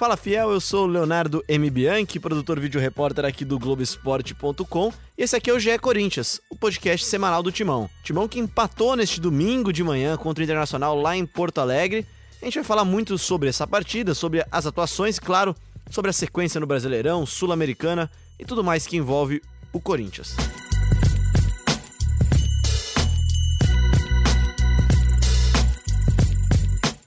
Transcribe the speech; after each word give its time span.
Fala 0.00 0.16
Fiel, 0.16 0.50
eu 0.50 0.62
sou 0.62 0.84
o 0.84 0.90
Leonardo 0.90 1.44
M. 1.46 1.68
Bianchi, 1.68 2.18
produtor 2.18 2.58
vídeo 2.58 2.80
repórter 2.80 3.26
aqui 3.26 3.44
do 3.44 3.58
Globoesporte.com. 3.58 4.90
E 5.18 5.22
esse 5.22 5.36
aqui 5.36 5.50
é 5.50 5.52
o 5.52 5.60
GE 5.60 5.78
Corinthians, 5.78 6.40
o 6.48 6.56
podcast 6.56 7.04
semanal 7.04 7.42
do 7.42 7.52
Timão. 7.52 7.86
Timão 8.02 8.26
que 8.26 8.40
empatou 8.40 8.96
neste 8.96 9.20
domingo 9.20 9.70
de 9.70 9.84
manhã 9.84 10.16
contra 10.16 10.40
o 10.40 10.44
Internacional 10.44 10.98
lá 10.98 11.14
em 11.14 11.26
Porto 11.26 11.58
Alegre. 11.58 12.06
A 12.40 12.46
gente 12.46 12.54
vai 12.54 12.64
falar 12.64 12.86
muito 12.86 13.18
sobre 13.18 13.50
essa 13.50 13.66
partida, 13.66 14.14
sobre 14.14 14.42
as 14.50 14.64
atuações, 14.64 15.18
claro, 15.18 15.54
sobre 15.90 16.08
a 16.08 16.14
sequência 16.14 16.58
no 16.58 16.66
Brasileirão, 16.66 17.26
Sul-Americana 17.26 18.10
e 18.38 18.44
tudo 18.46 18.64
mais 18.64 18.86
que 18.86 18.96
envolve 18.96 19.42
o 19.70 19.78
Corinthians. 19.82 20.34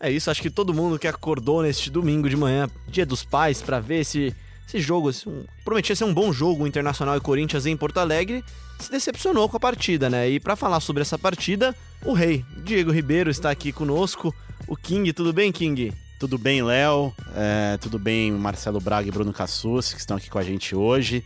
É 0.04 0.12
isso, 0.12 0.30
acho 0.30 0.42
que 0.42 0.50
todo 0.50 0.74
mundo 0.74 1.00
que 1.00 1.08
acordou 1.08 1.64
neste 1.64 1.90
domingo 1.90 2.28
de 2.28 2.36
manhã, 2.36 2.70
dia 2.90 3.06
dos 3.06 3.24
pais, 3.24 3.62
para 3.62 3.80
ver 3.80 4.02
esse, 4.02 4.36
esse 4.68 4.82
jogo, 4.82 5.10
esse, 5.10 5.30
um, 5.30 5.46
prometia 5.64 5.96
ser 5.96 6.04
um 6.04 6.14
bom 6.14 6.34
jogo, 6.34 6.68
Internacional 6.68 7.16
e 7.16 7.22
Corinthians 7.22 7.66
em 7.66 7.78
Porto 7.78 8.00
Alegre, 8.00 8.44
se 8.78 8.92
decepcionou 8.92 9.48
com 9.48 9.56
a 9.56 9.62
partida, 9.62 10.10
né? 10.10 10.30
E 10.30 10.42
para 10.42 10.58
falar 10.58 10.82
sobre 10.82 11.04
essa 11.04 11.18
partida, 11.18 11.74
o 12.04 12.12
rei, 12.12 12.44
Diego 12.66 12.92
Ribeiro, 12.92 13.32
está 13.32 13.50
aqui 13.50 13.72
conosco. 13.72 14.36
O 14.68 14.76
King, 14.76 15.14
tudo 15.14 15.32
bem, 15.32 15.54
King? 15.54 15.94
Tudo 16.20 16.38
bem, 16.38 16.62
Léo? 16.62 17.14
É, 17.34 17.78
tudo 17.78 17.98
bem, 17.98 18.30
Marcelo 18.30 18.82
Braga 18.82 19.08
e 19.08 19.12
Bruno 19.12 19.32
Cassus, 19.32 19.94
que 19.94 20.02
estão 20.02 20.18
aqui 20.18 20.30
com 20.30 20.38
a 20.38 20.44
gente 20.44 20.76
hoje. 20.76 21.24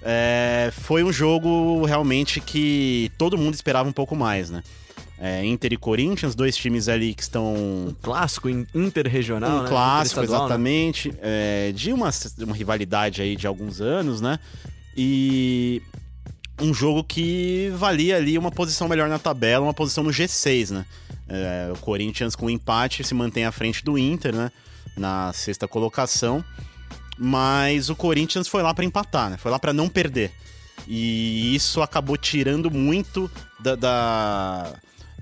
É, 0.00 0.72
foi 0.82 1.02
um 1.02 1.12
jogo 1.12 1.84
realmente 1.84 2.40
que 2.40 3.10
todo 3.18 3.36
mundo 3.36 3.54
esperava 3.54 3.88
um 3.88 3.92
pouco 3.92 4.14
mais, 4.14 4.50
né? 4.50 4.62
É, 5.18 5.44
Inter 5.44 5.72
e 5.72 5.76
Corinthians, 5.76 6.34
dois 6.34 6.56
times 6.56 6.88
ali 6.88 7.14
que 7.14 7.22
estão. 7.22 7.54
Um 7.54 7.96
clássico 8.02 8.48
interregional, 8.48 9.58
um 9.58 9.62
né? 9.62 9.68
clássico, 9.68 10.20
exatamente. 10.22 11.10
Né? 11.12 11.18
É, 11.22 11.72
de 11.72 11.92
uma, 11.92 12.10
uma 12.40 12.54
rivalidade 12.54 13.22
aí 13.22 13.36
de 13.36 13.46
alguns 13.46 13.80
anos, 13.80 14.20
né? 14.20 14.38
E 14.96 15.80
um 16.60 16.74
jogo 16.74 17.04
que 17.04 17.72
valia 17.76 18.16
ali 18.16 18.36
uma 18.36 18.50
posição 18.50 18.88
melhor 18.88 19.08
na 19.08 19.18
tabela, 19.18 19.64
uma 19.64 19.74
posição 19.74 20.02
no 20.02 20.10
G6, 20.10 20.70
né? 20.70 20.86
É, 21.28 21.70
o 21.72 21.78
Corinthians 21.78 22.34
com 22.34 22.50
empate 22.50 23.02
se 23.04 23.14
mantém 23.14 23.44
à 23.44 23.52
frente 23.52 23.84
do 23.84 23.96
Inter, 23.96 24.34
né? 24.34 24.50
Na 24.96 25.32
sexta 25.32 25.68
colocação. 25.68 26.44
Mas 27.16 27.88
o 27.88 27.94
Corinthians 27.94 28.48
foi 28.48 28.62
lá 28.62 28.74
para 28.74 28.84
empatar, 28.84 29.30
né? 29.30 29.36
Foi 29.36 29.50
lá 29.50 29.58
para 29.60 29.72
não 29.72 29.88
perder. 29.88 30.32
E 30.86 31.54
isso 31.54 31.80
acabou 31.80 32.16
tirando 32.16 32.70
muito 32.70 33.30
da, 33.60 33.74
da 33.76 34.74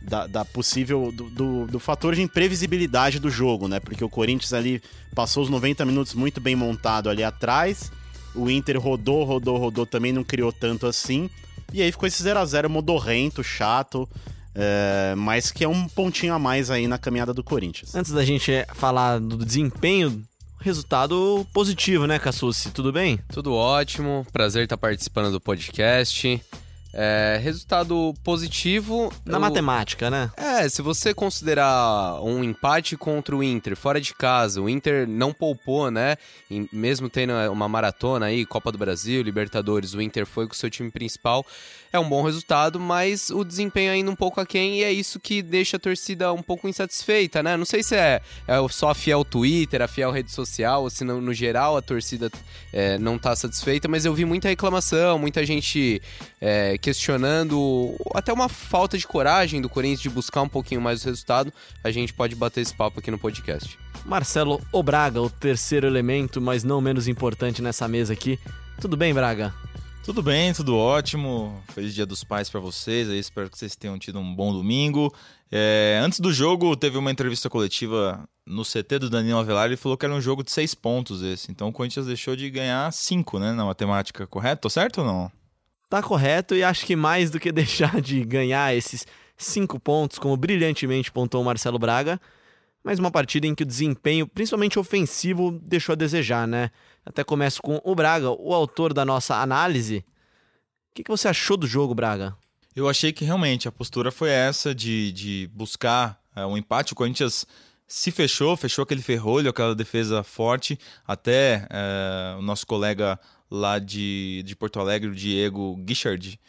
da, 0.04 0.26
da 0.26 0.44
possível. 0.44 1.12
Do, 1.12 1.30
do, 1.30 1.66
do, 1.66 1.78
fator 1.78 2.14
de 2.14 2.22
imprevisibilidade 2.22 3.18
do 3.18 3.30
jogo, 3.30 3.68
né? 3.68 3.80
Porque 3.80 4.04
o 4.04 4.08
Corinthians 4.08 4.52
ali 4.52 4.82
passou 5.14 5.42
os 5.42 5.50
90 5.50 5.84
minutos 5.84 6.14
muito 6.14 6.40
bem 6.40 6.56
montado 6.56 7.08
ali 7.08 7.22
atrás. 7.22 7.90
O 8.34 8.50
Inter 8.50 8.80
rodou, 8.80 9.24
rodou, 9.24 9.58
rodou, 9.58 9.86
também 9.86 10.12
não 10.12 10.24
criou 10.24 10.52
tanto 10.52 10.86
assim. 10.86 11.28
E 11.72 11.82
aí 11.82 11.90
ficou 11.90 12.06
esse 12.06 12.22
0 12.22 12.38
a 12.38 12.44
0 12.44 12.68
modorrento, 12.68 13.42
chato. 13.42 14.08
É, 14.54 15.14
mas 15.16 15.50
que 15.50 15.64
é 15.64 15.68
um 15.68 15.88
pontinho 15.88 16.34
a 16.34 16.38
mais 16.38 16.70
aí 16.70 16.86
na 16.86 16.98
caminhada 16.98 17.32
do 17.32 17.42
Corinthians. 17.42 17.94
Antes 17.94 18.12
da 18.12 18.24
gente 18.24 18.52
falar 18.74 19.18
do 19.18 19.38
desempenho 19.38 20.22
resultado 20.62 21.46
positivo, 21.52 22.06
né, 22.06 22.18
Cassucci? 22.18 22.70
Tudo 22.70 22.92
bem? 22.92 23.18
Tudo 23.32 23.52
ótimo. 23.52 24.26
Prazer 24.32 24.64
estar 24.64 24.76
participando 24.76 25.32
do 25.32 25.40
podcast. 25.40 26.40
É, 26.94 27.40
resultado 27.42 28.14
positivo. 28.22 29.12
Na 29.24 29.36
eu... 29.36 29.40
matemática, 29.40 30.10
né? 30.10 30.30
É, 30.36 30.68
se 30.68 30.82
você 30.82 31.14
considerar 31.14 32.20
um 32.22 32.44
empate 32.44 32.96
contra 32.96 33.34
o 33.34 33.42
Inter 33.42 33.76
fora 33.76 34.00
de 34.00 34.14
casa, 34.14 34.60
o 34.60 34.68
Inter 34.68 35.08
não 35.08 35.32
poupou, 35.32 35.90
né? 35.90 36.16
E 36.50 36.68
mesmo 36.72 37.08
tendo 37.08 37.32
uma 37.50 37.68
maratona 37.68 38.26
aí, 38.26 38.44
Copa 38.44 38.70
do 38.70 38.78
Brasil, 38.78 39.22
Libertadores, 39.22 39.94
o 39.94 40.02
Inter 40.02 40.26
foi 40.26 40.46
com 40.46 40.52
o 40.52 40.56
seu 40.56 40.68
time 40.68 40.90
principal. 40.90 41.46
É 41.92 41.98
um 41.98 42.08
bom 42.08 42.22
resultado, 42.22 42.80
mas 42.80 43.28
o 43.28 43.44
desempenho 43.44 43.92
ainda 43.92 44.10
um 44.10 44.16
pouco 44.16 44.40
aquém 44.40 44.78
e 44.78 44.84
é 44.84 44.90
isso 44.90 45.20
que 45.20 45.42
deixa 45.42 45.76
a 45.76 45.80
torcida 45.80 46.32
um 46.32 46.42
pouco 46.42 46.66
insatisfeita, 46.66 47.42
né? 47.42 47.54
Não 47.54 47.66
sei 47.66 47.82
se 47.82 47.94
é, 47.94 48.22
é 48.48 48.68
só 48.70 48.90
a 48.90 48.94
fiel 48.94 49.24
Twitter, 49.24 49.82
a 49.82 49.88
fiel 49.88 50.10
rede 50.10 50.32
social, 50.32 50.84
ou 50.84 50.90
se 50.90 51.04
no, 51.04 51.20
no 51.20 51.34
geral 51.34 51.76
a 51.76 51.82
torcida 51.82 52.30
é, 52.72 52.96
não 52.96 53.18
tá 53.18 53.36
satisfeita, 53.36 53.88
mas 53.88 54.06
eu 54.06 54.14
vi 54.14 54.24
muita 54.24 54.48
reclamação, 54.48 55.18
muita 55.18 55.44
gente 55.44 56.00
é, 56.40 56.78
questionando 56.82 57.94
até 58.12 58.32
uma 58.32 58.48
falta 58.48 58.98
de 58.98 59.06
coragem 59.06 59.62
do 59.62 59.68
Corinthians 59.68 60.02
de 60.02 60.10
buscar 60.10 60.42
um 60.42 60.48
pouquinho 60.48 60.80
mais 60.80 61.02
o 61.02 61.06
resultado, 61.06 61.52
a 61.82 61.90
gente 61.92 62.12
pode 62.12 62.34
bater 62.34 62.60
esse 62.60 62.74
papo 62.74 62.98
aqui 62.98 63.10
no 63.10 63.18
podcast. 63.18 63.78
Marcelo 64.04 64.60
Obraga, 64.72 65.22
o 65.22 65.30
terceiro 65.30 65.86
elemento, 65.86 66.40
mas 66.40 66.64
não 66.64 66.80
menos 66.80 67.06
importante 67.06 67.62
nessa 67.62 67.86
mesa 67.86 68.12
aqui. 68.12 68.38
Tudo 68.80 68.96
bem, 68.96 69.14
Braga? 69.14 69.54
Tudo 70.04 70.20
bem, 70.20 70.52
tudo 70.52 70.76
ótimo. 70.76 71.62
Feliz 71.72 71.94
Dia 71.94 72.04
dos 72.04 72.24
Pais 72.24 72.50
para 72.50 72.58
vocês. 72.58 73.08
Aí 73.08 73.20
espero 73.20 73.48
que 73.48 73.56
vocês 73.56 73.76
tenham 73.76 73.96
tido 73.96 74.18
um 74.18 74.34
bom 74.34 74.52
domingo. 74.52 75.14
É, 75.52 76.00
antes 76.02 76.18
do 76.18 76.32
jogo, 76.32 76.76
teve 76.76 76.98
uma 76.98 77.12
entrevista 77.12 77.48
coletiva 77.48 78.28
no 78.44 78.64
CT 78.64 78.98
do 78.98 79.08
Danilo 79.08 79.38
Avelar. 79.38 79.66
Ele 79.66 79.76
falou 79.76 79.96
que 79.96 80.04
era 80.04 80.12
um 80.12 80.20
jogo 80.20 80.42
de 80.42 80.50
seis 80.50 80.74
pontos 80.74 81.22
esse. 81.22 81.52
Então 81.52 81.68
o 81.68 81.72
Corinthians 81.72 82.06
deixou 82.06 82.34
de 82.34 82.50
ganhar 82.50 82.92
cinco, 82.92 83.38
né, 83.38 83.52
na 83.52 83.64
matemática. 83.64 84.26
Correto? 84.26 84.62
Tô 84.62 84.70
certo 84.70 85.02
ou 85.02 85.06
não? 85.06 85.41
Tá 85.92 86.02
correto 86.02 86.54
e 86.54 86.64
acho 86.64 86.86
que 86.86 86.96
mais 86.96 87.30
do 87.30 87.38
que 87.38 87.52
deixar 87.52 88.00
de 88.00 88.24
ganhar 88.24 88.74
esses 88.74 89.06
cinco 89.36 89.78
pontos, 89.78 90.18
como 90.18 90.34
brilhantemente 90.38 91.12
pontuou 91.12 91.44
Marcelo 91.44 91.78
Braga, 91.78 92.18
mas 92.82 92.98
uma 92.98 93.10
partida 93.10 93.46
em 93.46 93.54
que 93.54 93.62
o 93.62 93.66
desempenho, 93.66 94.26
principalmente 94.26 94.78
ofensivo, 94.78 95.60
deixou 95.62 95.92
a 95.92 95.96
desejar, 95.96 96.48
né? 96.48 96.70
Até 97.04 97.22
começo 97.22 97.60
com 97.60 97.78
o 97.84 97.94
Braga, 97.94 98.30
o 98.30 98.54
autor 98.54 98.94
da 98.94 99.04
nossa 99.04 99.36
análise. 99.36 99.98
O 99.98 100.94
que, 100.94 101.04
que 101.04 101.10
você 101.10 101.28
achou 101.28 101.58
do 101.58 101.66
jogo, 101.66 101.94
Braga? 101.94 102.34
Eu 102.74 102.88
achei 102.88 103.12
que 103.12 103.26
realmente 103.26 103.68
a 103.68 103.72
postura 103.72 104.10
foi 104.10 104.30
essa 104.30 104.74
de, 104.74 105.12
de 105.12 105.50
buscar 105.52 106.18
é, 106.34 106.46
um 106.46 106.56
empate. 106.56 106.94
O 106.94 106.96
Corinthians 106.96 107.44
se 107.86 108.10
fechou, 108.10 108.56
fechou 108.56 108.84
aquele 108.84 109.02
ferrolho, 109.02 109.50
aquela 109.50 109.74
defesa 109.74 110.22
forte. 110.22 110.78
Até 111.06 111.66
é, 111.68 112.34
o 112.38 112.40
nosso 112.40 112.66
colega 112.66 113.20
lá 113.52 113.78
de, 113.78 114.42
de 114.46 114.56
Porto 114.56 114.80
Alegre, 114.80 115.10
o 115.10 115.14
Diego 115.14 115.76
Guichard, 115.76 116.40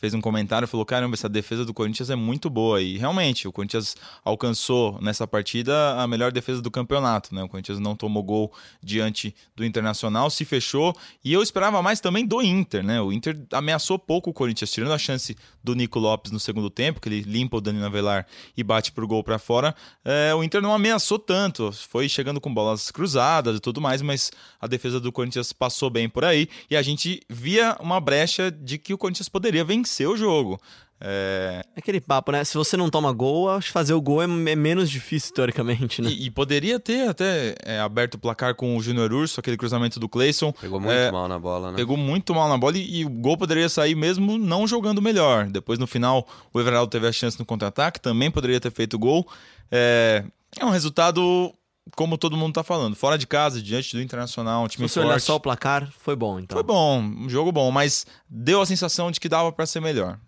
fez 0.00 0.14
um 0.14 0.20
comentário 0.20 0.64
e 0.64 0.68
falou: 0.68 0.86
caramba, 0.86 1.14
essa 1.14 1.28
defesa 1.28 1.64
do 1.64 1.74
Corinthians 1.74 2.08
é 2.08 2.16
muito 2.16 2.48
boa. 2.48 2.80
E 2.80 2.96
realmente, 2.96 3.46
o 3.46 3.52
Corinthians 3.52 3.94
alcançou 4.24 4.98
nessa 5.02 5.26
partida 5.26 6.00
a 6.00 6.06
melhor 6.06 6.32
defesa 6.32 6.62
do 6.62 6.70
campeonato. 6.70 7.34
Né? 7.34 7.42
O 7.42 7.48
Corinthians 7.48 7.78
não 7.78 7.94
tomou 7.94 8.22
gol 8.22 8.52
diante 8.82 9.34
do 9.54 9.64
Internacional, 9.64 10.30
se 10.30 10.44
fechou. 10.46 10.96
E 11.22 11.32
eu 11.32 11.42
esperava 11.42 11.82
mais 11.82 12.00
também 12.00 12.26
do 12.26 12.40
Inter. 12.40 12.82
Né? 12.82 13.00
O 13.00 13.12
Inter 13.12 13.38
ameaçou 13.52 13.98
pouco 13.98 14.30
o 14.30 14.32
Corinthians, 14.32 14.72
tirando 14.72 14.92
a 14.92 14.98
chance 14.98 15.36
do 15.62 15.74
Nico 15.74 15.98
Lopes 15.98 16.32
no 16.32 16.40
segundo 16.40 16.70
tempo, 16.70 17.00
que 17.00 17.08
ele 17.08 17.20
limpa 17.20 17.58
o 17.58 17.60
Danilo 17.60 17.84
Avelar 17.84 18.26
e 18.56 18.64
bate 18.64 18.90
pro 18.92 19.06
gol 19.06 19.22
para 19.22 19.38
fora. 19.38 19.74
É, 20.02 20.34
o 20.34 20.42
Inter 20.42 20.62
não 20.62 20.72
ameaçou 20.72 21.18
tanto, 21.18 21.70
foi 21.72 22.08
chegando 22.08 22.40
com 22.40 22.52
bolas 22.52 22.90
cruzadas 22.90 23.58
e 23.58 23.60
tudo 23.60 23.80
mais, 23.80 24.00
mas 24.00 24.30
a 24.58 24.66
defesa 24.66 24.98
do 24.98 25.12
Corinthians 25.12 25.52
passou 25.52 25.90
bem 25.90 26.08
por 26.08 26.24
aí. 26.24 26.48
E 26.70 26.76
a 26.76 26.80
gente 26.80 27.20
via 27.28 27.76
uma 27.80 28.00
brecha 28.00 28.50
de 28.50 28.78
que 28.78 28.94
o 28.94 28.98
Corinthians 28.98 29.28
poderia 29.28 29.62
vencer 29.64 29.89
vencer 29.90 30.08
o 30.08 30.16
jogo. 30.16 30.60
É... 31.02 31.62
Aquele 31.74 31.98
papo, 31.98 32.30
né? 32.30 32.44
Se 32.44 32.54
você 32.54 32.76
não 32.76 32.90
toma 32.90 33.10
gol, 33.10 33.48
acho 33.48 33.68
que 33.68 33.72
fazer 33.72 33.94
o 33.94 34.02
gol 34.02 34.20
é, 34.20 34.24
é 34.24 34.56
menos 34.56 34.90
difícil, 34.90 35.32
teoricamente, 35.32 36.02
né? 36.02 36.10
E, 36.10 36.26
e 36.26 36.30
poderia 36.30 36.78
ter 36.78 37.08
até 37.08 37.54
é, 37.64 37.80
aberto 37.80 38.14
o 38.14 38.18
placar 38.18 38.54
com 38.54 38.76
o 38.76 38.82
Júnior 38.82 39.10
Urso, 39.10 39.40
aquele 39.40 39.56
cruzamento 39.56 39.98
do 39.98 40.08
Clayson. 40.08 40.52
Pegou 40.52 40.78
muito 40.78 40.92
é, 40.92 41.10
mal 41.10 41.26
na 41.26 41.38
bola, 41.38 41.70
né? 41.70 41.76
Pegou 41.76 41.96
muito 41.96 42.34
mal 42.34 42.50
na 42.50 42.58
bola 42.58 42.76
e, 42.76 43.00
e, 43.00 43.04
o 43.06 43.08
gol 43.08 43.38
poderia 43.38 43.68
sair 43.70 43.94
mesmo 43.94 44.36
não 44.36 44.66
jogando 44.66 45.00
melhor. 45.00 45.46
Depois, 45.46 45.78
no 45.78 45.86
final, 45.86 46.28
o 46.52 46.60
Everaldo 46.60 46.90
teve 46.90 47.06
a 47.06 47.12
chance 47.12 47.38
no 47.38 47.46
contra-ataque, 47.46 47.98
também 47.98 48.30
poderia 48.30 48.60
ter 48.60 48.70
feito 48.70 48.98
gol. 48.98 49.26
É, 49.72 50.22
é 50.58 50.64
um 50.66 50.70
resultado 50.70 51.54
como 51.96 52.16
todo 52.16 52.36
mundo 52.36 52.54
tá 52.54 52.62
falando, 52.62 52.94
fora 52.94 53.18
de 53.18 53.26
casa, 53.26 53.60
diante 53.60 53.96
do 53.96 54.02
Internacional, 54.02 54.64
um 54.64 54.68
time 54.68 54.88
Se 54.88 54.94
você 54.94 55.00
olhar 55.00 55.20
só 55.20 55.36
o 55.36 55.40
placar, 55.40 55.90
foi 55.98 56.14
bom, 56.14 56.38
então. 56.38 56.56
Foi 56.56 56.62
bom, 56.62 57.00
um 57.00 57.28
jogo 57.28 57.50
bom, 57.50 57.70
mas 57.70 58.06
deu 58.28 58.60
a 58.60 58.66
sensação 58.66 59.10
de 59.10 59.18
que 59.18 59.28
dava 59.28 59.50
para 59.52 59.66
ser 59.66 59.80
melhor. 59.80 60.18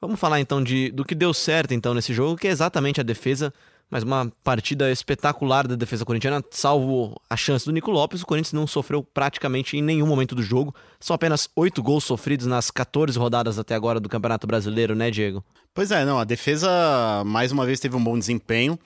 Vamos 0.00 0.20
falar 0.20 0.40
então 0.40 0.62
de, 0.62 0.90
do 0.92 1.04
que 1.04 1.14
deu 1.14 1.34
certo 1.34 1.74
então 1.74 1.92
nesse 1.92 2.14
jogo, 2.14 2.36
que 2.36 2.46
é 2.46 2.50
exatamente 2.50 3.00
a 3.00 3.04
defesa, 3.04 3.52
mas 3.90 4.04
uma 4.04 4.30
partida 4.44 4.92
espetacular 4.92 5.66
da 5.66 5.74
defesa 5.74 6.04
corintiana, 6.04 6.44
salvo 6.50 7.20
a 7.28 7.36
chance 7.36 7.64
do 7.64 7.72
Nico 7.72 7.90
Lopes, 7.90 8.22
o 8.22 8.26
Corinthians 8.26 8.52
não 8.52 8.66
sofreu 8.66 9.02
praticamente 9.02 9.76
em 9.76 9.82
nenhum 9.82 10.06
momento 10.06 10.36
do 10.36 10.42
jogo, 10.42 10.74
são 11.00 11.14
apenas 11.14 11.48
oito 11.56 11.82
gols 11.82 12.04
sofridos 12.04 12.46
nas 12.46 12.70
14 12.70 13.18
rodadas 13.18 13.58
até 13.58 13.74
agora 13.74 13.98
do 13.98 14.08
Campeonato 14.08 14.46
Brasileiro, 14.46 14.94
né, 14.94 15.10
Diego? 15.10 15.44
Pois 15.74 15.90
é, 15.90 16.04
não, 16.04 16.18
a 16.18 16.24
defesa 16.24 17.22
mais 17.24 17.50
uma 17.50 17.66
vez 17.66 17.80
teve 17.80 17.96
um 17.96 18.02
bom 18.02 18.18
desempenho, 18.18 18.78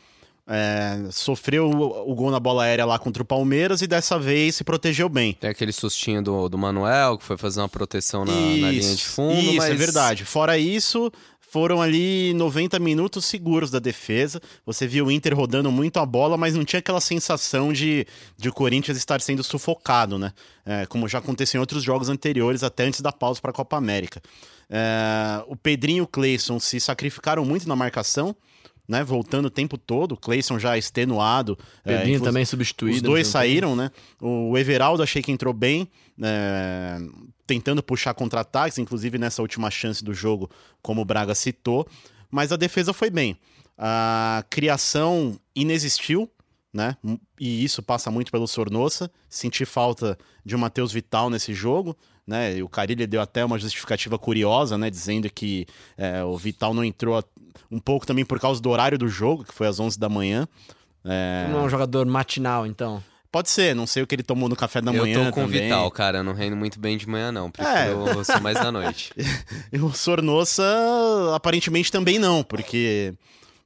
é, 0.46 1.08
sofreu 1.12 1.70
o, 1.70 2.10
o, 2.10 2.14
gol 2.14 2.30
na 2.30 2.40
bola 2.40 2.64
aérea 2.64 2.84
lá 2.84 2.98
contra 2.98 3.22
o 3.22 3.26
Palmeiras 3.26 3.80
e 3.80 3.86
dessa 3.86 4.18
vez 4.18 4.56
se 4.56 4.64
protegeu 4.64 5.08
bem. 5.08 5.34
Tem 5.34 5.50
aquele 5.50 5.72
sustinho 5.72 6.22
do, 6.22 6.48
do 6.48 6.58
Manuel, 6.58 7.16
que 7.16 7.24
foi 7.24 7.36
fazer 7.36 7.60
uma 7.60 7.68
proteção 7.68 8.24
na, 8.24 8.32
isso, 8.32 8.60
na 8.60 8.70
linha 8.70 8.94
de 8.94 9.04
fundo. 9.04 9.38
Isso, 9.38 9.50
é 9.50 9.56
mas... 9.56 9.70
é 9.70 9.74
verdade. 9.74 10.24
Fora 10.24 10.58
isso, 10.58 11.12
foram 11.52 11.80
ali 11.80 12.34
90 12.34 12.78
minutos 12.78 13.24
seguros 13.24 13.70
da 13.70 13.78
defesa. 13.78 14.40
Você 14.66 14.86
viu 14.86 15.06
o 15.06 15.12
Inter 15.12 15.36
rodando 15.36 15.70
muito 15.70 15.98
a 16.00 16.06
bola, 16.06 16.36
mas 16.36 16.54
não 16.54 16.64
tinha 16.64 16.80
aquela 16.80 17.00
sensação 17.00 17.72
de, 17.72 18.04
de 18.36 18.48
o 18.48 18.52
Corinthians 18.52 18.96
estar 18.96 19.20
sendo 19.20 19.44
sufocado, 19.44 20.18
né? 20.18 20.32
É, 20.66 20.86
como 20.86 21.06
já 21.06 21.18
aconteceu 21.18 21.58
em 21.58 21.60
outros 21.60 21.84
jogos 21.84 22.08
anteriores, 22.08 22.62
até 22.62 22.84
antes 22.84 23.00
da 23.00 23.12
pausa 23.12 23.40
para 23.40 23.50
a 23.50 23.54
Copa 23.54 23.76
América. 23.76 24.20
É, 24.68 25.44
o 25.46 25.54
Pedrinho 25.54 25.98
e 25.98 26.00
o 26.00 26.06
Cleison 26.06 26.58
se 26.58 26.80
sacrificaram 26.80 27.44
muito 27.44 27.68
na 27.68 27.76
marcação. 27.76 28.34
Né, 28.92 29.02
voltando 29.02 29.46
o 29.46 29.50
tempo 29.50 29.78
todo, 29.78 30.12
o 30.12 30.16
Cleison 30.18 30.58
já 30.58 30.76
extenuado. 30.76 31.58
Pedrinho 31.82 32.18
é, 32.18 32.22
também 32.22 32.44
substituído. 32.44 32.96
Os 32.96 33.02
dois 33.02 33.26
saíram, 33.26 33.74
né? 33.74 33.90
O 34.20 34.58
Everaldo 34.58 35.02
achei 35.02 35.22
que 35.22 35.32
entrou 35.32 35.54
bem, 35.54 35.88
é, 36.22 36.98
tentando 37.46 37.82
puxar 37.82 38.12
contra-ataques, 38.12 38.76
inclusive 38.76 39.16
nessa 39.16 39.40
última 39.40 39.70
chance 39.70 40.04
do 40.04 40.12
jogo, 40.12 40.50
como 40.82 41.00
o 41.00 41.06
Braga 41.06 41.34
citou. 41.34 41.88
Mas 42.30 42.52
a 42.52 42.56
defesa 42.56 42.92
foi 42.92 43.08
bem. 43.08 43.34
A 43.78 44.44
criação 44.50 45.40
inexistiu, 45.56 46.30
né? 46.70 46.94
E 47.40 47.64
isso 47.64 47.82
passa 47.82 48.10
muito 48.10 48.30
pelo 48.30 48.46
Sornossa. 48.46 49.10
Senti 49.26 49.64
falta 49.64 50.18
de 50.44 50.54
um 50.54 50.58
Matheus 50.58 50.92
Vital 50.92 51.30
nesse 51.30 51.54
jogo 51.54 51.96
né? 52.26 52.56
E 52.56 52.62
o 52.62 52.68
Carilli 52.68 53.06
deu 53.06 53.20
até 53.20 53.44
uma 53.44 53.58
justificativa 53.58 54.18
curiosa, 54.18 54.78
né? 54.78 54.88
Dizendo 54.88 55.28
que 55.30 55.66
é, 55.96 56.22
o 56.22 56.36
Vital 56.36 56.72
não 56.72 56.84
entrou 56.84 57.22
um 57.70 57.78
pouco 57.78 58.06
também 58.06 58.24
por 58.24 58.38
causa 58.38 58.60
do 58.60 58.70
horário 58.70 58.98
do 58.98 59.08
jogo, 59.08 59.44
que 59.44 59.52
foi 59.52 59.66
às 59.66 59.78
11 59.80 59.98
da 59.98 60.08
manhã. 60.08 60.46
É... 61.04 61.48
Não 61.50 61.60
é 61.60 61.62
um 61.62 61.68
jogador 61.68 62.06
matinal, 62.06 62.66
então. 62.66 63.02
Pode 63.32 63.48
ser, 63.48 63.74
não 63.74 63.86
sei 63.86 64.02
o 64.02 64.06
que 64.06 64.14
ele 64.14 64.22
tomou 64.22 64.46
no 64.46 64.54
café 64.54 64.82
da 64.82 64.92
manhã. 64.92 65.20
Eu 65.20 65.24
tô 65.24 65.32
com 65.32 65.44
também. 65.46 65.62
Vital, 65.62 65.90
cara. 65.90 66.18
Eu 66.18 66.24
não 66.24 66.34
rendo 66.34 66.54
muito 66.54 66.78
bem 66.78 66.98
de 66.98 67.08
manhã, 67.08 67.32
não. 67.32 67.50
Prefiro 67.50 68.20
é. 68.20 68.24
ser 68.24 68.40
mais 68.40 68.60
da 68.60 68.70
noite. 68.70 69.10
e 69.72 69.78
o 69.78 69.90
Sornossa, 69.90 70.62
aparentemente 71.34 71.90
também 71.90 72.18
não, 72.18 72.44
porque 72.44 73.14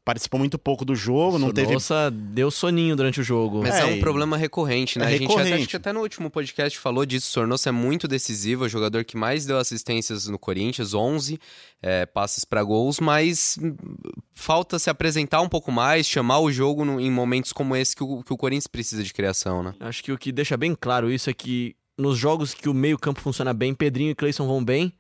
participou 0.06 0.38
muito 0.38 0.56
pouco 0.56 0.84
do 0.84 0.94
jogo, 0.94 1.36
não 1.36 1.52
teve. 1.52 1.74
Nossa, 1.74 2.12
deu 2.12 2.48
soninho 2.48 2.94
durante 2.94 3.20
o 3.20 3.24
jogo. 3.24 3.60
Mas 3.60 3.74
é, 3.74 3.80
é 3.80 3.84
um 3.86 3.98
problema 3.98 4.36
recorrente, 4.36 5.00
né? 5.00 5.04
É 5.04 5.08
a 5.08 5.10
gente 5.10 5.22
recorrente. 5.22 5.48
até, 5.48 5.56
acho 5.56 5.68
que 5.68 5.76
até 5.76 5.92
no 5.92 6.00
último 6.00 6.30
podcast 6.30 6.78
falou 6.78 7.04
disso. 7.04 7.28
Sornosa 7.28 7.70
é 7.70 7.72
muito 7.72 8.06
decisivo, 8.06 8.62
é 8.62 8.66
o 8.66 8.68
jogador 8.68 9.04
que 9.04 9.16
mais 9.16 9.44
deu 9.44 9.58
assistências 9.58 10.28
no 10.28 10.38
Corinthians, 10.38 10.94
11 10.94 11.40
é, 11.82 12.06
passes 12.06 12.44
para 12.44 12.62
gols, 12.62 13.00
mas 13.00 13.58
falta 14.32 14.78
se 14.78 14.88
apresentar 14.88 15.40
um 15.40 15.48
pouco 15.48 15.72
mais, 15.72 16.06
chamar 16.06 16.38
o 16.38 16.52
jogo 16.52 16.84
no, 16.84 17.00
em 17.00 17.10
momentos 17.10 17.52
como 17.52 17.74
esse 17.74 17.96
que 17.96 18.04
o, 18.04 18.22
que 18.22 18.32
o 18.32 18.36
Corinthians 18.36 18.68
precisa 18.68 19.02
de 19.02 19.12
criação, 19.12 19.60
né? 19.60 19.74
Acho 19.80 20.04
que 20.04 20.12
o 20.12 20.18
que 20.18 20.30
deixa 20.30 20.56
bem 20.56 20.76
claro 20.80 21.10
isso 21.10 21.28
é 21.28 21.34
que 21.34 21.74
nos 21.98 22.16
jogos 22.16 22.54
que 22.54 22.68
o 22.68 22.74
meio-campo 22.74 23.20
funciona 23.20 23.52
bem, 23.52 23.74
Pedrinho 23.74 24.12
e 24.12 24.14
Cleison 24.14 24.46
vão 24.46 24.64
bem 24.64 24.92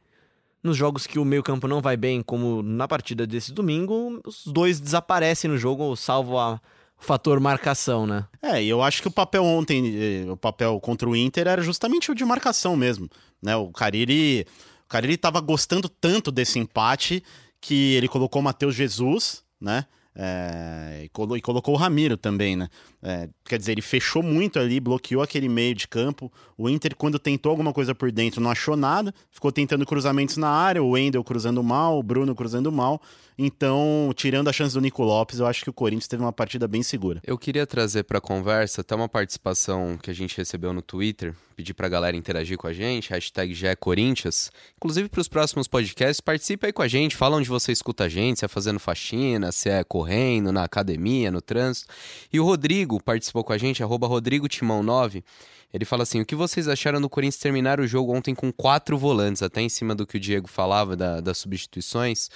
nos 0.66 0.76
jogos 0.76 1.06
que 1.06 1.18
o 1.18 1.24
meio-campo 1.24 1.66
não 1.66 1.80
vai 1.80 1.96
bem, 1.96 2.22
como 2.22 2.62
na 2.62 2.86
partida 2.86 3.26
desse 3.26 3.52
domingo, 3.52 4.20
os 4.24 4.44
dois 4.46 4.78
desaparecem 4.80 5.50
no 5.50 5.56
jogo, 5.56 5.96
salvo 5.96 6.38
a, 6.38 6.60
fator 6.98 7.38
marcação, 7.40 8.06
né? 8.06 8.26
É, 8.42 8.62
e 8.62 8.68
eu 8.68 8.82
acho 8.82 9.02
que 9.02 9.08
o 9.08 9.10
papel 9.10 9.44
ontem, 9.44 9.94
eh, 9.96 10.30
o 10.30 10.36
papel 10.36 10.78
contra 10.80 11.08
o 11.08 11.14
Inter 11.14 11.46
era 11.46 11.62
justamente 11.62 12.10
o 12.10 12.14
de 12.14 12.24
marcação 12.24 12.76
mesmo, 12.76 13.08
né? 13.42 13.54
O 13.56 13.70
Cariri, 13.70 14.46
o 14.84 14.88
Cariri 14.88 15.16
tava 15.16 15.40
gostando 15.40 15.88
tanto 15.88 16.30
desse 16.30 16.58
empate 16.58 17.22
que 17.60 17.94
ele 17.94 18.08
colocou 18.08 18.40
o 18.40 18.44
Matheus 18.44 18.74
Jesus, 18.74 19.42
né? 19.60 19.84
É, 20.18 21.02
e, 21.04 21.08
colo 21.10 21.36
e, 21.36 21.42
colocou 21.42 21.74
o 21.74 21.76
Ramiro 21.76 22.16
também, 22.16 22.56
né? 22.56 22.68
É, 23.02 23.28
quer 23.44 23.58
dizer, 23.58 23.72
ele 23.72 23.82
fechou 23.82 24.22
muito 24.22 24.58
ali, 24.58 24.80
bloqueou 24.80 25.22
aquele 25.22 25.48
meio 25.48 25.74
de 25.74 25.86
campo. 25.86 26.32
O 26.56 26.70
Inter, 26.70 26.96
quando 26.96 27.18
tentou 27.18 27.50
alguma 27.50 27.72
coisa 27.72 27.94
por 27.94 28.10
dentro, 28.10 28.40
não 28.40 28.50
achou 28.50 28.76
nada. 28.76 29.14
Ficou 29.30 29.52
tentando 29.52 29.84
cruzamentos 29.84 30.38
na 30.38 30.48
área, 30.48 30.82
o 30.82 30.90
Wendel 30.90 31.22
cruzando 31.22 31.62
mal, 31.62 31.98
o 31.98 32.02
Bruno 32.02 32.34
cruzando 32.34 32.72
mal. 32.72 33.00
Então, 33.38 34.10
tirando 34.16 34.48
a 34.48 34.52
chance 34.52 34.72
do 34.72 34.80
Nico 34.80 35.02
Lopes, 35.02 35.38
eu 35.38 35.46
acho 35.46 35.62
que 35.62 35.68
o 35.68 35.72
Corinthians 35.72 36.08
teve 36.08 36.22
uma 36.22 36.32
partida 36.32 36.66
bem 36.66 36.82
segura. 36.82 37.20
Eu 37.22 37.36
queria 37.36 37.66
trazer 37.66 38.04
para 38.04 38.18
conversa 38.18 38.80
até 38.80 38.94
uma 38.94 39.08
participação 39.08 39.98
que 40.02 40.10
a 40.10 40.14
gente 40.14 40.34
recebeu 40.36 40.72
no 40.72 40.80
Twitter, 40.80 41.34
pedir 41.54 41.74
para 41.74 41.86
a 41.86 41.90
galera 41.90 42.16
interagir 42.16 42.56
com 42.56 42.66
a 42.66 42.72
gente, 42.72 43.10
hashtag 43.10 43.54
Corinthians. 43.78 44.50
Inclusive 44.76 45.10
para 45.10 45.20
os 45.20 45.28
próximos 45.28 45.68
podcasts, 45.68 46.20
participe 46.20 46.66
aí 46.66 46.72
com 46.72 46.80
a 46.80 46.88
gente, 46.88 47.14
fala 47.14 47.36
onde 47.36 47.48
você 47.48 47.72
escuta 47.72 48.04
a 48.04 48.08
gente, 48.08 48.38
se 48.38 48.44
é 48.46 48.48
fazendo 48.48 48.78
faxina, 48.78 49.52
se 49.52 49.68
é 49.68 49.84
correndo, 49.84 50.05
na 50.52 50.64
academia, 50.64 51.30
no 51.30 51.40
trânsito. 51.40 51.92
E 52.32 52.40
o 52.40 52.44
Rodrigo 52.44 53.02
participou 53.02 53.44
com 53.44 53.52
a 53.52 53.58
gente, 53.58 53.82
arroba 53.82 54.06
Rodrigo 54.06 54.48
Timão 54.48 54.82
9. 54.82 55.24
Ele 55.72 55.84
fala 55.84 56.04
assim: 56.04 56.20
o 56.20 56.26
que 56.26 56.34
vocês 56.34 56.68
acharam 56.68 57.00
do 57.00 57.08
Corinthians 57.08 57.40
terminar 57.40 57.80
o 57.80 57.86
jogo 57.86 58.14
ontem 58.14 58.34
com 58.34 58.52
quatro 58.52 58.96
volantes, 58.96 59.42
até 59.42 59.60
em 59.60 59.68
cima 59.68 59.94
do 59.94 60.06
que 60.06 60.16
o 60.16 60.20
Diego 60.20 60.48
falava 60.48 60.96
da, 60.96 61.20
das 61.20 61.38
substituições? 61.38 62.30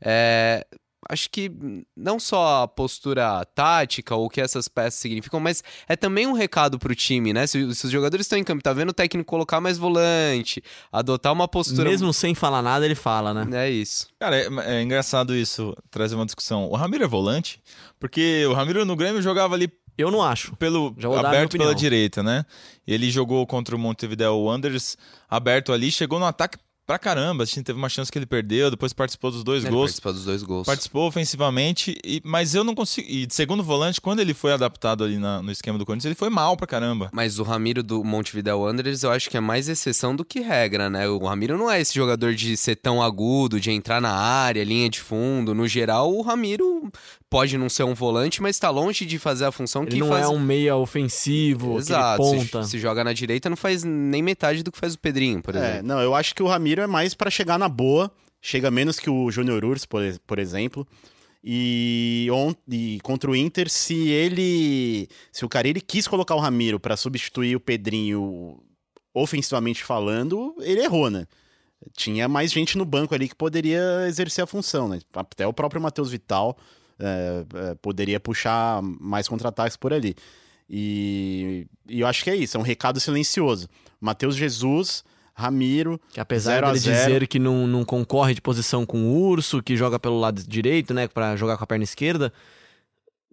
É, 0.00 0.66
acho 1.08 1.30
que 1.30 1.50
não 1.96 2.18
só 2.18 2.62
a 2.62 2.68
postura 2.68 3.44
tática 3.54 4.14
ou 4.14 4.26
o 4.26 4.30
que 4.30 4.40
essas 4.40 4.68
peças 4.68 5.00
significam, 5.00 5.40
mas 5.40 5.62
é 5.88 5.96
também 5.96 6.26
um 6.26 6.32
recado 6.32 6.78
pro 6.78 6.94
time, 6.94 7.32
né? 7.32 7.46
Se, 7.46 7.74
se 7.74 7.86
os 7.86 7.90
jogadores 7.92 8.26
estão 8.26 8.38
em 8.38 8.44
campo, 8.44 8.62
tá 8.62 8.72
vendo 8.72 8.90
o 8.90 8.94
técnico 8.94 9.28
colocar 9.28 9.60
mais 9.60 9.78
volante, 9.78 10.62
adotar 10.90 11.32
uma 11.32 11.48
postura. 11.48 11.90
Mesmo 11.90 12.12
sem 12.12 12.34
falar 12.34 12.62
nada, 12.62 12.84
ele 12.84 12.94
fala, 12.94 13.32
né? 13.32 13.66
É 13.66 13.70
isso. 13.70 14.08
Cara, 14.18 14.36
é, 14.36 14.48
é 14.78 14.82
engraçado 14.82 15.34
isso, 15.34 15.74
trazer 15.90 16.14
uma 16.14 16.26
discussão. 16.26 16.68
O 16.68 16.76
Ramiro 16.76 17.04
é 17.04 17.08
volante, 17.08 17.60
porque 17.98 18.44
o 18.46 18.52
Ramiro 18.52 18.84
no 18.84 18.96
Grêmio 18.96 19.22
jogava 19.22 19.54
ali 19.54 19.70
eu 19.96 20.10
não 20.10 20.22
acho. 20.22 20.56
Pelo, 20.56 20.96
aberto 21.18 21.58
pela 21.58 21.74
direita, 21.74 22.22
né? 22.22 22.46
Ele 22.86 23.10
jogou 23.10 23.46
contra 23.46 23.76
o 23.76 23.78
Montevideo 23.78 24.34
Wanderers 24.36 24.96
aberto 25.28 25.72
ali, 25.72 25.92
chegou 25.92 26.18
no 26.18 26.24
ataque 26.24 26.58
pra 26.86 26.98
caramba. 26.98 27.44
A 27.44 27.46
gente 27.46 27.62
teve 27.62 27.78
uma 27.78 27.88
chance 27.88 28.10
que 28.10 28.18
ele 28.18 28.26
perdeu, 28.26 28.70
depois 28.70 28.92
participou 28.92 29.30
dos 29.30 29.44
dois 29.44 29.64
ele 29.64 29.72
gols. 29.72 29.90
Participou 29.90 30.12
dos 30.12 30.24
dois 30.24 30.42
gols. 30.42 30.66
Participou 30.66 31.08
ofensivamente, 31.08 31.98
e, 32.04 32.20
mas 32.24 32.54
eu 32.54 32.64
não 32.64 32.74
consigo. 32.74 33.08
E 33.08 33.26
de 33.26 33.34
segundo 33.34 33.62
volante, 33.62 34.00
quando 34.00 34.20
ele 34.20 34.34
foi 34.34 34.52
adaptado 34.52 35.04
ali 35.04 35.18
na, 35.18 35.42
no 35.42 35.50
esquema 35.50 35.78
do 35.78 35.86
Corinthians, 35.86 36.06
ele 36.06 36.14
foi 36.14 36.30
mal 36.30 36.56
pra 36.56 36.66
caramba. 36.66 37.10
Mas 37.12 37.38
o 37.38 37.42
Ramiro 37.42 37.82
do 37.82 38.02
Montevideo 38.04 38.60
Wanderers, 38.60 39.02
eu 39.02 39.10
acho 39.10 39.30
que 39.30 39.36
é 39.36 39.40
mais 39.40 39.68
exceção 39.68 40.14
do 40.14 40.24
que 40.24 40.40
regra, 40.40 40.90
né? 40.90 41.08
O 41.08 41.26
Ramiro 41.26 41.56
não 41.56 41.70
é 41.70 41.80
esse 41.80 41.94
jogador 41.94 42.34
de 42.34 42.56
ser 42.56 42.76
tão 42.76 43.02
agudo, 43.02 43.60
de 43.60 43.70
entrar 43.70 44.00
na 44.00 44.12
área, 44.12 44.64
linha 44.64 44.88
de 44.88 45.00
fundo. 45.00 45.54
No 45.54 45.66
geral, 45.66 46.12
o 46.12 46.22
Ramiro 46.22 46.90
pode 47.32 47.56
não 47.56 47.70
ser 47.70 47.84
um 47.84 47.94
volante, 47.94 48.42
mas 48.42 48.56
está 48.56 48.68
longe 48.68 49.06
de 49.06 49.18
fazer 49.18 49.46
a 49.46 49.52
função 49.52 49.84
ele 49.84 49.92
que 49.92 49.98
não 49.98 50.08
faz... 50.08 50.26
é 50.26 50.28
um 50.28 50.38
meia 50.38 50.76
ofensivo, 50.76 51.78
Exato. 51.78 52.22
ponta. 52.22 52.62
Se, 52.64 52.72
se, 52.72 52.78
joga 52.78 53.02
na 53.02 53.14
direita, 53.14 53.48
não 53.48 53.56
faz 53.56 53.82
nem 53.82 54.22
metade 54.22 54.62
do 54.62 54.70
que 54.70 54.78
faz 54.78 54.92
o 54.92 54.98
Pedrinho, 54.98 55.40
por 55.40 55.56
exemplo. 55.56 55.76
É, 55.78 55.82
não, 55.82 55.98
eu 56.00 56.14
acho 56.14 56.34
que 56.34 56.42
o 56.42 56.46
Ramiro 56.46 56.82
é 56.82 56.86
mais 56.86 57.14
para 57.14 57.30
chegar 57.30 57.58
na 57.58 57.70
boa, 57.70 58.12
chega 58.38 58.70
menos 58.70 59.00
que 59.00 59.08
o 59.08 59.30
Júnior 59.30 59.64
Urs, 59.64 59.86
por, 59.86 60.02
por 60.26 60.38
exemplo. 60.38 60.86
E, 61.42 62.28
on, 62.30 62.54
e 62.70 63.00
contra 63.02 63.30
o 63.30 63.34
Inter, 63.34 63.68
se 63.70 64.10
ele. 64.10 65.08
Se 65.32 65.44
o 65.44 65.48
cara 65.48 65.66
ele 65.66 65.80
quis 65.80 66.06
colocar 66.06 66.34
o 66.34 66.38
Ramiro 66.38 66.78
para 66.78 66.96
substituir 66.96 67.56
o 67.56 67.60
Pedrinho 67.60 68.62
ofensivamente 69.14 69.82
falando, 69.82 70.54
ele 70.60 70.82
errou, 70.82 71.10
né? 71.10 71.26
Tinha 71.96 72.28
mais 72.28 72.52
gente 72.52 72.78
no 72.78 72.84
banco 72.84 73.14
ali 73.14 73.28
que 73.28 73.34
poderia 73.34 74.04
exercer 74.06 74.44
a 74.44 74.46
função, 74.46 74.86
né? 74.86 75.00
Até 75.14 75.46
o 75.46 75.52
próprio 75.52 75.80
Matheus 75.80 76.10
Vital 76.10 76.56
é, 77.02 77.44
é, 77.70 77.74
poderia 77.74 78.20
puxar 78.20 78.80
mais 78.82 79.26
contra-ataques 79.26 79.76
por 79.76 79.92
ali. 79.92 80.14
E, 80.70 81.66
e, 81.88 82.00
eu 82.00 82.06
acho 82.06 82.22
que 82.22 82.30
é 82.30 82.36
isso, 82.36 82.56
é 82.56 82.60
um 82.60 82.62
recado 82.62 83.00
silencioso. 83.00 83.68
Matheus 84.00 84.36
Jesus, 84.36 85.04
Ramiro. 85.34 86.00
Que 86.12 86.20
apesar 86.20 86.72
de 86.72 86.80
dizer 86.80 87.26
que 87.26 87.38
não, 87.38 87.66
não 87.66 87.84
concorre 87.84 88.34
de 88.34 88.40
posição 88.40 88.86
com 88.86 89.02
o 89.02 89.28
Urso, 89.28 89.62
que 89.62 89.76
joga 89.76 89.98
pelo 89.98 90.18
lado 90.18 90.42
direito, 90.46 90.94
né, 90.94 91.08
para 91.08 91.36
jogar 91.36 91.56
com 91.56 91.64
a 91.64 91.66
perna 91.66 91.84
esquerda, 91.84 92.32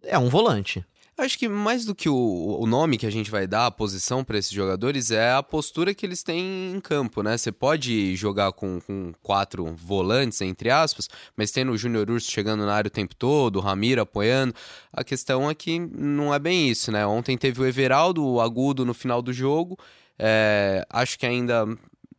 é 0.03 0.17
um 0.17 0.29
volante. 0.29 0.83
Acho 1.19 1.37
que 1.37 1.49
mais 1.49 1.83
do 1.83 1.93
que 1.93 2.07
o, 2.07 2.57
o 2.59 2.65
nome 2.65 2.97
que 2.97 3.05
a 3.05 3.11
gente 3.11 3.29
vai 3.29 3.45
dar, 3.45 3.65
a 3.65 3.71
posição 3.71 4.23
para 4.23 4.37
esses 4.37 4.51
jogadores, 4.51 5.11
é 5.11 5.33
a 5.33 5.43
postura 5.43 5.93
que 5.93 6.05
eles 6.05 6.23
têm 6.23 6.71
em 6.73 6.79
campo, 6.79 7.21
né? 7.21 7.37
Você 7.37 7.51
pode 7.51 8.15
jogar 8.15 8.53
com, 8.53 8.79
com 8.79 9.13
quatro 9.21 9.65
volantes, 9.75 10.39
entre 10.41 10.69
aspas, 10.69 11.09
mas 11.35 11.51
tendo 11.51 11.73
o 11.73 11.77
Júnior 11.77 12.09
Urso 12.09 12.31
chegando 12.31 12.65
na 12.65 12.73
área 12.73 12.87
o 12.87 12.91
tempo 12.91 13.13
todo, 13.15 13.57
o 13.57 13.59
Ramiro 13.59 14.01
apoiando. 14.01 14.53
A 14.93 15.03
questão 15.03 15.49
é 15.49 15.53
que 15.53 15.77
não 15.79 16.33
é 16.33 16.39
bem 16.39 16.69
isso, 16.69 16.89
né? 16.89 17.05
Ontem 17.05 17.37
teve 17.37 17.61
o 17.61 17.65
Everaldo, 17.65 18.25
o 18.25 18.39
agudo 18.39 18.85
no 18.85 18.93
final 18.93 19.21
do 19.21 19.33
jogo. 19.33 19.77
É, 20.17 20.85
acho 20.89 21.19
que 21.19 21.25
ainda, 21.25 21.65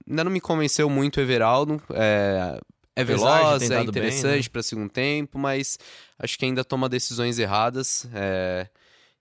ainda 0.09 0.25
não 0.25 0.30
me 0.30 0.40
convenceu 0.40 0.90
muito 0.90 1.16
o 1.16 1.21
Everaldo. 1.21 1.83
É, 1.90 2.61
é 2.95 3.04
veloz, 3.04 3.71
é 3.71 3.83
interessante 3.83 4.45
né? 4.45 4.50
para 4.52 4.62
segundo 4.62 4.90
tempo, 4.90 5.38
mas 5.38 5.78
acho 6.19 6.38
que 6.38 6.45
ainda 6.45 6.62
toma 6.62 6.88
decisões 6.88 7.38
erradas. 7.38 8.07
É... 8.12 8.66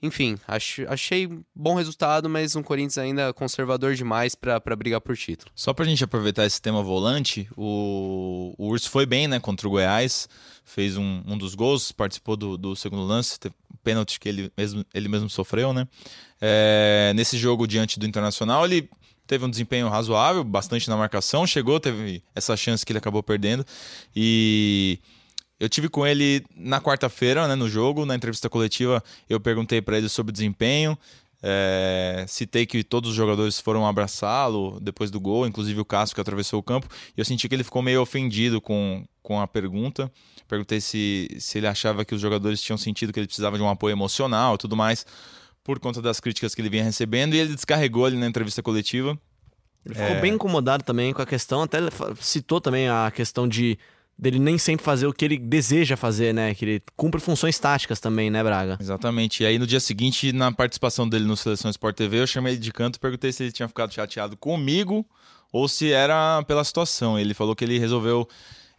Enfim, 0.02 0.40
acho, 0.48 0.84
achei 0.88 1.30
bom 1.54 1.76
resultado, 1.76 2.30
mas 2.30 2.56
um 2.56 2.64
Corinthians 2.64 2.98
ainda 2.98 3.34
conservador 3.34 3.96
demais 3.96 4.34
para 4.34 4.76
brigar 4.76 5.02
por 5.02 5.18
título. 5.18 5.52
Só 5.54 5.74
pra 5.74 5.84
gente 5.84 6.04
aproveitar 6.04 6.46
esse 6.46 6.62
tema 6.62 6.82
volante, 6.82 7.50
o, 7.58 8.54
o 8.58 8.68
Urso 8.68 8.90
foi 8.90 9.06
bem, 9.06 9.28
né, 9.28 9.40
contra 9.42 9.68
o 9.68 9.72
Goiás, 9.72 10.30
fez 10.64 10.96
um, 10.96 11.22
um 11.26 11.38
dos 11.38 11.54
gols, 11.54 11.92
participou 11.92 12.38
do, 12.38 12.58
do 12.58 12.76
segundo 12.78 13.04
lance, 13.04 13.38
pênalti 13.84 14.20
que 14.20 14.30
ele 14.30 14.52
mesmo, 14.58 14.86
ele 14.94 15.10
mesmo 15.10 15.30
sofreu, 15.30 15.74
né. 15.74 15.86
É, 16.40 17.12
nesse 17.14 17.38
jogo 17.38 17.68
diante 17.68 18.00
do 18.00 18.06
Internacional, 18.06 18.64
ele 18.64 18.90
teve 19.28 19.46
um 19.46 19.50
desempenho 19.50 19.90
razoável, 19.90 20.44
bastante 20.46 20.90
na 20.90 20.96
marcação, 20.96 21.46
chegou, 21.46 21.78
teve 21.78 22.24
essa 22.34 22.56
chance 22.56 22.86
que 22.86 22.92
ele 22.94 23.00
acabou 23.00 23.22
perdendo 23.22 23.66
e 24.16 24.98
eu 25.60 25.68
tive 25.68 25.90
com 25.90 26.08
ele 26.08 26.44
na 26.56 26.80
quarta-feira, 26.80 27.48
né, 27.48 27.56
no 27.56 27.68
jogo, 27.68 28.06
na 28.06 28.16
entrevista 28.16 28.50
coletiva, 28.50 29.04
eu 29.30 29.40
perguntei 29.40 29.82
para 29.82 29.98
ele 29.98 30.08
sobre 30.08 30.32
desempenho. 30.32 30.98
É, 31.42 32.26
citei 32.28 32.66
que 32.66 32.84
todos 32.84 33.12
os 33.12 33.16
jogadores 33.16 33.60
foram 33.60 33.88
abraçá-lo 33.88 34.78
depois 34.82 35.10
do 35.10 35.20
gol, 35.20 35.48
inclusive 35.48 35.80
o 35.80 35.86
Cássio 35.86 36.16
que 36.16 36.22
atravessou 36.22 36.60
o 36.60 36.64
campo. 36.64 36.88
E 37.16 37.20
eu 37.20 37.26
senti 37.26 37.48
que 37.48 37.56
ele 37.56 37.64
ficou 37.64 37.82
meio 37.82 38.02
ofendido 38.02 38.62
com, 38.62 39.06
com 39.22 39.40
a 39.40 39.48
pergunta. 39.48 40.12
Perguntei 40.48 40.82
se, 40.82 41.28
se 41.40 41.58
ele 41.58 41.68
achava 41.68 42.04
que 42.04 42.16
os 42.16 42.22
jogadores 42.22 42.62
tinham 42.62 42.78
sentido 42.78 43.14
que 43.14 43.20
ele 43.20 43.28
precisava 43.28 43.58
de 43.58 43.64
um 43.64 43.70
apoio 43.70 43.94
emocional 43.94 44.56
e 44.56 44.58
tudo 44.58 44.76
mais, 44.76 45.06
por 45.64 45.80
conta 45.80 46.02
das 46.02 46.20
críticas 46.20 46.56
que 46.56 46.62
ele 46.62 46.70
vinha 46.70 46.84
recebendo. 46.84 47.36
E 47.36 47.40
ele 47.40 47.54
descarregou 47.54 48.06
ali 48.06 48.18
na 48.18 48.28
entrevista 48.28 48.62
coletiva. 48.64 49.18
Ele 49.86 49.96
ficou 49.96 50.16
é... 50.16 50.22
bem 50.22 50.34
incomodado 50.34 50.84
também 50.84 51.14
com 51.14 51.22
a 51.22 51.26
questão, 51.26 51.62
até 51.62 51.78
citou 52.20 52.60
também 52.60 52.90
a 52.90 53.12
questão 53.12 53.48
de 53.48 53.78
dele 54.20 54.38
nem 54.38 54.58
sempre 54.58 54.84
fazer 54.84 55.08
o 55.08 55.14
que 55.14 55.24
ele 55.24 55.38
deseja 55.38 55.96
fazer, 55.96 56.34
né? 56.34 56.54
Que 56.54 56.66
ele 56.66 56.84
cumpre 56.98 57.22
funções 57.22 57.58
táticas 57.58 58.02
também, 58.02 58.30
né, 58.30 58.44
Braga? 58.44 58.78
Exatamente. 58.80 59.44
E 59.44 59.46
aí 59.46 59.58
no 59.58 59.66
dia 59.66 59.80
seguinte, 59.80 60.34
na 60.34 60.52
participação 60.52 61.08
dele 61.08 61.24
no 61.24 61.38
Seleção 61.38 61.72
Sport 61.72 61.96
TV, 61.96 62.20
eu 62.20 62.28
chamei 62.28 62.54
ele 62.54 62.60
de 62.60 62.72
canto 62.74 62.98
e 62.98 63.00
perguntei 63.00 63.32
se 63.32 63.44
ele 63.44 63.52
tinha 63.52 63.68
ficado 63.68 63.94
chateado 63.94 64.36
comigo 64.36 65.06
ou 65.54 65.70
se 65.70 65.92
era 65.92 66.44
pela 66.44 66.64
situação. 66.66 67.18
Ele 67.18 67.34
falou 67.34 67.56
que 67.56 67.64
ele 67.64 67.80
resolveu 67.80 68.28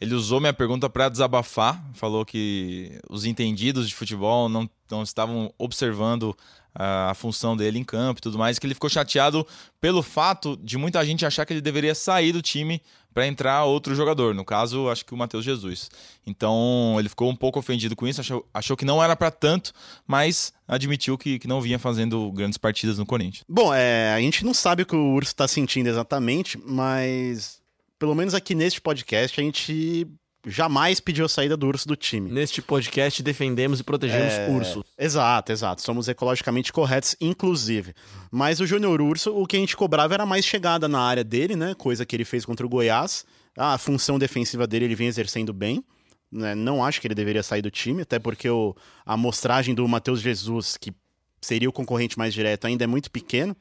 ele 0.00 0.14
usou 0.14 0.40
minha 0.40 0.52
pergunta 0.52 0.88
para 0.88 1.10
desabafar, 1.10 1.84
falou 1.92 2.24
que 2.24 2.98
os 3.10 3.26
entendidos 3.26 3.86
de 3.86 3.94
futebol 3.94 4.48
não, 4.48 4.68
não 4.90 5.02
estavam 5.02 5.52
observando 5.58 6.34
a, 6.74 7.10
a 7.10 7.14
função 7.14 7.54
dele 7.54 7.78
em 7.78 7.84
campo 7.84 8.18
e 8.18 8.22
tudo 8.22 8.38
mais, 8.38 8.58
que 8.58 8.66
ele 8.66 8.72
ficou 8.72 8.88
chateado 8.88 9.46
pelo 9.78 10.02
fato 10.02 10.56
de 10.62 10.78
muita 10.78 11.04
gente 11.04 11.26
achar 11.26 11.44
que 11.44 11.52
ele 11.52 11.60
deveria 11.60 11.94
sair 11.94 12.32
do 12.32 12.40
time 12.40 12.80
para 13.12 13.26
entrar 13.26 13.64
outro 13.64 13.94
jogador, 13.94 14.34
no 14.34 14.44
caso, 14.44 14.88
acho 14.88 15.04
que 15.04 15.12
o 15.12 15.16
Matheus 15.16 15.44
Jesus. 15.44 15.90
Então, 16.26 16.96
ele 16.98 17.08
ficou 17.08 17.28
um 17.28 17.36
pouco 17.36 17.58
ofendido 17.58 17.96
com 17.96 18.06
isso, 18.06 18.20
achou, 18.20 18.46
achou 18.54 18.76
que 18.76 18.84
não 18.84 19.02
era 19.02 19.16
para 19.16 19.30
tanto, 19.30 19.72
mas 20.06 20.52
admitiu 20.66 21.18
que, 21.18 21.38
que 21.38 21.48
não 21.48 21.60
vinha 21.60 21.78
fazendo 21.78 22.30
grandes 22.32 22.58
partidas 22.58 22.98
no 22.98 23.06
Corinthians. 23.06 23.44
Bom, 23.48 23.74
é, 23.74 24.12
a 24.12 24.20
gente 24.20 24.44
não 24.44 24.54
sabe 24.54 24.82
o 24.82 24.86
que 24.86 24.94
o 24.94 25.12
Urso 25.12 25.30
está 25.30 25.48
sentindo 25.48 25.88
exatamente, 25.88 26.58
mas 26.64 27.60
pelo 27.98 28.14
menos 28.14 28.34
aqui 28.34 28.54
neste 28.54 28.80
podcast 28.80 29.38
a 29.38 29.44
gente 29.44 30.06
jamais 30.46 31.00
pediu 31.00 31.26
a 31.26 31.28
saída 31.28 31.56
do 31.56 31.66
urso 31.66 31.86
do 31.86 31.96
time. 31.96 32.30
Neste 32.30 32.62
podcast 32.62 33.22
defendemos 33.22 33.80
e 33.80 33.84
protegemos 33.84 34.32
é... 34.32 34.48
urso. 34.48 34.84
Exato, 34.98 35.52
exato. 35.52 35.82
Somos 35.82 36.08
ecologicamente 36.08 36.72
corretos, 36.72 37.14
inclusive. 37.20 37.94
Mas 38.30 38.60
o 38.60 38.66
Júnior 38.66 39.00
Urso, 39.00 39.34
o 39.36 39.46
que 39.46 39.56
a 39.56 39.60
gente 39.60 39.76
cobrava 39.76 40.14
era 40.14 40.24
mais 40.24 40.44
chegada 40.44 40.88
na 40.88 41.00
área 41.00 41.24
dele, 41.24 41.56
né? 41.56 41.74
Coisa 41.74 42.06
que 42.06 42.16
ele 42.16 42.24
fez 42.24 42.44
contra 42.44 42.64
o 42.64 42.68
Goiás. 42.68 43.24
A 43.56 43.76
função 43.76 44.18
defensiva 44.18 44.66
dele 44.66 44.86
ele 44.86 44.94
vem 44.94 45.08
exercendo 45.08 45.52
bem. 45.52 45.84
Né? 46.30 46.54
Não 46.54 46.84
acho 46.84 47.00
que 47.00 47.06
ele 47.06 47.14
deveria 47.14 47.42
sair 47.42 47.62
do 47.62 47.70
time, 47.70 48.02
até 48.02 48.18
porque 48.18 48.48
o, 48.48 48.74
a 49.04 49.14
amostragem 49.14 49.74
do 49.74 49.86
Matheus 49.88 50.20
Jesus, 50.20 50.76
que 50.76 50.92
seria 51.40 51.68
o 51.68 51.72
concorrente 51.72 52.18
mais 52.18 52.32
direto, 52.32 52.66
ainda 52.66 52.84
é 52.84 52.86
muito 52.86 53.10
pequeno. 53.10 53.56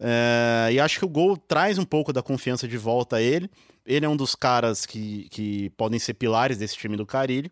É, 0.00 0.68
e 0.72 0.78
acho 0.78 1.00
que 1.00 1.04
o 1.04 1.08
gol 1.08 1.36
traz 1.36 1.76
um 1.76 1.84
pouco 1.84 2.12
da 2.12 2.22
confiança 2.22 2.68
de 2.68 2.78
volta 2.78 3.16
a 3.16 3.22
ele. 3.22 3.50
Ele 3.88 4.04
é 4.04 4.08
um 4.08 4.16
dos 4.16 4.34
caras 4.34 4.84
que, 4.84 5.26
que 5.30 5.70
podem 5.70 5.98
ser 5.98 6.14
pilares 6.14 6.58
desse 6.58 6.76
time 6.76 6.96
do 6.96 7.06
Carilho. 7.06 7.50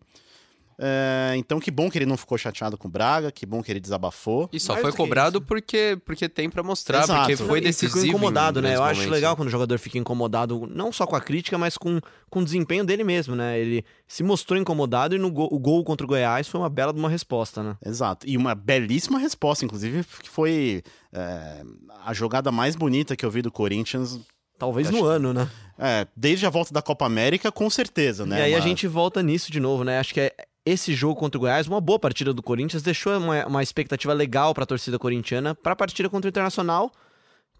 É, 0.79 1.33
então, 1.35 1.59
que 1.59 1.71
bom 1.71 1.89
que 1.89 1.97
ele 1.97 2.05
não 2.05 2.15
ficou 2.15 2.37
chateado 2.37 2.77
com 2.77 2.87
o 2.87 2.91
Braga, 2.91 3.31
que 3.31 3.47
bom 3.47 3.63
que 3.63 3.71
ele 3.71 3.79
desabafou. 3.79 4.47
E 4.53 4.59
só 4.59 4.73
Mais 4.73 4.83
foi 4.83 4.91
cobrado 4.93 5.41
porque, 5.41 5.97
porque 6.05 6.29
tem 6.29 6.49
para 6.49 6.61
mostrar, 6.61 7.03
Exato. 7.03 7.19
porque 7.21 7.35
foi 7.35 7.59
decisivo. 7.59 7.93
ficou 7.93 8.09
incomodado, 8.09 8.61
né? 8.61 8.75
Eu 8.75 8.83
acho 8.83 9.09
legal 9.09 9.35
quando 9.35 9.47
o 9.47 9.51
jogador 9.51 9.79
fica 9.79 9.97
incomodado, 9.97 10.69
não 10.71 10.91
só 10.91 11.07
com 11.07 11.15
a 11.15 11.21
crítica, 11.21 11.57
mas 11.57 11.77
com, 11.77 11.99
com 12.29 12.41
o 12.41 12.45
desempenho 12.45 12.85
dele 12.85 13.03
mesmo, 13.03 13.35
né? 13.35 13.59
Ele 13.59 13.83
se 14.07 14.21
mostrou 14.21 14.59
incomodado 14.59 15.15
e 15.15 15.19
no 15.19 15.31
gol, 15.31 15.49
o 15.51 15.57
gol 15.57 15.83
contra 15.83 16.05
o 16.05 16.07
Goiás 16.07 16.47
foi 16.47 16.61
uma 16.61 16.69
bela 16.69 16.93
de 16.93 16.99
uma 16.99 17.09
resposta, 17.09 17.63
né? 17.63 17.75
Exato. 17.83 18.27
E 18.29 18.37
uma 18.37 18.53
belíssima 18.53 19.17
resposta, 19.17 19.65
inclusive, 19.65 20.05
que 20.21 20.29
foi 20.29 20.83
é, 21.11 21.63
a 22.05 22.13
jogada 22.13 22.51
mais 22.51 22.75
bonita 22.75 23.15
que 23.15 23.25
eu 23.25 23.31
vi 23.31 23.41
do 23.41 23.51
Corinthians 23.51 24.19
Talvez 24.57 24.89
no 24.89 25.05
ano, 25.05 25.33
né? 25.33 25.49
É, 25.77 26.07
desde 26.15 26.45
a 26.45 26.49
volta 26.49 26.73
da 26.73 26.81
Copa 26.81 27.05
América, 27.05 27.51
com 27.51 27.69
certeza, 27.69 28.25
né? 28.25 28.39
E 28.39 28.41
aí 28.43 28.55
a 28.55 28.59
gente 28.59 28.87
volta 28.87 29.21
nisso 29.21 29.51
de 29.51 29.59
novo, 29.59 29.83
né? 29.83 29.99
Acho 29.99 30.13
que 30.13 30.21
é 30.21 30.33
esse 30.65 30.93
jogo 30.93 31.15
contra 31.15 31.37
o 31.37 31.41
Goiás, 31.41 31.67
uma 31.67 31.79
boa 31.79 31.97
partida 31.97 32.33
do 32.33 32.43
Corinthians, 32.43 32.83
deixou 32.83 33.17
uma, 33.17 33.45
uma 33.45 33.63
expectativa 33.63 34.11
legal 34.13 34.53
para 34.53 34.63
a 34.63 34.67
torcida 34.67 34.99
corintiana 34.99 35.55
para 35.55 35.73
a 35.73 35.75
partida 35.75 36.09
contra 36.09 36.27
o 36.27 36.29
Internacional, 36.29 36.91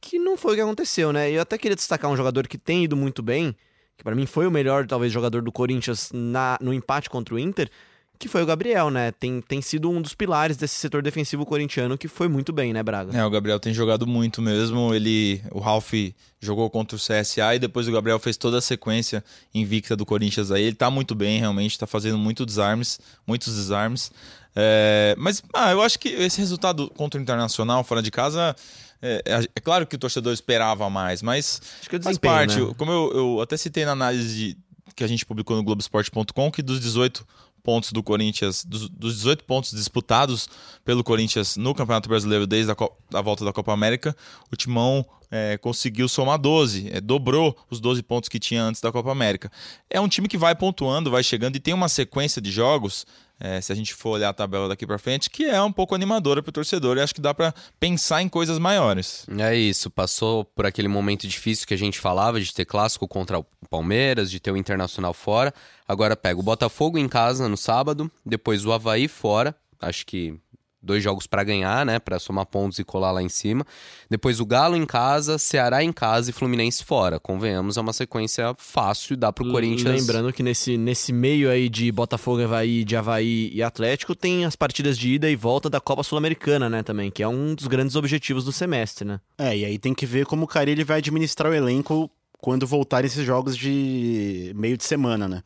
que 0.01 0.20
não 0.20 0.36
foi 0.36 0.54
o 0.54 0.56
que 0.56 0.62
aconteceu, 0.62 1.13
né? 1.13 1.32
Eu 1.32 1.42
até 1.42 1.58
queria 1.58 1.75
destacar 1.75 2.12
um 2.12 2.18
jogador 2.18 2.48
que 2.48 2.58
tem 2.58 2.84
ido 2.84 2.98
muito 2.98 3.24
bem, 3.24 3.56
que 3.96 4.04
para 4.04 4.16
mim 4.16 4.25
foi 4.25 4.46
o 4.46 4.51
melhor, 4.51 4.86
talvez, 4.86 5.12
jogador 5.12 5.42
do 5.42 5.51
Corinthians 5.51 6.12
na, 6.13 6.58
no 6.62 6.74
empate 6.74 7.10
contra 7.10 7.34
o 7.34 7.39
Inter, 7.39 7.70
que 8.19 8.27
foi 8.27 8.41
o 8.41 8.45
Gabriel, 8.45 8.89
né? 8.89 9.12
Tem, 9.12 9.41
tem 9.41 9.62
sido 9.62 9.89
um 9.89 10.01
dos 10.01 10.13
pilares 10.13 10.57
desse 10.57 10.75
setor 10.75 11.01
defensivo 11.01 11.45
corintiano 11.45 11.97
que 11.97 12.07
foi 12.07 12.27
muito 12.27 12.51
bem, 12.51 12.74
né, 12.74 12.81
Braga? 12.81 13.17
É, 13.17 13.24
o 13.24 13.29
Gabriel 13.29 13.59
tem 13.59 13.74
jogado 13.74 14.07
muito 14.07 14.41
mesmo. 14.41 14.93
Ele, 14.93 15.41
o 15.51 15.59
Ralf 15.59 15.93
jogou 16.39 16.69
contra 16.69 16.95
o 16.95 17.00
CSA 17.00 17.55
e 17.55 17.59
depois 17.59 17.88
o 17.88 17.91
Gabriel 17.91 18.19
fez 18.19 18.38
toda 18.38 18.57
a 18.57 18.62
sequência 18.62 19.24
invicta 19.53 19.95
do 19.95 20.05
Corinthians 20.05 20.51
aí. 20.51 20.63
Ele 20.63 20.75
tá 20.75 20.89
muito 20.89 21.13
bem, 21.13 21.39
realmente, 21.39 21.77
tá 21.77 21.88
fazendo 21.88 22.17
muito 22.17 22.45
desarmes, 22.45 23.00
muitos 23.25 23.55
desarmes. 23.55 24.12
É, 24.55 25.15
mas 25.19 25.43
ah, 25.53 25.71
eu 25.71 25.83
acho 25.83 26.00
que 26.00 26.09
esse 26.09 26.39
resultado 26.39 26.89
contra 26.95 27.19
o 27.19 27.24
Internacional 27.24 27.83
fora 27.83 28.01
de 28.01 28.09
casa. 28.09 28.55
É, 29.00 29.21
é, 29.25 29.43
é 29.55 29.59
claro 29.59 29.86
que 29.86 29.95
o 29.95 30.00
torcedor 30.00 30.33
esperava 30.33 30.89
mais, 30.89 31.21
mas 31.21 31.62
acho 31.79 31.88
que 31.88 31.97
é 31.97 32.01
faz 32.01 32.17
parte. 32.17 32.59
Né? 32.59 32.74
Como 32.75 32.91
eu, 32.91 33.12
eu 33.13 33.41
até 33.41 33.55
citei 33.55 33.86
na 33.86 33.91
análise 33.91 34.36
de, 34.36 34.57
que 34.95 35.03
a 35.03 35.07
gente 35.07 35.24
publicou 35.24 35.55
no 35.55 35.63
Globoesporte.com, 35.63 36.51
que 36.51 36.63
dos 36.63 36.79
18 36.79 37.24
pontos 37.67 37.91
do 37.91 38.01
Corinthians, 38.01 38.63
dos, 38.63 38.88
dos 38.88 39.15
18 39.15 39.43
pontos 39.43 39.71
disputados 39.71 40.47
pelo 40.86 41.03
Corinthians 41.03 41.57
no 41.57 41.75
Campeonato 41.75 42.07
Brasileiro 42.07 42.47
desde 42.47 42.71
a, 42.71 42.75
a 43.13 43.21
volta 43.21 43.43
da 43.43 43.51
Copa 43.51 43.74
América, 43.74 44.15
o 44.50 44.55
Timão 44.55 45.05
é, 45.29 45.57
conseguiu 45.57 46.07
somar 46.07 46.38
12, 46.38 46.89
é, 46.91 47.01
dobrou 47.01 47.55
os 47.69 47.79
12 47.79 48.01
pontos 48.03 48.29
que 48.29 48.39
tinha 48.39 48.63
antes 48.63 48.81
da 48.81 48.91
Copa 48.91 49.12
América. 49.12 49.51
É 49.89 50.00
um 50.00 50.07
time 50.07 50.27
que 50.27 50.38
vai 50.38 50.55
pontuando, 50.55 51.12
vai 51.12 51.24
chegando 51.24 51.55
e 51.55 51.60
tem 51.60 51.74
uma 51.74 51.89
sequência 51.89 52.41
de 52.41 52.51
jogos 52.51 53.05
é, 53.39 53.62
se 53.62 53.72
a 53.72 53.75
gente 53.75 53.93
for 53.93 54.12
olhar 54.12 54.29
a 54.29 54.34
tabela 54.34 54.67
daqui 54.67 54.86
para 54.86 54.98
frente, 54.98 55.29
que 55.29 55.46
é 55.46 55.62
um 55.62 55.72
pouco 55.72 55.93
animadora 55.93 56.41
para 56.41 56.50
o 56.50 56.53
torcedor 56.53 56.98
e 56.98 57.01
acho 57.01 57.13
que 57.13 57.22
dá 57.22 57.34
para 57.34 57.53
pensar 57.79 58.22
em 58.22 58.29
coisas 58.29 58.57
maiores. 58.57 59.25
É 59.38 59.55
isso, 59.55 59.91
passou 59.91 60.43
por 60.43 60.65
aquele 60.65 60.88
momento 60.88 61.27
difícil 61.27 61.67
que 61.67 61.74
a 61.74 61.77
gente 61.77 62.00
falava 62.00 62.41
de 62.41 62.51
ter 62.53 62.65
clássico 62.65 63.07
contra 63.07 63.39
o 63.39 63.46
Palmeiras, 63.69 64.31
de 64.31 64.39
ter 64.39 64.51
o 64.51 64.57
Internacional 64.57 65.13
fora. 65.13 65.53
Agora 65.88 66.15
pega 66.15 66.39
o 66.39 66.43
Botafogo 66.43 66.98
em 66.98 67.07
casa 67.07 67.48
no 67.48 67.57
sábado, 67.57 68.12
depois 68.25 68.65
o 68.65 68.72
Havaí 68.72 69.07
fora, 69.07 69.55
acho 69.79 70.05
que 70.05 70.36
dois 70.81 71.03
jogos 71.03 71.27
para 71.27 71.43
ganhar, 71.43 71.86
né, 71.86 72.00
para 72.00 72.19
somar 72.19 72.46
pontos 72.46 72.79
e 72.79 72.84
colar 72.84 73.12
lá 73.12 73.22
em 73.22 73.29
cima. 73.29 73.65
Depois 74.10 74.39
o 74.39 74.46
Galo 74.46 74.75
em 74.75 74.86
casa, 74.86 75.38
Ceará 75.38 75.84
em 75.84 75.91
casa 75.91 76.29
e 76.29 76.34
Fluminense 76.34 76.84
fora. 76.84 77.19
Convenhamos, 77.19 77.77
é 77.77 77.81
uma 77.81 77.93
sequência 77.93 78.53
fácil, 78.57 79.17
dá 79.17 79.31
pro 79.34 79.50
Corinthians. 79.50 80.01
Lembrando 80.01 80.31
que 80.31 80.43
nesse, 80.43 80.77
nesse 80.77 81.12
meio 81.12 81.50
aí 81.50 81.69
de 81.69 81.91
Botafogo, 81.91 82.41
Havaí, 82.43 82.84
de 82.84 82.96
Havaí 82.96 83.51
e 83.53 83.62
Atlético, 83.62 84.15
tem 84.15 84.46
as 84.46 84.55
partidas 84.55 84.98
de 84.98 85.13
ida 85.13 85.29
e 85.29 85.36
volta 85.36 85.69
da 85.69 85.81
Copa 85.81 86.03
Sul-Americana, 86.03 86.69
né, 86.69 86.84
também, 86.84 87.12
que 87.12 87.24
é 87.24 87.27
um 87.27 87.55
dos 87.55 87.67
grandes 87.67 87.96
objetivos 87.96 88.46
do 88.46 88.51
semestre, 88.51 89.05
né? 89.05 89.19
É, 89.38 89.57
e 89.57 89.65
aí 89.65 89.77
tem 89.77 89.93
que 89.93 90.05
ver 90.05 90.25
como 90.25 90.46
o 90.46 90.48
Carilli 90.48 90.84
vai 90.84 90.98
administrar 90.98 91.51
o 91.51 91.55
elenco 91.55 92.10
quando 92.39 92.67
voltar 92.67 93.03
esses 93.03 93.25
jogos 93.25 93.57
de 93.57 94.53
meio 94.55 94.77
de 94.77 94.84
semana, 94.84 95.27
né? 95.27 95.43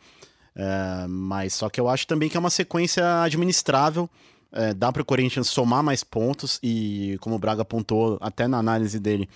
É, 0.55 1.07
mas 1.07 1.53
só 1.53 1.69
que 1.69 1.79
eu 1.79 1.87
acho 1.87 2.05
também 2.05 2.27
que 2.27 2.35
é 2.35 2.39
uma 2.39 2.49
sequência 2.49 3.23
administrável 3.23 4.09
é, 4.53 4.73
dá 4.73 4.91
para 4.91 5.01
o 5.01 5.05
Corinthians 5.05 5.47
somar 5.47 5.83
mais 5.83 6.03
pontos 6.03 6.59
e, 6.61 7.17
como 7.21 7.35
o 7.35 7.39
Braga 7.39 7.61
apontou 7.61 8.17
até 8.19 8.47
na 8.47 8.57
análise 8.57 8.99
dele, 8.99 9.29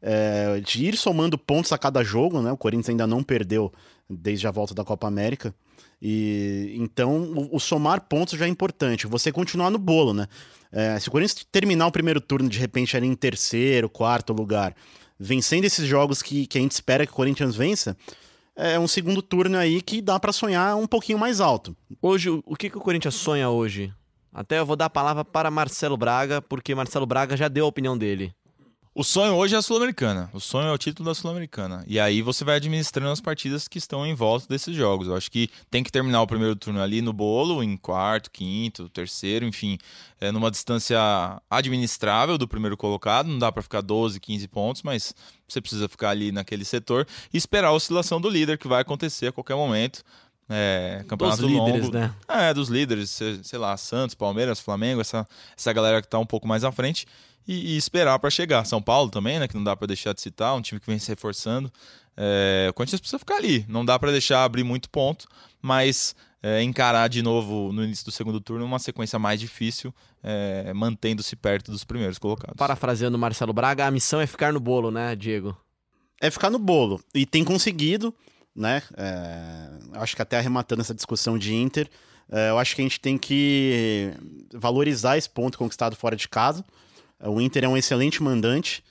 é, 0.00 0.60
de 0.60 0.86
ir 0.86 0.96
somando 0.96 1.38
pontos 1.38 1.72
a 1.72 1.78
cada 1.78 2.02
jogo, 2.02 2.40
né? 2.40 2.50
O 2.52 2.56
Corinthians 2.56 2.90
ainda 2.90 3.06
não 3.06 3.22
perdeu 3.22 3.72
desde 4.08 4.46
a 4.46 4.50
volta 4.50 4.74
da 4.74 4.84
Copa 4.84 5.06
América. 5.06 5.54
E 6.00 6.74
então 6.76 7.22
o, 7.22 7.56
o 7.56 7.60
somar 7.60 8.00
pontos 8.02 8.38
já 8.38 8.46
é 8.46 8.48
importante. 8.48 9.06
Você 9.06 9.30
continuar 9.30 9.70
no 9.70 9.78
bolo, 9.78 10.12
né? 10.12 10.26
É, 10.72 10.98
se 10.98 11.08
o 11.08 11.12
Corinthians 11.12 11.46
terminar 11.52 11.86
o 11.86 11.92
primeiro 11.92 12.20
turno 12.20 12.48
de 12.48 12.58
repente 12.58 12.96
ali 12.96 13.06
em 13.06 13.14
terceiro, 13.14 13.88
quarto 13.88 14.32
lugar, 14.32 14.74
vencendo 15.18 15.64
esses 15.64 15.86
jogos 15.86 16.22
que, 16.22 16.46
que 16.46 16.58
a 16.58 16.60
gente 16.60 16.72
espera 16.72 17.06
que 17.06 17.12
o 17.12 17.14
Corinthians 17.14 17.54
vença, 17.54 17.96
é 18.56 18.78
um 18.78 18.88
segundo 18.88 19.22
turno 19.22 19.56
aí 19.56 19.80
que 19.80 20.02
dá 20.02 20.18
para 20.18 20.32
sonhar 20.32 20.76
um 20.76 20.86
pouquinho 20.86 21.18
mais 21.18 21.40
alto. 21.40 21.76
Hoje, 22.00 22.30
o 22.30 22.56
que, 22.56 22.68
que 22.68 22.76
o 22.76 22.80
Corinthians 22.80 23.14
sonha 23.14 23.48
hoje? 23.48 23.92
Até 24.32 24.58
eu 24.58 24.66
vou 24.66 24.76
dar 24.76 24.86
a 24.86 24.90
palavra 24.90 25.24
para 25.24 25.50
Marcelo 25.50 25.96
Braga, 25.96 26.40
porque 26.40 26.74
Marcelo 26.74 27.04
Braga 27.04 27.36
já 27.36 27.48
deu 27.48 27.66
a 27.66 27.68
opinião 27.68 27.98
dele. 27.98 28.34
O 28.94 29.02
sonho 29.02 29.34
hoje 29.34 29.54
é 29.54 29.58
a 29.58 29.62
Sul-Americana. 29.62 30.28
O 30.34 30.40
sonho 30.40 30.68
é 30.68 30.72
o 30.72 30.76
título 30.76 31.08
da 31.08 31.14
Sul-Americana. 31.14 31.82
E 31.86 31.98
aí 31.98 32.20
você 32.20 32.44
vai 32.44 32.56
administrando 32.56 33.10
as 33.10 33.22
partidas 33.22 33.66
que 33.66 33.78
estão 33.78 34.06
em 34.06 34.12
volta 34.12 34.46
desses 34.46 34.76
jogos. 34.76 35.08
Eu 35.08 35.16
acho 35.16 35.30
que 35.30 35.48
tem 35.70 35.82
que 35.82 35.90
terminar 35.90 36.20
o 36.20 36.26
primeiro 36.26 36.54
turno 36.54 36.78
ali 36.78 37.00
no 37.00 37.10
bolo, 37.10 37.62
em 37.62 37.74
quarto, 37.74 38.30
quinto, 38.30 38.90
terceiro, 38.90 39.46
enfim, 39.46 39.78
é 40.20 40.30
numa 40.30 40.50
distância 40.50 40.98
administrável 41.48 42.36
do 42.36 42.46
primeiro 42.46 42.76
colocado. 42.76 43.28
Não 43.28 43.38
dá 43.38 43.50
para 43.50 43.62
ficar 43.62 43.80
12, 43.80 44.20
15 44.20 44.46
pontos, 44.48 44.82
mas 44.82 45.14
você 45.48 45.58
precisa 45.58 45.88
ficar 45.88 46.10
ali 46.10 46.30
naquele 46.30 46.64
setor 46.64 47.06
e 47.32 47.38
esperar 47.38 47.68
a 47.68 47.72
oscilação 47.72 48.20
do 48.20 48.28
líder, 48.28 48.58
que 48.58 48.68
vai 48.68 48.82
acontecer 48.82 49.28
a 49.28 49.32
qualquer 49.32 49.56
momento. 49.56 50.02
É, 50.54 51.02
campeonato 51.08 51.40
Dos 51.40 51.50
líderes, 51.50 51.84
longo. 51.86 51.98
né? 51.98 52.14
É, 52.28 52.52
dos 52.52 52.68
líderes, 52.68 53.10
sei 53.42 53.58
lá, 53.58 53.74
Santos, 53.76 54.14
Palmeiras, 54.14 54.60
Flamengo, 54.60 55.00
essa, 55.00 55.26
essa 55.56 55.72
galera 55.72 56.02
que 56.02 56.08
tá 56.08 56.18
um 56.18 56.26
pouco 56.26 56.46
mais 56.46 56.62
à 56.62 56.70
frente 56.70 57.06
e, 57.48 57.74
e 57.74 57.76
esperar 57.76 58.18
para 58.18 58.28
chegar. 58.28 58.64
São 58.66 58.82
Paulo 58.82 59.10
também, 59.10 59.38
né, 59.38 59.48
que 59.48 59.54
não 59.54 59.64
dá 59.64 59.74
para 59.74 59.86
deixar 59.86 60.12
de 60.12 60.20
citar, 60.20 60.54
um 60.54 60.60
time 60.60 60.78
que 60.78 60.86
vem 60.86 60.98
se 60.98 61.08
reforçando. 61.08 61.72
É, 62.16 62.66
o 62.68 62.74
Corinthians 62.74 63.00
precisa 63.00 63.18
ficar 63.18 63.36
ali, 63.36 63.64
não 63.66 63.84
dá 63.84 63.98
para 63.98 64.10
deixar 64.10 64.44
abrir 64.44 64.62
muito 64.62 64.90
ponto, 64.90 65.26
mas 65.62 66.14
é, 66.42 66.62
encarar 66.62 67.08
de 67.08 67.22
novo 67.22 67.72
no 67.72 67.82
início 67.82 68.04
do 68.04 68.10
segundo 68.12 68.38
turno 68.38 68.66
uma 68.66 68.78
sequência 68.78 69.18
mais 69.18 69.40
difícil, 69.40 69.94
é, 70.22 70.72
mantendo-se 70.74 71.34
perto 71.34 71.70
dos 71.72 71.84
primeiros 71.84 72.18
colocados. 72.18 72.56
Parafraseando 72.58 73.16
o 73.16 73.20
Marcelo 73.20 73.54
Braga, 73.54 73.86
a 73.86 73.90
missão 73.90 74.20
é 74.20 74.26
ficar 74.26 74.52
no 74.52 74.60
bolo, 74.60 74.90
né, 74.90 75.16
Diego? 75.16 75.56
é 76.22 76.30
ficar 76.30 76.50
no 76.50 76.58
bolo. 76.58 77.00
E 77.12 77.26
tem 77.26 77.42
conseguido, 77.42 78.14
né? 78.54 78.82
É, 78.96 79.68
acho 79.94 80.14
que 80.14 80.22
até 80.22 80.38
arrematando 80.38 80.82
essa 80.82 80.94
discussão 80.94 81.38
de 81.38 81.54
Inter, 81.54 81.88
é, 82.30 82.50
eu 82.50 82.58
acho 82.58 82.74
que 82.74 82.82
a 82.82 82.84
gente 82.84 83.00
tem 83.00 83.18
que 83.18 84.12
valorizar 84.52 85.16
esse 85.16 85.28
ponto 85.28 85.58
conquistado 85.58 85.96
fora 85.96 86.16
de 86.16 86.28
casa. 86.28 86.64
O 87.20 87.40
Inter 87.40 87.64
é 87.64 87.68
um 87.68 87.76
excelente 87.76 88.22
mandante, 88.22 88.82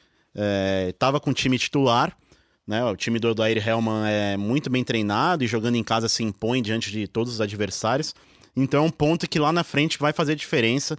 estava 0.88 1.20
com 1.20 1.32
o 1.32 1.34
time 1.34 1.60
titular, 1.60 2.18
né? 2.65 2.82
O 2.86 2.96
time 2.96 3.20
do 3.20 3.30
Odair 3.30 3.68
Hellman 3.68 4.08
é 4.08 4.38
muito 4.38 4.70
bem 4.70 4.84
treinado 4.84 5.44
e 5.44 5.48
jogando 5.48 5.75
em 5.75 5.84
casa 5.84 6.08
se 6.08 6.24
impõe 6.24 6.62
diante 6.62 6.89
de 6.91 7.08
todos 7.08 7.34
os 7.34 7.41
adversários. 7.41 8.15
Então 8.55 8.84
é 8.84 8.88
um 8.88 8.89
ponto 8.91 9.27
que 9.29 9.39
lá 9.39 9.51
na 9.51 9.63
frente 9.63 9.98
vai 9.98 10.12
fazer 10.13 10.36
diferença. 10.36 10.98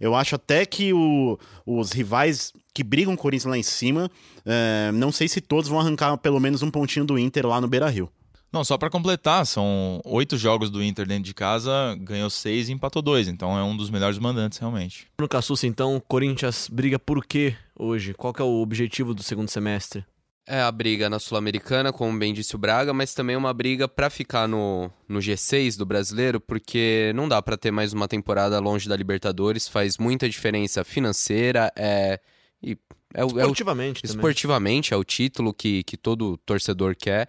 Eu 0.00 0.14
acho 0.14 0.34
até 0.34 0.64
que 0.64 0.92
o- 0.92 1.38
os 1.66 1.92
rivais 1.92 2.52
que 2.74 2.82
brigam 2.82 3.14
com 3.14 3.20
o 3.20 3.22
Corinthians 3.22 3.50
lá 3.50 3.58
em 3.58 3.62
cima, 3.62 4.10
é, 4.46 4.90
não 4.92 5.12
sei 5.12 5.28
se 5.28 5.40
todos 5.40 5.68
vão 5.68 5.78
arrancar 5.80 6.16
pelo 6.18 6.40
menos 6.40 6.62
um 6.62 6.70
pontinho 6.70 7.04
do 7.04 7.18
Inter 7.18 7.46
lá 7.46 7.60
no 7.60 7.68
Beira 7.68 7.88
Rio. 7.88 8.08
Não, 8.52 8.62
só 8.64 8.76
para 8.76 8.90
completar, 8.90 9.46
são 9.46 10.00
oito 10.04 10.36
jogos 10.36 10.68
do 10.70 10.82
Inter 10.82 11.06
dentro 11.06 11.24
de 11.24 11.32
casa, 11.32 11.96
ganhou 12.00 12.28
seis 12.28 12.68
e 12.68 12.72
empatou 12.72 13.00
dois, 13.00 13.26
então 13.26 13.56
é 13.58 13.62
um 13.62 13.74
dos 13.74 13.88
melhores 13.88 14.18
mandantes 14.18 14.58
realmente. 14.58 15.06
No 15.18 15.26
Cassucci, 15.26 15.66
então, 15.66 15.96
o 15.96 16.00
Corinthians 16.02 16.68
briga 16.70 16.98
por 16.98 17.24
quê 17.24 17.56
hoje? 17.78 18.12
Qual 18.12 18.32
que 18.34 18.42
é 18.42 18.44
o 18.44 18.60
objetivo 18.60 19.14
do 19.14 19.22
segundo 19.22 19.48
semestre? 19.48 20.04
É 20.46 20.60
a 20.60 20.72
briga 20.72 21.08
na 21.08 21.20
Sul-Americana, 21.20 21.92
como 21.92 22.18
bem 22.18 22.34
disse 22.34 22.56
o 22.56 22.58
Braga, 22.58 22.92
mas 22.92 23.14
também 23.14 23.36
uma 23.36 23.52
briga 23.54 23.86
pra 23.86 24.10
ficar 24.10 24.48
no, 24.48 24.90
no 25.08 25.20
G6 25.20 25.76
do 25.76 25.86
brasileiro, 25.86 26.40
porque 26.40 27.12
não 27.14 27.28
dá 27.28 27.40
pra 27.40 27.56
ter 27.56 27.70
mais 27.70 27.92
uma 27.92 28.08
temporada 28.08 28.58
longe 28.58 28.88
da 28.88 28.96
Libertadores, 28.96 29.68
faz 29.68 29.98
muita 29.98 30.28
diferença 30.28 30.82
financeira, 30.82 31.72
é, 31.76 32.18
e 32.60 32.76
é, 33.14 33.24
o- 33.24 33.28
é 33.28 33.44
o 33.46 33.52
Esportivamente. 33.52 34.04
Esportivamente, 34.04 34.92
é 34.92 34.96
o 34.96 35.04
título 35.04 35.54
que, 35.54 35.84
que 35.84 35.96
todo 35.96 36.36
torcedor 36.38 36.96
quer. 36.96 37.28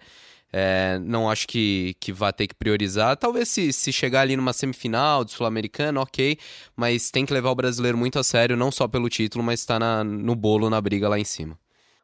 É, 0.52 0.98
não 1.00 1.28
acho 1.30 1.46
que, 1.48 1.94
que 2.00 2.12
vá 2.12 2.32
ter 2.32 2.46
que 2.48 2.54
priorizar. 2.54 3.16
Talvez 3.16 3.48
se, 3.48 3.72
se 3.72 3.92
chegar 3.92 4.20
ali 4.22 4.36
numa 4.36 4.52
semifinal 4.52 5.24
de 5.24 5.32
Sul-Americana, 5.32 6.00
ok. 6.00 6.36
Mas 6.76 7.10
tem 7.10 7.24
que 7.26 7.32
levar 7.32 7.50
o 7.50 7.54
brasileiro 7.56 7.98
muito 7.98 8.18
a 8.18 8.24
sério, 8.24 8.56
não 8.56 8.70
só 8.72 8.86
pelo 8.88 9.08
título, 9.08 9.42
mas 9.42 9.60
estar 9.60 9.78
na, 9.80 10.02
no 10.04 10.34
bolo, 10.36 10.68
na 10.70 10.80
briga 10.80 11.08
lá 11.08 11.18
em 11.18 11.24
cima. 11.24 11.58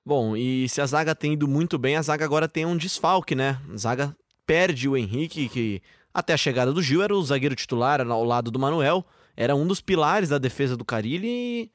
Bom, 0.04 0.36
e 0.36 0.68
se 0.68 0.80
a 0.80 0.86
zaga 0.86 1.14
tem 1.14 1.34
ido 1.34 1.46
muito 1.46 1.78
bem, 1.78 1.96
a 1.96 2.02
zaga 2.02 2.24
agora 2.24 2.48
tem 2.48 2.64
um 2.64 2.76
desfalque, 2.76 3.34
né? 3.34 3.60
A 3.72 3.76
zaga 3.76 4.16
perde 4.46 4.88
o 4.88 4.96
Henrique, 4.96 5.48
que 5.48 5.82
até 6.12 6.32
a 6.32 6.38
chegada 6.38 6.72
do 6.72 6.82
Gil 6.82 7.02
era 7.02 7.14
o 7.14 7.22
zagueiro 7.22 7.54
titular 7.54 8.00
ao 8.00 8.24
lado 8.24 8.50
do 8.50 8.58
Manuel, 8.58 9.04
era 9.36 9.54
um 9.54 9.66
dos 9.66 9.80
pilares 9.80 10.28
da 10.28 10.38
defesa 10.38 10.76
do 10.76 10.84
Carilli 10.84 11.28
e 11.28 11.70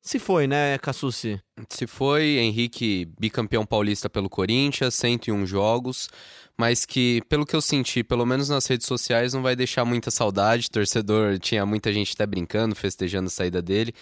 se 0.00 0.18
foi, 0.18 0.46
né, 0.46 0.78
Cassucci? 0.78 1.40
Se 1.68 1.86
foi, 1.86 2.38
Henrique 2.38 3.08
bicampeão 3.18 3.66
paulista 3.66 4.08
pelo 4.08 4.28
Corinthians, 4.30 4.94
101 4.94 5.44
jogos, 5.44 6.08
mas 6.56 6.86
que, 6.86 7.20
pelo 7.28 7.44
que 7.44 7.54
eu 7.54 7.60
senti, 7.60 8.02
pelo 8.02 8.24
menos 8.24 8.48
nas 8.48 8.66
redes 8.66 8.86
sociais, 8.86 9.34
não 9.34 9.42
vai 9.42 9.54
deixar 9.54 9.84
muita 9.84 10.10
saudade. 10.10 10.70
Torcedor, 10.70 11.38
tinha 11.38 11.66
muita 11.66 11.92
gente 11.92 12.12
até 12.14 12.26
brincando, 12.26 12.74
festejando 12.74 13.26
a 13.26 13.30
saída 13.30 13.60
dele. 13.60 13.92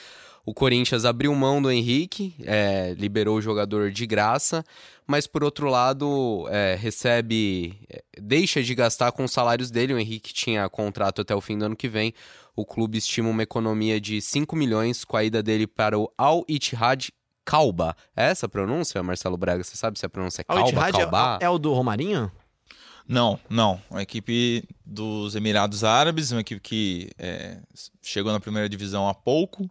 O 0.46 0.54
Corinthians 0.54 1.04
abriu 1.04 1.34
mão 1.34 1.60
do 1.60 1.72
Henrique, 1.72 2.32
é, 2.44 2.94
liberou 2.96 3.36
o 3.36 3.42
jogador 3.42 3.90
de 3.90 4.06
graça, 4.06 4.64
mas 5.04 5.26
por 5.26 5.42
outro 5.42 5.68
lado, 5.68 6.46
é, 6.48 6.76
recebe. 6.80 7.76
é, 7.90 8.00
deixa 8.16 8.62
de 8.62 8.72
gastar 8.72 9.10
com 9.10 9.24
os 9.24 9.32
salários 9.32 9.72
dele. 9.72 9.92
O 9.92 9.98
Henrique 9.98 10.32
tinha 10.32 10.68
contrato 10.68 11.20
até 11.20 11.34
o 11.34 11.40
fim 11.40 11.58
do 11.58 11.64
ano 11.64 11.74
que 11.74 11.88
vem. 11.88 12.14
O 12.54 12.64
clube 12.64 12.96
estima 12.96 13.28
uma 13.28 13.42
economia 13.42 14.00
de 14.00 14.22
5 14.22 14.54
milhões 14.54 15.04
com 15.04 15.16
a 15.16 15.24
ida 15.24 15.42
dele 15.42 15.66
para 15.66 15.98
o 15.98 16.08
Al 16.16 16.44
Ittihad 16.48 17.08
Calba. 17.44 17.96
É 18.16 18.26
essa 18.26 18.46
a 18.46 18.48
pronúncia, 18.48 19.02
Marcelo 19.02 19.36
Braga? 19.36 19.64
Você 19.64 19.76
sabe 19.76 19.98
se 19.98 20.06
a 20.06 20.08
pronúncia 20.08 20.42
é 20.42 20.44
Al 20.46 20.58
Calba, 20.58 20.70
Ittihad 20.70 20.92
Calba? 20.92 21.38
é, 21.42 21.46
é 21.46 21.50
o 21.50 21.58
do 21.58 21.72
Romarinho? 21.72 22.30
Não, 23.08 23.38
não. 23.50 23.80
A 23.90 24.00
equipe 24.00 24.62
dos 24.84 25.34
Emirados 25.34 25.82
Árabes, 25.82 26.30
uma 26.30 26.40
equipe 26.40 26.60
que 26.60 27.10
é, 27.18 27.58
chegou 28.00 28.32
na 28.32 28.38
primeira 28.38 28.68
divisão 28.68 29.08
há 29.08 29.14
pouco 29.14 29.68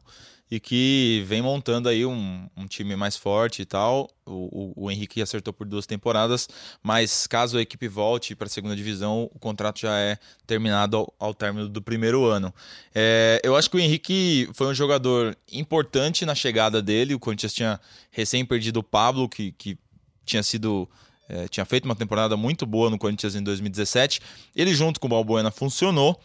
e 0.49 0.59
que 0.59 1.23
vem 1.25 1.41
montando 1.41 1.89
aí 1.89 2.05
um, 2.05 2.47
um 2.55 2.67
time 2.67 2.95
mais 2.95 3.17
forte 3.17 3.63
e 3.63 3.65
tal. 3.65 4.09
O, 4.25 4.73
o, 4.77 4.85
o 4.85 4.91
Henrique 4.91 5.21
acertou 5.21 5.51
por 5.51 5.67
duas 5.67 5.85
temporadas, 5.85 6.47
mas 6.83 7.25
caso 7.25 7.57
a 7.57 7.61
equipe 7.61 7.87
volte 7.87 8.35
para 8.35 8.47
a 8.47 8.49
segunda 8.49 8.75
divisão, 8.75 9.29
o 9.33 9.39
contrato 9.39 9.79
já 9.79 9.97
é 9.97 10.17
terminado 10.45 10.97
ao, 10.97 11.13
ao 11.19 11.33
término 11.33 11.67
do 11.67 11.81
primeiro 11.81 12.25
ano. 12.25 12.53
É, 12.93 13.41
eu 13.43 13.55
acho 13.55 13.69
que 13.69 13.77
o 13.77 13.79
Henrique 13.79 14.49
foi 14.53 14.67
um 14.67 14.73
jogador 14.73 15.35
importante 15.51 16.25
na 16.25 16.35
chegada 16.35 16.81
dele. 16.81 17.15
O 17.15 17.19
Corinthians 17.19 17.53
tinha 17.53 17.79
recém 18.11 18.45
perdido 18.45 18.77
o 18.77 18.83
Pablo, 18.83 19.27
que, 19.27 19.51
que 19.53 19.77
tinha 20.25 20.43
sido 20.43 20.87
é, 21.27 21.47
tinha 21.47 21.65
feito 21.65 21.85
uma 21.85 21.95
temporada 21.95 22.37
muito 22.37 22.65
boa 22.65 22.89
no 22.89 22.97
Corinthians 22.97 23.35
em 23.35 23.43
2017. 23.43 24.21
Ele, 24.55 24.73
junto 24.75 24.99
com 24.99 25.07
o 25.07 25.09
Balbuena, 25.09 25.51
funcionou. 25.51 26.19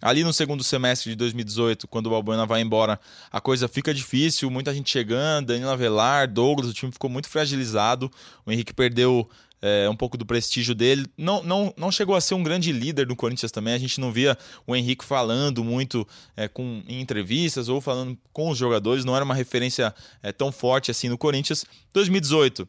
Ali 0.00 0.22
no 0.22 0.32
segundo 0.32 0.62
semestre 0.62 1.10
de 1.10 1.16
2018, 1.16 1.88
quando 1.88 2.06
o 2.06 2.10
Balbuena 2.10 2.44
vai 2.44 2.60
embora, 2.60 3.00
a 3.30 3.40
coisa 3.40 3.66
fica 3.66 3.94
difícil, 3.94 4.50
muita 4.50 4.72
gente 4.74 4.90
chegando, 4.90 5.46
Danilo 5.46 5.70
Avelar, 5.70 6.30
Douglas, 6.30 6.70
o 6.70 6.74
time 6.74 6.92
ficou 6.92 7.08
muito 7.08 7.28
fragilizado. 7.28 8.10
O 8.44 8.52
Henrique 8.52 8.74
perdeu 8.74 9.28
é, 9.62 9.88
um 9.88 9.96
pouco 9.96 10.16
do 10.16 10.26
prestígio 10.26 10.74
dele. 10.74 11.06
Não, 11.16 11.42
não, 11.42 11.72
não 11.76 11.90
chegou 11.90 12.14
a 12.14 12.20
ser 12.20 12.34
um 12.34 12.42
grande 12.42 12.72
líder 12.72 13.06
no 13.06 13.16
Corinthians 13.16 13.50
também. 13.50 13.74
A 13.74 13.78
gente 13.78 14.00
não 14.00 14.12
via 14.12 14.36
o 14.66 14.76
Henrique 14.76 15.04
falando 15.04 15.64
muito 15.64 16.06
é, 16.36 16.46
com, 16.46 16.82
em 16.86 17.00
entrevistas 17.00 17.68
ou 17.68 17.80
falando 17.80 18.16
com 18.32 18.50
os 18.50 18.58
jogadores. 18.58 19.04
Não 19.04 19.16
era 19.16 19.24
uma 19.24 19.34
referência 19.34 19.94
é, 20.22 20.30
tão 20.30 20.52
forte 20.52 20.90
assim 20.90 21.08
no 21.08 21.18
Corinthians. 21.18 21.64
2018, 21.92 22.68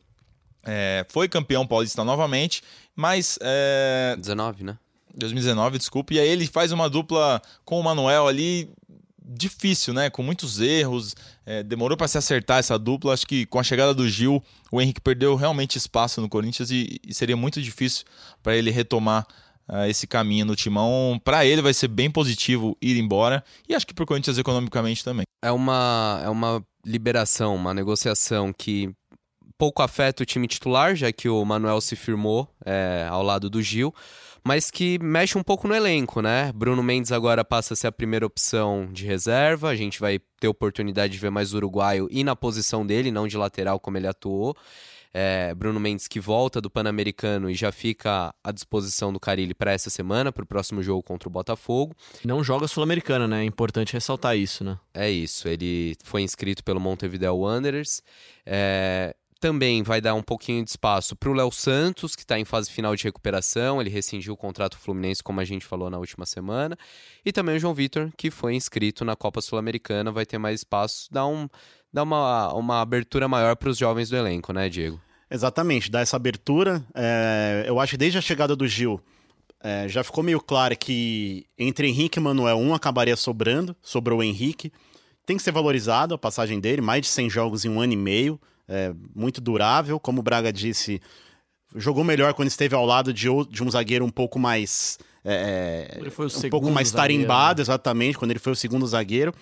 é, 0.65 1.05
foi 1.09 1.27
campeão 1.27 1.67
paulista 1.67 2.03
novamente, 2.03 2.63
mas 2.95 3.37
é, 3.41 4.15
19, 4.17 4.63
né? 4.63 4.77
2019, 5.17 5.77
desculpe, 5.77 6.15
e 6.15 6.19
aí 6.19 6.27
ele 6.27 6.47
faz 6.47 6.71
uma 6.71 6.89
dupla 6.89 7.41
com 7.65 7.79
o 7.79 7.83
Manuel 7.83 8.27
ali 8.27 8.69
difícil, 9.27 9.93
né? 9.93 10.09
Com 10.09 10.23
muitos 10.23 10.59
erros, 10.61 11.15
é, 11.45 11.61
demorou 11.61 11.97
para 11.97 12.07
se 12.07 12.17
acertar 12.17 12.59
essa 12.59 12.79
dupla. 12.79 13.13
Acho 13.13 13.27
que 13.27 13.45
com 13.45 13.59
a 13.59 13.63
chegada 13.63 13.93
do 13.93 14.07
Gil, 14.07 14.41
o 14.71 14.81
Henrique 14.81 15.01
perdeu 15.01 15.35
realmente 15.35 15.77
espaço 15.77 16.21
no 16.21 16.29
Corinthians 16.29 16.71
e, 16.71 16.99
e 17.05 17.13
seria 17.13 17.35
muito 17.35 17.61
difícil 17.61 18.05
para 18.41 18.55
ele 18.55 18.71
retomar 18.71 19.27
ah, 19.67 19.87
esse 19.89 20.07
caminho 20.07 20.45
no 20.45 20.55
timão. 20.55 21.19
Para 21.23 21.45
ele 21.45 21.61
vai 21.61 21.73
ser 21.73 21.89
bem 21.89 22.09
positivo 22.09 22.77
ir 22.81 22.97
embora 22.97 23.43
e 23.67 23.75
acho 23.75 23.85
que 23.85 23.93
para 23.93 24.03
o 24.03 24.07
Corinthians 24.07 24.37
economicamente 24.37 25.03
também. 25.03 25.25
É 25.43 25.51
uma, 25.51 26.21
é 26.23 26.29
uma 26.29 26.65
liberação, 26.85 27.53
uma 27.55 27.73
negociação 27.73 28.53
que 28.53 28.89
pouco 29.57 29.81
afeta 29.81 30.23
o 30.23 30.25
time 30.25 30.47
titular, 30.47 30.95
já 30.95 31.11
que 31.11 31.27
o 31.27 31.43
Manuel 31.43 31.81
se 31.81 31.95
firmou 31.95 32.47
é, 32.63 33.07
ao 33.09 33.23
lado 33.23 33.49
do 33.49 33.61
Gil, 33.61 33.93
mas 34.47 34.71
que 34.71 34.97
mexe 34.99 35.37
um 35.37 35.43
pouco 35.43 35.67
no 35.67 35.75
elenco, 35.75 36.21
né? 36.21 36.53
Bruno 36.55 36.81
Mendes 36.81 37.11
agora 37.11 37.43
passa 37.43 37.73
a 37.73 37.77
ser 37.77 37.87
a 37.87 37.91
primeira 37.91 38.25
opção 38.25 38.87
de 38.93 39.05
reserva, 39.05 39.67
a 39.67 39.75
gente 39.75 39.99
vai 39.99 40.21
ter 40.39 40.47
oportunidade 40.47 41.11
de 41.11 41.19
ver 41.19 41.29
mais 41.29 41.53
o 41.53 41.57
uruguaio 41.57 42.07
e 42.09 42.23
na 42.23 42.33
posição 42.33 42.85
dele, 42.85 43.11
não 43.11 43.27
de 43.27 43.35
lateral 43.35 43.77
como 43.77 43.97
ele 43.97 44.07
atuou. 44.07 44.55
É, 45.13 45.53
Bruno 45.53 45.81
Mendes 45.81 46.07
que 46.07 46.21
volta 46.21 46.61
do 46.61 46.69
Pan-Americano 46.69 47.49
e 47.49 47.55
já 47.55 47.73
fica 47.73 48.33
à 48.41 48.51
disposição 48.53 49.11
do 49.11 49.19
Carilli 49.19 49.53
para 49.53 49.73
essa 49.73 49.89
semana, 49.89 50.31
para 50.31 50.45
o 50.45 50.47
próximo 50.47 50.81
jogo 50.81 51.03
contra 51.03 51.27
o 51.27 51.31
Botafogo. 51.31 51.93
Não 52.23 52.41
joga 52.41 52.69
Sul-Americana, 52.69 53.27
né? 53.27 53.41
É 53.41 53.45
importante 53.45 53.91
ressaltar 53.91 54.37
isso, 54.37 54.63
né? 54.63 54.79
É 54.93 55.09
isso, 55.09 55.49
ele 55.49 55.97
foi 56.05 56.21
inscrito 56.21 56.63
pelo 56.63 56.79
Montevideo 56.79 57.35
Wanderers. 57.35 58.01
É, 58.45 59.13
também 59.39 59.83
vai 59.83 60.01
dar 60.01 60.13
um 60.13 60.21
pouquinho 60.21 60.63
de 60.63 60.69
espaço 60.69 61.15
para 61.15 61.29
o 61.29 61.33
Léo 61.33 61.51
Santos, 61.51 62.15
que 62.15 62.21
está 62.21 62.39
em 62.39 62.45
fase 62.45 62.71
final 62.71 62.95
de 62.95 63.03
recuperação. 63.03 63.79
Ele 63.79 63.89
rescindiu 63.89 64.33
o 64.33 64.37
contrato 64.37 64.77
Fluminense, 64.77 65.23
como 65.23 65.39
a 65.39 65.45
gente 65.45 65.65
falou 65.65 65.89
na 65.89 65.97
última 65.97 66.25
semana. 66.25 66.77
E 67.25 67.31
também 67.31 67.55
o 67.55 67.59
João 67.59 67.73
Vitor, 67.73 68.11
que 68.17 68.31
foi 68.31 68.55
inscrito 68.55 69.05
na 69.05 69.15
Copa 69.15 69.41
Sul-Americana, 69.41 70.11
vai 70.11 70.25
ter 70.25 70.37
mais 70.37 70.61
espaço, 70.61 71.07
dá, 71.11 71.25
um, 71.25 71.47
dá 71.91 72.03
uma, 72.03 72.53
uma 72.53 72.81
abertura 72.81 73.27
maior 73.27 73.55
para 73.55 73.69
os 73.69 73.77
jovens 73.77 74.09
do 74.09 74.15
elenco, 74.15 74.51
né, 74.53 74.69
Diego? 74.69 74.99
Exatamente, 75.29 75.91
dá 75.91 75.99
essa 75.99 76.15
abertura. 76.15 76.83
É, 76.95 77.65
eu 77.67 77.79
acho 77.79 77.91
que 77.91 77.97
desde 77.97 78.17
a 78.17 78.21
chegada 78.21 78.55
do 78.55 78.67
Gil 78.67 79.01
é, 79.61 79.87
já 79.87 80.03
ficou 80.03 80.23
meio 80.23 80.39
claro 80.39 80.77
que 80.77 81.45
entre 81.57 81.87
Henrique 81.87 82.19
e 82.19 82.21
Manuel, 82.21 82.57
um 82.57 82.73
acabaria 82.73 83.15
sobrando, 83.15 83.75
sobrou 83.81 84.19
o 84.19 84.23
Henrique. 84.23 84.71
Tem 85.25 85.35
que 85.35 85.43
ser 85.43 85.51
valorizado 85.51 86.13
a 86.13 86.17
passagem 86.17 86.59
dele, 86.59 86.81
mais 86.81 87.01
de 87.01 87.07
100 87.07 87.29
jogos 87.29 87.65
em 87.65 87.69
um 87.69 87.81
ano 87.81 87.93
e 87.93 87.97
meio, 87.97 88.39
é, 88.67 88.93
muito 89.15 89.39
durável. 89.41 89.99
Como 89.99 90.19
o 90.19 90.23
Braga 90.23 90.51
disse, 90.51 91.01
jogou 91.75 92.03
melhor 92.03 92.33
quando 92.33 92.47
esteve 92.47 92.75
ao 92.75 92.85
lado 92.85 93.13
de, 93.13 93.27
de 93.49 93.63
um 93.63 93.69
zagueiro 93.69 94.05
um 94.05 94.09
pouco 94.09 94.37
mais 94.39 94.97
é, 95.23 95.99
o 95.99 96.47
um 96.47 96.49
pouco 96.49 96.71
mais 96.71 96.87
zagueiro, 96.89 96.95
tarimbado, 96.95 97.61
exatamente, 97.61 98.17
quando 98.17 98.31
ele 98.31 98.39
foi 98.39 98.53
o 98.53 98.55
segundo 98.55 98.87
zagueiro. 98.87 99.33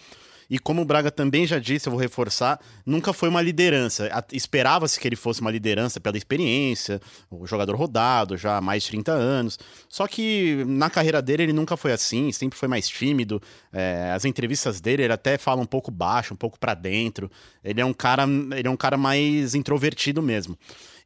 E 0.49 0.59
como 0.59 0.81
o 0.81 0.85
Braga 0.85 1.11
também 1.11 1.45
já 1.45 1.59
disse, 1.59 1.87
eu 1.87 1.91
vou 1.91 1.99
reforçar, 1.99 2.59
nunca 2.85 3.13
foi 3.13 3.29
uma 3.29 3.41
liderança. 3.41 4.09
Esperava-se 4.31 4.99
que 4.99 5.07
ele 5.07 5.15
fosse 5.15 5.41
uma 5.41 5.51
liderança 5.51 5.99
pela 5.99 6.17
experiência, 6.17 7.01
o 7.29 7.45
jogador 7.47 7.75
rodado, 7.75 8.37
já 8.37 8.57
há 8.57 8.61
mais 8.61 8.83
de 8.83 8.89
30 8.89 9.11
anos. 9.11 9.59
Só 9.89 10.07
que 10.07 10.63
na 10.67 10.89
carreira 10.89 11.21
dele 11.21 11.43
ele 11.43 11.53
nunca 11.53 11.75
foi 11.75 11.91
assim, 11.91 12.31
sempre 12.31 12.57
foi 12.57 12.67
mais 12.67 12.87
tímido. 12.87 13.41
É, 13.71 14.11
as 14.15 14.25
entrevistas 14.25 14.79
dele 14.79 15.03
ele 15.03 15.13
até 15.13 15.37
fala 15.37 15.61
um 15.61 15.65
pouco 15.65 15.91
baixo, 15.91 16.33
um 16.33 16.37
pouco 16.37 16.59
pra 16.59 16.73
dentro. 16.73 17.29
Ele 17.63 17.81
é 17.81 17.85
um 17.85 17.93
cara, 17.93 18.23
ele 18.55 18.67
é 18.67 18.71
um 18.71 18.77
cara 18.77 18.97
mais 18.97 19.55
introvertido 19.55 20.21
mesmo. 20.21 20.57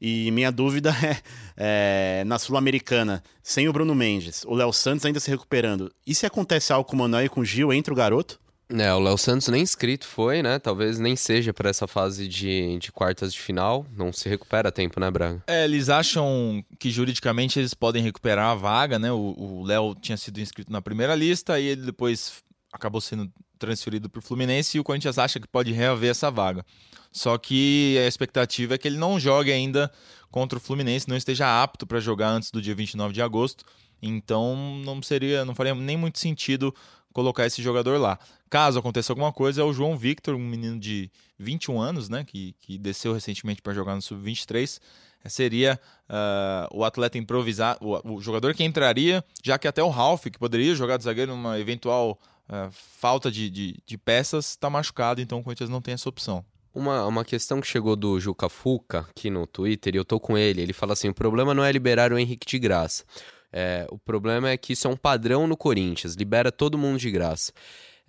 E 0.02 0.32
minha 0.32 0.52
dúvida 0.52 0.96
é, 1.04 2.22
é, 2.22 2.24
na 2.26 2.40
Sul-Americana, 2.40 3.22
sem 3.44 3.68
o 3.68 3.74
Bruno 3.74 3.94
Mendes, 3.94 4.44
o 4.46 4.56
Léo 4.56 4.72
Santos 4.72 5.06
ainda 5.06 5.20
se 5.20 5.30
recuperando. 5.30 5.92
E 6.08 6.16
se 6.16 6.26
acontece 6.26 6.72
algo 6.72 6.88
com 6.88 6.96
o 6.96 7.00
Manuel 7.00 7.26
e 7.26 7.30
com 7.30 7.42
o 7.42 7.46
Gil, 7.46 7.74
entra 7.74 7.94
o 7.94 7.98
garoto? 7.98 8.40
É, 8.72 8.94
o 8.94 9.00
Léo 9.00 9.18
Santos 9.18 9.48
nem 9.48 9.64
inscrito 9.64 10.06
foi, 10.06 10.44
né? 10.44 10.60
Talvez 10.60 11.00
nem 11.00 11.16
seja 11.16 11.52
para 11.52 11.70
essa 11.70 11.88
fase 11.88 12.28
de, 12.28 12.78
de 12.78 12.92
quartas 12.92 13.34
de 13.34 13.40
final. 13.40 13.86
Não 13.96 14.14
se 14.14 14.30
recupera 14.30 14.70
a 14.70 14.72
tempo, 14.72 15.00
né, 15.00 15.10
Braga? 15.10 15.44
É, 15.48 15.64
eles 15.66 15.90
acham 15.90 16.64
que 16.78 16.92
juridicamente 16.92 17.58
eles 17.58 17.74
podem 17.74 18.04
recuperar 18.04 18.52
a 18.52 18.56
vaga, 18.56 19.00
né? 19.00 19.12
O 19.12 19.64
Léo 19.64 19.96
tinha 19.96 20.18
sido 20.18 20.40
inscrito 20.40 20.72
na 20.72 20.82
primeira 20.82 21.16
lista 21.16 21.60
e 21.60 21.66
ele 21.66 21.82
depois 21.82 22.44
acabou 22.72 23.02
sendo 23.02 23.32
transferido 23.58 24.08
para 24.08 24.20
o 24.20 24.22
Fluminense 24.22 24.78
e 24.78 24.80
o 24.80 24.84
Corinthians 24.84 25.18
acha 25.18 25.40
que 25.40 25.48
pode 25.48 25.72
reaver 25.72 26.12
essa 26.12 26.30
vaga. 26.30 26.64
Só 27.12 27.38
que 27.40 27.98
a 28.04 28.08
expectativa 28.08 28.76
é 28.76 28.78
que 28.78 28.88
ele 28.88 28.98
não 28.98 29.20
jogue 29.20 29.52
ainda 29.52 29.92
contra 30.30 30.60
o 30.60 30.62
Fluminense, 30.62 31.10
não 31.10 31.18
esteja 31.18 31.62
apto 31.64 31.88
para 31.88 32.00
jogar 32.00 32.30
antes 32.30 32.52
do 32.52 32.62
dia 32.62 32.76
29 32.76 33.14
de 33.14 33.22
agosto. 33.22 33.66
Então 34.02 34.56
não 34.86 35.02
seria, 35.02 35.44
não 35.44 35.54
faria 35.54 35.76
nem 35.76 35.98
muito 35.98 36.20
sentido 36.20 36.74
colocar 37.14 37.46
esse 37.46 37.62
jogador 37.62 38.00
lá. 38.00 38.20
Caso 38.50 38.80
aconteça 38.80 39.12
alguma 39.12 39.32
coisa, 39.32 39.62
é 39.62 39.64
o 39.64 39.74
João 39.74 39.98
Victor, 39.98 40.36
um 40.36 40.40
menino 40.40 40.80
de 40.80 41.12
21 41.38 41.80
anos, 41.80 42.10
né, 42.10 42.24
que, 42.24 42.56
que 42.60 42.78
desceu 42.78 43.14
recentemente 43.14 43.62
para 43.62 43.74
jogar 43.74 43.96
no 43.96 44.02
Sub-23. 44.02 44.80
É, 45.24 45.30
Seria 45.30 45.80
ah, 46.08 46.68
o 46.72 46.84
atleta 46.84 47.18
improvisar, 47.18 47.78
o, 47.82 48.16
o 48.16 48.22
jogador 48.22 48.54
que 48.54 48.64
entraria, 48.64 49.24
já 49.44 49.58
que 49.58 49.68
até 49.68 49.84
o 49.84 49.90
Ralph, 49.90 50.24
que 50.26 50.40
poderia 50.40 50.74
jogar 50.74 50.98
de 50.98 51.04
zagueiro 51.04 51.36
numa 51.36 51.60
eventual 51.60 52.20
ah, 52.48 52.70
falta 52.72 53.30
de, 53.30 53.50
de, 53.50 53.78
de 53.86 53.98
peças, 53.98 54.50
está 54.50 54.70
machucado, 54.70 55.22
então 55.22 55.40
o 55.40 55.44
Corinthians 55.44 55.70
não 55.70 55.82
tem 55.82 55.94
essa 55.94 56.10
opção. 56.10 56.44
Uma, 56.74 57.06
uma 57.06 57.26
questão 57.26 57.60
que 57.60 57.68
chegou 57.68 57.96
do 57.96 58.20
Juca 58.20 58.48
Fuca 58.48 59.00
aqui 59.10 59.30
no 59.30 59.46
Twitter, 59.46 59.96
e 59.96 59.98
eu 59.98 60.06
tô 60.06 60.20
com 60.20 60.38
ele, 60.38 60.62
ele 60.62 60.74
fala 60.74 60.94
assim: 60.94 61.10
o 61.10 61.14
problema 61.14 61.54
não 61.54 61.64
é 61.64 61.72
liberar 61.72 62.14
o 62.14 62.18
Henrique 62.18 62.48
de 62.48 62.60
graça. 62.60 63.04
É, 63.52 63.88
o 63.90 63.98
problema 63.98 64.50
é 64.50 64.58
que 64.58 64.74
isso 64.74 64.88
é 64.88 64.90
um 64.92 64.98
padrão 64.98 65.48
no 65.48 65.58
Corinthians, 65.58 66.16
libera 66.16 66.52
todo 66.52 66.78
mundo 66.78 67.00
de 67.00 67.10
graça. 67.10 67.52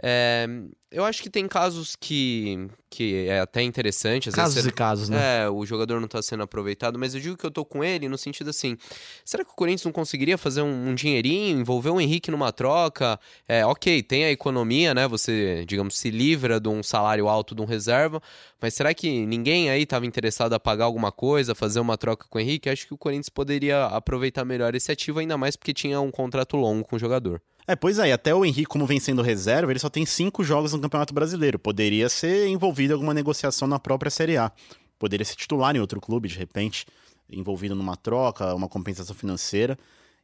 É, 0.02 0.46
eu 0.90 1.04
acho 1.04 1.22
que 1.22 1.30
tem 1.30 1.46
casos 1.46 1.94
que, 1.94 2.68
que 2.88 3.26
é 3.28 3.40
até 3.40 3.62
interessante. 3.62 4.28
Às 4.28 4.34
Casos 4.34 4.54
vezes 4.56 4.70
e 4.70 4.72
casos, 4.72 5.08
né? 5.08 5.44
É, 5.44 5.48
o 5.48 5.64
jogador 5.64 6.00
não 6.00 6.08
tá 6.08 6.20
sendo 6.20 6.42
aproveitado, 6.42 6.98
mas 6.98 7.14
eu 7.14 7.20
digo 7.20 7.36
que 7.36 7.46
eu 7.46 7.50
tô 7.50 7.64
com 7.64 7.84
ele 7.84 8.08
no 8.08 8.18
sentido 8.18 8.50
assim: 8.50 8.76
será 9.24 9.44
que 9.44 9.52
o 9.52 9.54
Corinthians 9.54 9.84
não 9.84 9.92
conseguiria 9.92 10.36
fazer 10.36 10.62
um, 10.62 10.88
um 10.88 10.94
dinheirinho, 10.94 11.60
envolver 11.60 11.90
o 11.90 12.00
Henrique 12.00 12.30
numa 12.30 12.50
troca? 12.52 13.20
É, 13.46 13.64
ok, 13.64 14.02
tem 14.02 14.24
a 14.24 14.32
economia, 14.32 14.92
né? 14.92 15.06
Você, 15.06 15.64
digamos, 15.66 15.96
se 15.96 16.10
livra 16.10 16.58
de 16.58 16.68
um 16.68 16.82
salário 16.82 17.28
alto 17.28 17.54
de 17.54 17.62
um 17.62 17.66
reserva, 17.66 18.20
mas 18.60 18.74
será 18.74 18.92
que 18.92 19.24
ninguém 19.26 19.70
aí 19.70 19.82
estava 19.82 20.04
interessado 20.06 20.54
a 20.54 20.60
pagar 20.60 20.86
alguma 20.86 21.12
coisa, 21.12 21.54
fazer 21.54 21.78
uma 21.78 21.96
troca 21.96 22.26
com 22.28 22.38
o 22.38 22.40
Henrique? 22.40 22.68
Acho 22.68 22.86
que 22.86 22.94
o 22.94 22.98
Corinthians 22.98 23.28
poderia 23.28 23.86
aproveitar 23.86 24.44
melhor 24.44 24.74
esse 24.74 24.90
ativo, 24.90 25.20
ainda 25.20 25.38
mais 25.38 25.54
porque 25.54 25.72
tinha 25.72 26.00
um 26.00 26.10
contrato 26.10 26.56
longo 26.56 26.84
com 26.84 26.96
o 26.96 26.98
jogador. 26.98 27.40
É, 27.70 27.76
pois 27.76 28.00
é, 28.00 28.08
e 28.08 28.12
até 28.12 28.34
o 28.34 28.44
Henrique, 28.44 28.66
como 28.66 28.84
vem 28.84 28.98
sendo 28.98 29.22
reserva, 29.22 29.70
ele 29.70 29.78
só 29.78 29.88
tem 29.88 30.04
cinco 30.04 30.42
jogos 30.42 30.72
no 30.72 30.79
Campeonato 30.80 31.14
Brasileiro. 31.14 31.58
Poderia 31.58 32.08
ser 32.08 32.48
envolvido 32.48 32.92
em 32.92 32.94
alguma 32.94 33.14
negociação 33.14 33.68
na 33.68 33.78
própria 33.78 34.10
Série 34.10 34.36
A. 34.36 34.50
Poderia 34.98 35.24
ser 35.24 35.36
titular 35.36 35.74
em 35.74 35.80
outro 35.80 36.00
clube, 36.00 36.28
de 36.28 36.38
repente, 36.38 36.86
envolvido 37.30 37.74
numa 37.74 37.96
troca, 37.96 38.54
uma 38.54 38.68
compensação 38.68 39.14
financeira. 39.14 39.78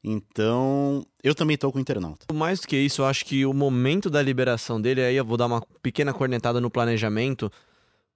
Então, 0.05 1.05
eu 1.23 1.35
também 1.35 1.57
tô 1.57 1.73
com 1.73 1.79
o 1.79 1.81
internauta. 1.81 2.33
Mais 2.33 2.61
do 2.61 2.69
que 2.69 2.77
isso, 2.77 3.03
eu 3.03 3.07
acho 3.07 3.25
que 3.25 3.45
o 3.45 3.53
momento 3.53 4.09
da 4.09 4.23
liberação 4.23 4.81
dele, 4.81 5.01
aí 5.01 5.16
eu 5.16 5.25
vou 5.25 5.37
dar 5.37 5.47
uma 5.47 5.61
pequena 5.83 6.12
cornetada 6.12 6.61
no 6.61 6.71
planejamento. 6.71 7.51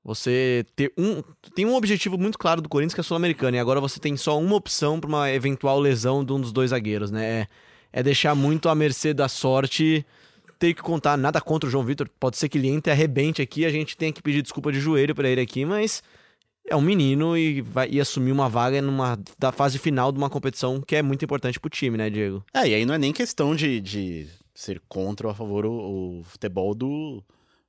Você 0.05 0.65
ter 0.77 0.93
um. 0.97 1.23
Tem 1.55 1.67
um 1.67 1.75
objetivo 1.75 2.17
muito 2.17 2.39
claro 2.39 2.61
do 2.61 2.69
Corinthians 2.69 2.95
que 2.95 3.01
é 3.01 3.03
Sul-Americano, 3.03 3.57
e 3.57 3.61
agora 3.61 3.81
você 3.81 3.99
tem 3.99 4.17
só 4.17 4.39
uma 4.39 4.55
opção 4.55 5.01
para 5.01 5.09
uma 5.09 5.31
eventual 5.31 5.81
lesão 5.81 6.25
de 6.25 6.33
um 6.33 6.41
dos 6.41 6.53
dois 6.53 6.71
zagueiros, 6.71 7.11
né? 7.11 7.41
É, 7.41 7.49
é 7.93 8.03
deixar 8.03 8.35
muito 8.35 8.69
à 8.69 8.75
mercê 8.75 9.13
da 9.13 9.29
sorte. 9.29 10.07
Ter 10.61 10.75
que 10.75 10.83
contar 10.83 11.17
nada 11.17 11.41
contra 11.41 11.67
o 11.67 11.71
João 11.71 11.85
Vitor. 11.85 12.09
Pode 12.21 12.37
ser 12.37 12.49
que 12.49 12.57
ele 12.57 12.69
entre 12.69 12.93
e 12.93 12.95
arrebente 12.95 13.43
aqui, 13.43 13.65
a 13.65 13.71
gente 13.71 13.97
tenha 13.97 14.13
que 14.13 14.23
pedir 14.23 14.43
desculpa 14.43 14.71
de 14.71 14.79
joelho 14.79 15.15
para 15.15 15.29
ele 15.29 15.41
aqui, 15.41 15.65
mas 15.65 16.03
é 16.69 16.77
um 16.77 16.81
menino 16.81 17.37
e 17.37 17.61
vai 17.61 17.89
e 17.91 18.01
assumir 18.01 18.31
uma 18.31 18.49
vaga 18.49 18.81
numa 18.81 19.19
da 19.39 19.51
fase 19.51 19.79
final 19.79 20.13
de 20.13 20.19
uma 20.19 20.31
competição 20.31 20.81
que 20.81 20.95
é 20.95 21.03
muito 21.03 21.25
importante 21.25 21.59
pro 21.59 21.69
time, 21.69 21.99
né, 21.99 22.09
Diego? 22.09 22.45
É, 22.55 22.69
e 22.69 22.75
aí 22.75 22.87
não 22.87 22.95
é 22.95 22.99
nem 22.99 23.13
questão 23.13 23.57
de, 23.57 23.81
de 23.81 24.29
ser 24.55 24.81
contra 24.89 25.27
ou 25.27 25.33
a 25.33 25.35
favor 25.35 25.67
o, 25.67 26.21
o 26.21 26.23
futebol 26.23 26.75
do, 26.75 27.25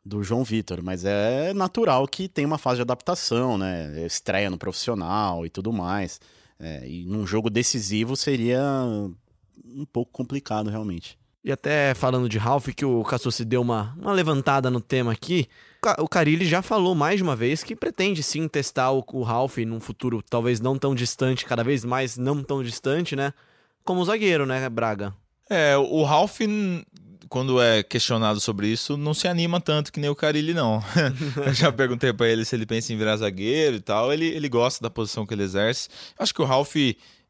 do 0.05 0.21
João 0.21 0.43
Vitor, 0.43 0.83
mas 0.83 1.05
é 1.05 1.53
natural 1.53 2.07
que 2.07 2.27
tem 2.27 2.45
uma 2.45 2.57
fase 2.57 2.75
de 2.77 2.81
adaptação, 2.81 3.57
né? 3.57 4.05
Estreia 4.05 4.49
no 4.49 4.57
profissional 4.57 5.45
e 5.45 5.49
tudo 5.49 5.71
mais. 5.71 6.19
É, 6.59 6.87
e 6.87 7.05
num 7.05 7.25
jogo 7.25 7.49
decisivo 7.49 8.15
seria 8.15 8.61
um 9.65 9.85
pouco 9.85 10.11
complicado, 10.11 10.69
realmente. 10.69 11.17
E 11.43 11.51
até 11.51 11.93
falando 11.95 12.29
de 12.29 12.37
Ralph, 12.37 12.67
que 12.75 12.85
o 12.85 13.03
Cassucci 13.03 13.43
deu 13.43 13.61
uma, 13.61 13.95
uma 13.99 14.11
levantada 14.13 14.69
no 14.69 14.79
tema 14.79 15.11
aqui, 15.11 15.47
o 15.79 15.81
Ca- 15.81 15.95
o 15.99 16.07
Carilli 16.07 16.45
já 16.45 16.61
falou 16.61 16.93
mais 16.93 17.17
de 17.17 17.23
uma 17.23 17.35
vez 17.35 17.63
que 17.63 17.75
pretende 17.75 18.21
sim 18.21 18.47
testar 18.47 18.91
o, 18.91 19.03
o 19.11 19.23
Ralph 19.23 19.57
num 19.57 19.79
futuro 19.79 20.21
talvez 20.29 20.59
não 20.59 20.77
tão 20.77 20.93
distante, 20.93 21.43
cada 21.45 21.63
vez 21.63 21.83
mais 21.83 22.15
não 22.15 22.43
tão 22.43 22.61
distante, 22.61 23.15
né? 23.15 23.33
Como 23.83 24.05
zagueiro, 24.05 24.45
né, 24.45 24.69
Braga? 24.69 25.11
É, 25.49 25.75
o 25.75 26.03
Ralph, 26.03 26.39
quando 27.27 27.59
é 27.61 27.81
questionado 27.81 28.39
sobre 28.39 28.67
isso, 28.67 28.95
não 28.95 29.13
se 29.13 29.27
anima 29.27 29.59
tanto 29.59 29.91
que 29.91 29.99
nem 29.99 30.09
o 30.11 30.15
Carilli, 30.15 30.53
não. 30.53 30.83
Eu 31.43 31.53
já 31.53 31.71
perguntei 31.71 32.13
pra 32.13 32.27
ele 32.27 32.45
se 32.45 32.55
ele 32.55 32.65
pensa 32.67 32.93
em 32.93 32.97
virar 32.97 33.17
zagueiro 33.17 33.77
e 33.77 33.79
tal. 33.81 34.13
Ele, 34.13 34.27
ele 34.27 34.47
gosta 34.47 34.83
da 34.83 34.89
posição 34.89 35.25
que 35.25 35.33
ele 35.33 35.43
exerce. 35.43 35.89
Acho 36.19 36.33
que 36.33 36.41
o 36.41 36.45
Ralph 36.45 36.75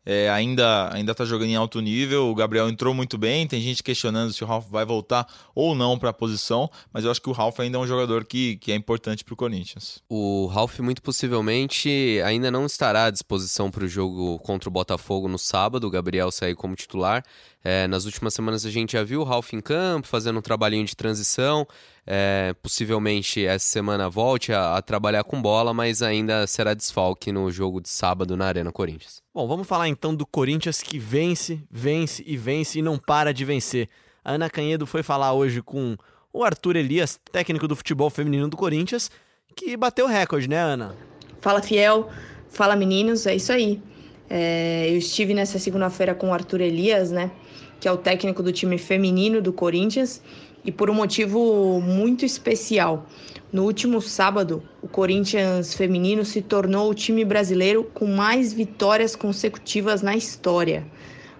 é, 0.05 0.29
ainda, 0.29 0.91
ainda 0.93 1.13
tá 1.13 1.23
jogando 1.25 1.49
em 1.49 1.55
alto 1.55 1.79
nível. 1.79 2.29
O 2.29 2.35
Gabriel 2.35 2.67
entrou 2.67 2.93
muito 2.93 3.17
bem. 3.17 3.47
Tem 3.47 3.61
gente 3.61 3.83
questionando 3.83 4.33
se 4.33 4.43
o 4.43 4.47
Ralph 4.47 4.67
vai 4.69 4.85
voltar 4.85 5.27
ou 5.53 5.75
não 5.75 5.97
pra 5.97 6.11
posição. 6.11 6.69
Mas 6.91 7.05
eu 7.05 7.11
acho 7.11 7.21
que 7.21 7.29
o 7.29 7.33
Ralph 7.33 7.59
ainda 7.59 7.77
é 7.77 7.81
um 7.81 7.87
jogador 7.87 8.25
que, 8.25 8.57
que 8.57 8.71
é 8.71 8.75
importante 8.75 9.23
pro 9.23 9.35
Corinthians. 9.35 10.01
O 10.09 10.47
Ralph, 10.47 10.79
muito 10.79 11.01
possivelmente, 11.01 12.19
ainda 12.25 12.49
não 12.49 12.65
estará 12.65 13.05
à 13.05 13.11
disposição 13.11 13.69
para 13.69 13.83
o 13.83 13.87
jogo 13.87 14.39
contra 14.39 14.67
o 14.67 14.71
Botafogo 14.71 15.27
no 15.27 15.37
sábado. 15.37 15.85
O 15.85 15.91
Gabriel 15.91 16.31
sair 16.31 16.55
como 16.55 16.75
titular. 16.75 17.23
É, 17.63 17.87
nas 17.87 18.05
últimas 18.05 18.33
semanas 18.33 18.65
a 18.65 18.71
gente 18.71 18.93
já 18.93 19.03
viu 19.03 19.21
o 19.21 19.23
Ralph 19.23 19.53
em 19.53 19.61
campo, 19.61 20.07
fazendo 20.07 20.39
um 20.39 20.41
trabalhinho 20.41 20.85
de 20.85 20.95
transição. 20.95 21.67
É, 22.07 22.55
possivelmente 22.63 23.45
essa 23.45 23.67
semana 23.67 24.09
volte 24.09 24.51
a, 24.51 24.77
a 24.77 24.81
trabalhar 24.81 25.23
com 25.23 25.39
bola, 25.39 25.71
mas 25.71 26.01
ainda 26.01 26.47
será 26.47 26.73
desfalque 26.73 27.31
no 27.31 27.51
jogo 27.51 27.79
de 27.79 27.89
sábado 27.89 28.35
na 28.35 28.47
Arena 28.47 28.71
Corinthians. 28.71 29.20
Bom, 29.33 29.47
vamos 29.47 29.65
falar 29.65 29.87
então 29.87 30.13
do 30.13 30.25
Corinthians 30.25 30.81
que 30.81 30.99
vence, 30.99 31.63
vence 31.71 32.21
e 32.27 32.35
vence 32.35 32.79
e 32.79 32.81
não 32.81 32.97
para 32.97 33.33
de 33.33 33.45
vencer. 33.45 33.87
A 34.25 34.33
Ana 34.33 34.49
Canhedo 34.49 34.85
foi 34.85 35.01
falar 35.01 35.31
hoje 35.31 35.61
com 35.61 35.95
o 36.33 36.43
Arthur 36.43 36.75
Elias, 36.75 37.17
técnico 37.31 37.65
do 37.65 37.73
futebol 37.73 38.09
feminino 38.09 38.49
do 38.49 38.57
Corinthians, 38.57 39.09
que 39.55 39.77
bateu 39.77 40.05
recorde, 40.05 40.49
né, 40.49 40.57
Ana? 40.57 40.97
Fala 41.39 41.61
Fiel, 41.61 42.09
fala 42.49 42.75
meninos, 42.75 43.25
é 43.25 43.33
isso 43.33 43.53
aí. 43.53 43.81
É, 44.29 44.89
eu 44.89 44.97
estive 44.97 45.33
nessa 45.33 45.57
segunda-feira 45.57 46.13
com 46.13 46.31
o 46.31 46.33
Arthur 46.33 46.59
Elias, 46.59 47.09
né, 47.09 47.31
que 47.79 47.87
é 47.87 47.91
o 47.91 47.97
técnico 47.97 48.43
do 48.43 48.51
time 48.51 48.77
feminino 48.77 49.41
do 49.41 49.53
Corinthians, 49.53 50.21
e 50.63 50.71
por 50.71 50.89
um 50.89 50.93
motivo 50.93 51.81
muito 51.81 52.25
especial. 52.25 53.05
No 53.51 53.63
último 53.63 54.01
sábado, 54.01 54.63
o 54.81 54.87
Corinthians 54.87 55.73
feminino 55.73 56.23
se 56.23 56.41
tornou 56.41 56.89
o 56.89 56.93
time 56.93 57.25
brasileiro 57.25 57.83
com 57.93 58.05
mais 58.05 58.53
vitórias 58.53 59.15
consecutivas 59.15 60.01
na 60.01 60.15
história. 60.15 60.85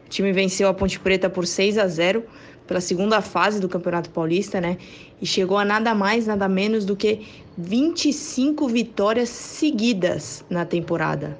O 0.06 0.10
time 0.10 0.34
venceu 0.34 0.68
a 0.68 0.74
Ponte 0.74 1.00
Preta 1.00 1.30
por 1.30 1.48
6 1.48 1.78
a 1.78 1.88
0 1.88 2.24
pela 2.68 2.82
segunda 2.82 3.22
fase 3.22 3.60
do 3.60 3.70
Campeonato 3.70 4.10
Paulista, 4.10 4.60
né? 4.60 4.78
E 5.22 5.26
chegou 5.26 5.58
a 5.58 5.66
nada 5.66 5.94
mais, 5.94 6.28
nada 6.28 6.48
menos 6.48 6.86
do 6.86 6.96
que 6.96 7.28
25 7.58 8.68
vitórias 8.68 9.30
seguidas 9.30 10.44
na 10.50 10.66
temporada. 10.66 11.38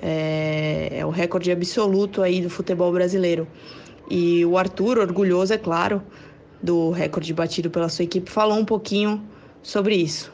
É, 0.00 0.88
é 0.92 1.06
o 1.06 1.10
recorde 1.10 1.50
absoluto 1.50 2.22
aí 2.22 2.40
do 2.40 2.48
futebol 2.48 2.92
brasileiro. 2.92 3.46
E 4.10 4.44
o 4.46 4.56
Arthur, 4.56 4.98
orgulhoso, 4.98 5.52
é 5.52 5.58
claro, 5.58 6.02
do 6.62 6.90
recorde 6.90 7.32
batido 7.32 7.70
pela 7.70 7.88
sua 7.88 8.04
equipe, 8.04 8.30
falou 8.30 8.58
um 8.58 8.64
pouquinho 8.64 9.22
sobre 9.62 9.96
isso. 9.96 10.32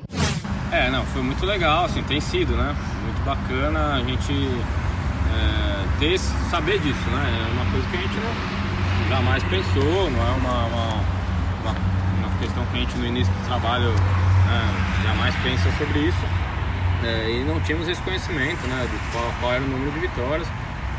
É, 0.72 0.90
não, 0.90 1.04
foi 1.06 1.22
muito 1.22 1.44
legal, 1.46 1.84
assim, 1.84 2.02
tem 2.02 2.20
sido, 2.20 2.54
né? 2.54 2.74
Muito 3.04 3.24
bacana 3.24 3.94
a 3.94 4.02
gente 4.02 4.32
é, 4.32 5.98
ter 6.00 6.18
saber 6.18 6.80
disso, 6.80 7.10
né? 7.10 7.48
É 7.48 7.52
uma 7.52 7.70
coisa 7.70 7.86
que 7.88 7.96
a 7.96 8.00
gente 8.00 8.14
não, 8.16 9.08
jamais 9.08 9.42
pensou, 9.44 10.10
não 10.10 10.20
é 10.20 10.32
uma, 10.32 10.64
uma, 10.64 10.86
uma, 11.62 11.76
uma 12.18 12.38
questão 12.40 12.64
que 12.66 12.76
a 12.76 12.80
gente 12.80 12.96
no 12.96 13.06
início 13.06 13.32
do 13.32 13.46
trabalho 13.46 13.90
né, 13.90 15.02
jamais 15.04 15.34
pensa 15.42 15.70
sobre 15.78 16.00
isso. 16.00 16.44
É, 17.04 17.30
e 17.30 17.44
não 17.44 17.60
tínhamos 17.60 17.86
esse 17.86 18.00
conhecimento 18.02 18.66
né, 18.66 18.88
de 18.90 19.12
qual, 19.12 19.32
qual, 19.40 19.52
era 19.52 19.62
o 19.62 19.66
número 19.66 19.92
de 19.92 20.00
vitórias. 20.00 20.48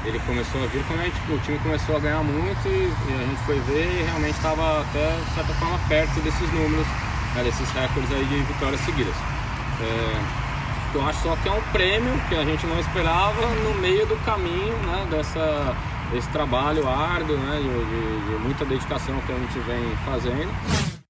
Ele 0.05 0.19
começou 0.19 0.63
a 0.63 0.67
vir 0.67 0.83
quando 0.85 0.99
a 0.99 1.03
gente, 1.05 1.17
o 1.31 1.39
time 1.39 1.57
começou 1.59 1.97
a 1.97 1.99
ganhar 1.99 2.23
muito 2.23 2.67
e, 2.67 2.93
e 3.09 3.13
a 3.13 3.25
gente 3.25 3.41
foi 3.43 3.59
ver 3.61 3.99
e 3.99 4.03
realmente 4.03 4.35
estava 4.35 4.81
até, 4.81 5.17
de 5.17 5.33
certa 5.33 5.53
forma, 5.55 5.79
perto 5.87 6.19
desses 6.21 6.53
números, 6.53 6.85
né, 7.33 7.43
desses 7.43 7.69
recordes 7.71 8.11
aí 8.11 8.25
de 8.25 8.35
vitórias 8.43 8.79
seguidas. 8.81 9.15
É, 9.81 10.45
então 10.89 11.07
acho 11.07 11.23
só 11.23 11.35
que 11.35 11.49
é 11.49 11.51
um 11.51 11.61
prêmio 11.71 12.13
que 12.29 12.35
a 12.35 12.45
gente 12.45 12.65
não 12.67 12.79
esperava 12.79 13.47
no 13.63 13.73
meio 13.81 14.05
do 14.05 14.15
caminho 14.23 14.77
né, 14.85 15.07
dessa, 15.09 15.75
desse 16.11 16.29
trabalho 16.29 16.87
árduo, 16.87 17.35
né, 17.37 17.57
de, 17.57 17.63
de, 17.63 18.29
de 18.29 18.43
muita 18.43 18.63
dedicação 18.63 19.19
que 19.21 19.31
a 19.31 19.35
gente 19.35 19.59
vem 19.59 19.95
fazendo. 20.05 20.53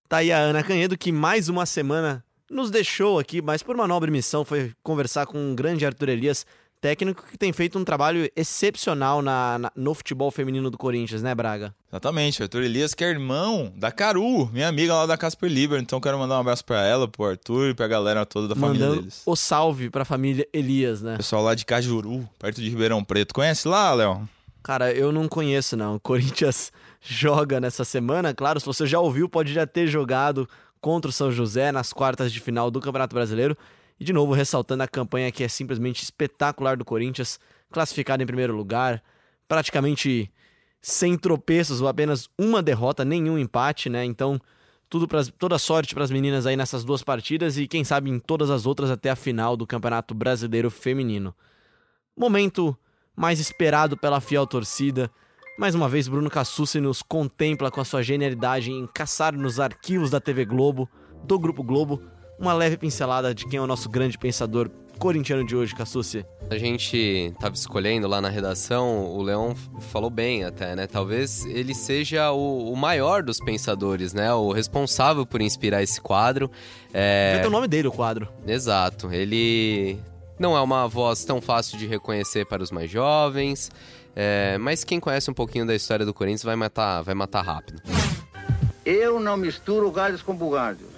Tá 0.07 0.17
aí 0.17 0.31
a 0.31 0.37
Ana 0.37 0.63
Canhedo, 0.63 0.97
que 0.97 1.11
mais 1.11 1.49
uma 1.49 1.65
semana 1.65 2.23
nos 2.49 2.71
deixou 2.71 3.19
aqui, 3.19 3.41
mas 3.41 3.61
por 3.61 3.75
uma 3.75 3.87
nobre 3.87 4.09
missão, 4.09 4.45
foi 4.45 4.71
conversar 4.81 5.25
com 5.25 5.37
um 5.37 5.55
grande 5.55 5.85
Arthur 5.85 6.09
Elias, 6.09 6.45
técnico 6.85 7.25
que 7.25 7.35
tem 7.35 7.51
feito 7.51 7.79
um 7.79 7.83
trabalho 7.83 8.29
excepcional 8.35 9.19
na, 9.19 9.57
na, 9.57 9.71
no 9.75 9.95
futebol 9.95 10.29
feminino 10.29 10.69
do 10.69 10.77
Corinthians, 10.77 11.23
né, 11.23 11.33
Braga? 11.33 11.73
Exatamente, 11.89 12.43
Arthur 12.43 12.61
Elias, 12.61 12.93
que 12.93 13.03
é 13.03 13.09
irmão 13.09 13.73
da 13.75 13.91
Caru, 13.91 14.47
minha 14.53 14.67
amiga 14.67 14.93
lá 14.93 15.07
da 15.07 15.17
Casper 15.17 15.49
Liber. 15.49 15.81
Então 15.81 15.99
quero 15.99 16.19
mandar 16.19 16.37
um 16.37 16.41
abraço 16.41 16.63
para 16.63 16.85
ela, 16.85 17.07
pro 17.07 17.25
Arthur 17.25 17.69
e 17.69 17.73
pra 17.73 17.87
galera 17.87 18.23
toda 18.23 18.49
da 18.49 18.53
Mandando 18.53 18.79
família 18.79 19.01
deles. 19.01 19.23
O 19.25 19.35
salve 19.35 19.89
pra 19.89 20.05
família 20.05 20.47
Elias, 20.53 21.01
né? 21.01 21.17
Pessoal 21.17 21.41
lá 21.41 21.55
de 21.55 21.65
Cajuru, 21.65 22.29
perto 22.37 22.61
de 22.61 22.69
Ribeirão 22.69 23.03
Preto. 23.03 23.33
Conhece 23.33 23.67
lá, 23.67 23.91
Léo? 23.91 24.29
Cara, 24.61 24.93
eu 24.93 25.11
não 25.11 25.27
conheço, 25.27 25.75
não. 25.75 25.95
O 25.95 25.99
Corinthians 25.99 26.71
joga 27.01 27.59
nessa 27.59 27.83
semana, 27.83 28.31
claro, 28.31 28.59
se 28.59 28.65
você 28.67 28.85
já 28.85 28.99
ouviu, 28.99 29.27
pode 29.27 29.51
já 29.51 29.65
ter 29.65 29.87
jogado 29.87 30.47
contra 30.79 31.09
o 31.09 31.11
São 31.11 31.31
José 31.31 31.71
nas 31.71 31.91
quartas 31.91 32.31
de 32.31 32.39
final 32.39 32.69
do 32.69 32.79
Campeonato 32.79 33.15
Brasileiro. 33.15 33.57
E 33.99 34.03
de 34.03 34.11
novo, 34.11 34.33
ressaltando 34.33 34.83
a 34.83 34.87
campanha 34.87 35.31
que 35.31 35.43
é 35.43 35.47
simplesmente 35.47 36.03
espetacular 36.03 36.75
do 36.77 36.85
Corinthians, 36.85 37.39
classificado 37.71 38.21
em 38.21 38.25
primeiro 38.25 38.55
lugar, 38.55 39.01
praticamente 39.47 40.31
sem 40.81 41.17
tropeços 41.17 41.81
ou 41.81 41.87
apenas 41.87 42.29
uma 42.37 42.61
derrota, 42.61 43.03
nenhum 43.03 43.37
empate, 43.37 43.89
né? 43.89 44.05
Então, 44.05 44.39
tudo 44.89 45.07
pra, 45.07 45.23
toda 45.37 45.57
sorte 45.57 45.95
para 45.95 46.03
as 46.03 46.11
meninas 46.11 46.45
aí 46.45 46.55
nessas 46.55 46.83
duas 46.83 47.01
partidas 47.01 47.57
e 47.57 47.67
quem 47.67 47.83
sabe 47.83 48.09
em 48.09 48.19
todas 48.19 48.49
as 48.49 48.65
outras 48.65 48.91
até 48.91 49.09
a 49.09 49.15
final 49.15 49.57
do 49.57 49.65
Campeonato 49.65 50.13
Brasileiro 50.13 50.69
Feminino. 50.69 51.33
Momento 52.15 52.77
mais 53.15 53.39
esperado 53.39 53.97
pela 53.97 54.21
fiel 54.21 54.45
torcida. 54.45 55.09
Mais 55.57 55.73
uma 55.73 55.87
vez, 55.87 56.07
Bruno 56.07 56.29
Cassucci 56.29 56.79
nos 56.79 57.01
contempla 57.01 57.71
com 57.71 57.79
a 57.79 57.85
sua 57.85 58.03
genialidade 58.03 58.71
em 58.71 58.85
caçar 58.87 59.33
nos 59.33 59.59
arquivos 59.59 60.11
da 60.11 60.19
TV 60.19 60.45
Globo, 60.45 60.89
do 61.23 61.39
Grupo 61.39 61.63
Globo, 61.63 62.01
uma 62.37 62.53
leve 62.53 62.77
pincelada 62.77 63.33
de 63.33 63.47
quem 63.47 63.57
é 63.57 63.61
o 63.61 63.67
nosso 63.67 63.89
grande 63.89 64.17
pensador 64.17 64.69
corintiano 64.97 65.45
de 65.45 65.55
hoje, 65.55 65.75
Cassucci. 65.75 66.25
A 66.49 66.57
gente 66.57 67.33
tava 67.39 67.55
escolhendo 67.55 68.07
lá 68.07 68.21
na 68.21 68.29
redação, 68.29 69.05
o 69.05 69.21
Leão 69.21 69.55
falou 69.91 70.09
bem 70.09 70.43
até, 70.43 70.75
né? 70.75 70.87
Talvez 70.87 71.45
ele 71.45 71.73
seja 71.73 72.31
o, 72.31 72.71
o 72.71 72.75
maior 72.75 73.23
dos 73.23 73.39
pensadores, 73.39 74.13
né? 74.13 74.33
O 74.33 74.51
responsável 74.51 75.25
por 75.25 75.41
inspirar 75.41 75.81
esse 75.81 75.99
quadro. 75.99 76.49
É... 76.93 77.39
Tem 77.39 77.47
o 77.47 77.51
nome 77.51 77.67
dele, 77.67 77.87
o 77.87 77.91
quadro. 77.91 78.29
Exato. 78.47 79.11
Ele 79.11 79.99
não 80.39 80.55
é 80.55 80.61
uma 80.61 80.87
voz 80.87 81.25
tão 81.25 81.41
fácil 81.41 81.77
de 81.77 81.87
reconhecer 81.87 82.45
para 82.45 82.61
os 82.61 82.71
mais 82.71 82.89
jovens, 82.89 83.71
é... 84.15 84.57
mas 84.57 84.83
quem 84.83 84.99
conhece 84.99 85.29
um 85.29 85.33
pouquinho 85.33 85.65
da 85.65 85.75
história 85.75 86.05
do 86.05 86.13
Corinthians 86.13 86.43
vai 86.43 86.55
matar, 86.55 87.01
vai 87.01 87.15
matar 87.15 87.41
rápido. 87.41 87.81
Eu 88.85 89.19
não 89.19 89.35
misturo 89.35 89.91
galhos 89.91 90.21
com 90.21 90.35
bugalhos. 90.35 90.94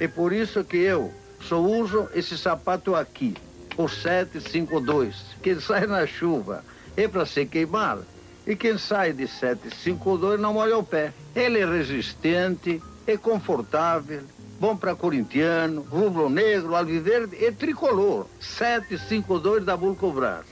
É 0.00 0.08
por 0.08 0.32
isso 0.32 0.64
que 0.64 0.76
eu 0.76 1.12
só 1.40 1.60
uso 1.60 2.08
esse 2.14 2.38
sapato 2.38 2.94
aqui, 2.94 3.34
o 3.76 3.88
752, 3.88 5.16
que 5.42 5.60
sai 5.60 5.86
na 5.86 6.06
chuva. 6.06 6.64
É 6.96 7.08
para 7.08 7.26
se 7.26 7.46
queimar. 7.46 7.98
E 8.46 8.56
quem 8.56 8.76
sai 8.76 9.12
de 9.12 9.26
752 9.26 10.40
não 10.40 10.54
molha 10.54 10.76
o 10.76 10.82
pé. 10.82 11.12
Ele 11.34 11.60
é 11.60 11.66
resistente, 11.66 12.82
é 13.06 13.16
confortável, 13.16 14.22
bom 14.60 14.76
para 14.76 14.94
corintiano, 14.94 15.82
rubro-negro, 15.82 16.74
alviverde 16.74 17.36
e 17.36 17.50
tricolor. 17.52 18.26
752 18.40 19.64
da 19.64 19.76
Vulcobras. 19.76 20.44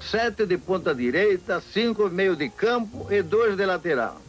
Sete 0.00 0.46
de 0.46 0.56
ponta 0.56 0.94
direita, 0.94 1.60
cinco 1.60 2.08
meio 2.08 2.36
de 2.36 2.48
campo 2.48 3.06
e 3.10 3.20
dois 3.20 3.56
de 3.56 3.66
lateral. 3.66 4.20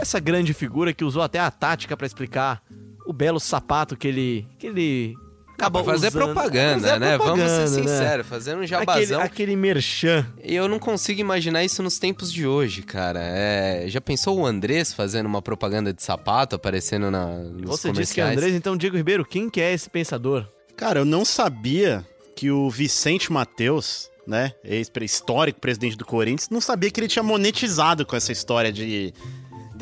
Essa 0.00 0.18
grande 0.18 0.52
figura 0.52 0.92
que 0.92 1.04
usou 1.04 1.22
até 1.22 1.38
a 1.38 1.50
tática 1.50 1.96
para 1.96 2.06
explicar 2.06 2.60
o 3.06 3.12
belo 3.12 3.40
sapato 3.40 3.96
que 3.96 4.08
ele 4.08 4.46
que 4.58 4.66
ele 4.66 5.16
acabou 5.62 5.84
fazer 5.84 6.08
usando. 6.08 6.24
propaganda, 6.24 6.88
Fazer 6.88 6.98
né? 6.98 7.18
Vamos 7.18 7.38
ser 7.38 7.46
propaganda, 7.46 7.70
né? 7.70 7.82
sinceros, 7.82 8.26
fazendo 8.26 8.54
um 8.58 8.62
Aquele, 8.62 8.66
jabazão. 8.66 9.20
aquele 9.20 9.56
merchan. 9.56 10.26
E 10.42 10.54
eu 10.54 10.68
não 10.68 10.78
consigo 10.78 11.20
imaginar 11.20 11.64
isso 11.64 11.82
nos 11.82 11.98
tempos 11.98 12.32
de 12.32 12.46
hoje, 12.46 12.82
cara. 12.82 13.20
É, 13.22 13.84
já 13.86 14.00
pensou 14.00 14.38
o 14.38 14.46
Andrés 14.46 14.92
fazendo 14.92 15.26
uma 15.26 15.40
propaganda 15.40 15.92
de 15.92 16.02
sapato 16.02 16.56
aparecendo 16.56 17.10
na, 17.10 17.26
nos 17.26 17.70
Você 17.70 17.92
disse 17.92 18.14
que 18.14 18.20
é? 18.20 18.24
Andrés, 18.24 18.54
então 18.54 18.76
Diego 18.76 18.96
Ribeiro, 18.96 19.24
quem 19.24 19.48
que 19.48 19.60
é 19.60 19.72
esse 19.72 19.88
pensador? 19.88 20.46
Cara, 20.76 21.00
eu 21.00 21.04
não 21.04 21.24
sabia 21.24 22.04
que 22.34 22.50
o 22.50 22.68
Vicente 22.68 23.30
Mateus, 23.30 24.10
né, 24.26 24.52
ex-histórico 24.64 25.60
presidente 25.60 25.96
do 25.96 26.04
Corinthians, 26.04 26.48
não 26.50 26.60
sabia 26.60 26.90
que 26.90 26.98
ele 26.98 27.08
tinha 27.08 27.22
monetizado 27.22 28.04
com 28.04 28.16
essa 28.16 28.32
história 28.32 28.72
de, 28.72 29.12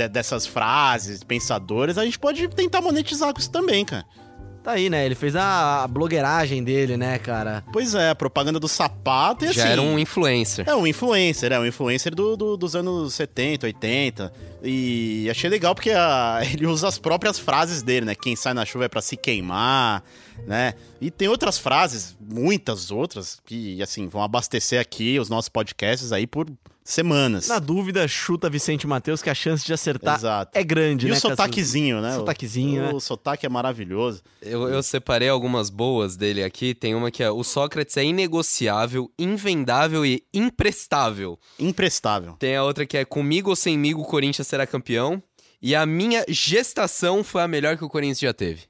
de- 0.00 0.08
dessas 0.08 0.46
frases 0.46 1.22
pensadoras. 1.22 1.98
A 1.98 2.04
gente 2.04 2.18
pode 2.18 2.46
tentar 2.48 2.80
monetizar 2.80 3.32
com 3.32 3.40
isso 3.40 3.50
também, 3.50 3.84
cara. 3.84 4.04
Tá 4.62 4.72
aí, 4.72 4.90
né? 4.90 5.06
Ele 5.06 5.14
fez 5.14 5.34
a, 5.34 5.84
a 5.84 5.88
blogueiragem 5.88 6.62
dele, 6.62 6.94
né, 6.94 7.18
cara? 7.18 7.64
Pois 7.72 7.94
é, 7.94 8.10
a 8.10 8.14
propaganda 8.14 8.60
do 8.60 8.68
sapato 8.68 9.42
e 9.46 9.52
Já 9.54 9.62
assim... 9.62 9.72
era 9.72 9.80
um 9.80 9.98
influencer. 9.98 10.68
É 10.68 10.74
um 10.76 10.86
influencer, 10.86 11.50
é 11.50 11.58
um 11.58 11.64
influencer 11.64 12.14
do, 12.14 12.36
do- 12.36 12.56
dos 12.58 12.76
anos 12.76 13.14
70, 13.14 13.64
80. 13.64 14.30
E 14.62 15.26
achei 15.30 15.48
legal 15.48 15.74
porque 15.74 15.90
a- 15.92 16.40
ele 16.52 16.66
usa 16.66 16.88
as 16.88 16.98
próprias 16.98 17.38
frases 17.38 17.82
dele, 17.82 18.04
né? 18.04 18.14
Quem 18.14 18.36
sai 18.36 18.52
na 18.52 18.66
chuva 18.66 18.84
é 18.84 18.88
pra 18.88 19.00
se 19.00 19.16
queimar, 19.16 20.02
né? 20.46 20.74
E 21.00 21.10
tem 21.10 21.26
outras 21.26 21.56
frases, 21.56 22.14
muitas 22.20 22.90
outras, 22.90 23.40
que, 23.46 23.82
assim, 23.82 24.08
vão 24.08 24.22
abastecer 24.22 24.78
aqui 24.78 25.18
os 25.18 25.30
nossos 25.30 25.48
podcasts 25.48 26.12
aí 26.12 26.26
por 26.26 26.46
semanas. 26.92 27.48
Na 27.48 27.58
dúvida, 27.58 28.06
chuta 28.08 28.50
Vicente 28.50 28.86
Matheus, 28.86 29.22
que 29.22 29.30
a 29.30 29.34
chance 29.34 29.64
de 29.64 29.72
acertar 29.72 30.16
Exato. 30.16 30.58
é 30.58 30.62
grande, 30.62 31.06
E 31.06 31.10
né? 31.10 31.16
o 31.16 31.20
sotaquezinho, 31.20 32.00
né? 32.00 32.14
Sotaquezinho, 32.14 32.82
o, 32.82 32.86
né? 32.86 32.92
O 32.94 33.00
sotaque 33.00 33.46
é 33.46 33.48
maravilhoso. 33.48 34.22
Eu, 34.42 34.68
eu 34.68 34.82
separei 34.82 35.28
algumas 35.28 35.70
boas 35.70 36.16
dele 36.16 36.42
aqui. 36.42 36.74
Tem 36.74 36.94
uma 36.94 37.10
que 37.10 37.22
é: 37.22 37.30
o 37.30 37.42
Sócrates 37.44 37.96
é 37.96 38.04
inegociável, 38.04 39.10
invendável 39.18 40.04
e 40.04 40.22
imprestável. 40.32 41.38
Imprestável. 41.58 42.34
Tem 42.38 42.56
a 42.56 42.64
outra 42.64 42.86
que 42.86 42.96
é: 42.96 43.04
comigo 43.04 43.50
ou 43.50 43.56
semigo 43.56 44.00
o 44.00 44.04
Corinthians 44.04 44.46
será 44.46 44.66
campeão. 44.66 45.22
E 45.62 45.74
a 45.74 45.84
minha 45.84 46.24
gestação 46.26 47.22
foi 47.22 47.42
a 47.42 47.48
melhor 47.48 47.76
que 47.76 47.84
o 47.84 47.88
Corinthians 47.88 48.20
já 48.20 48.32
teve. 48.32 48.62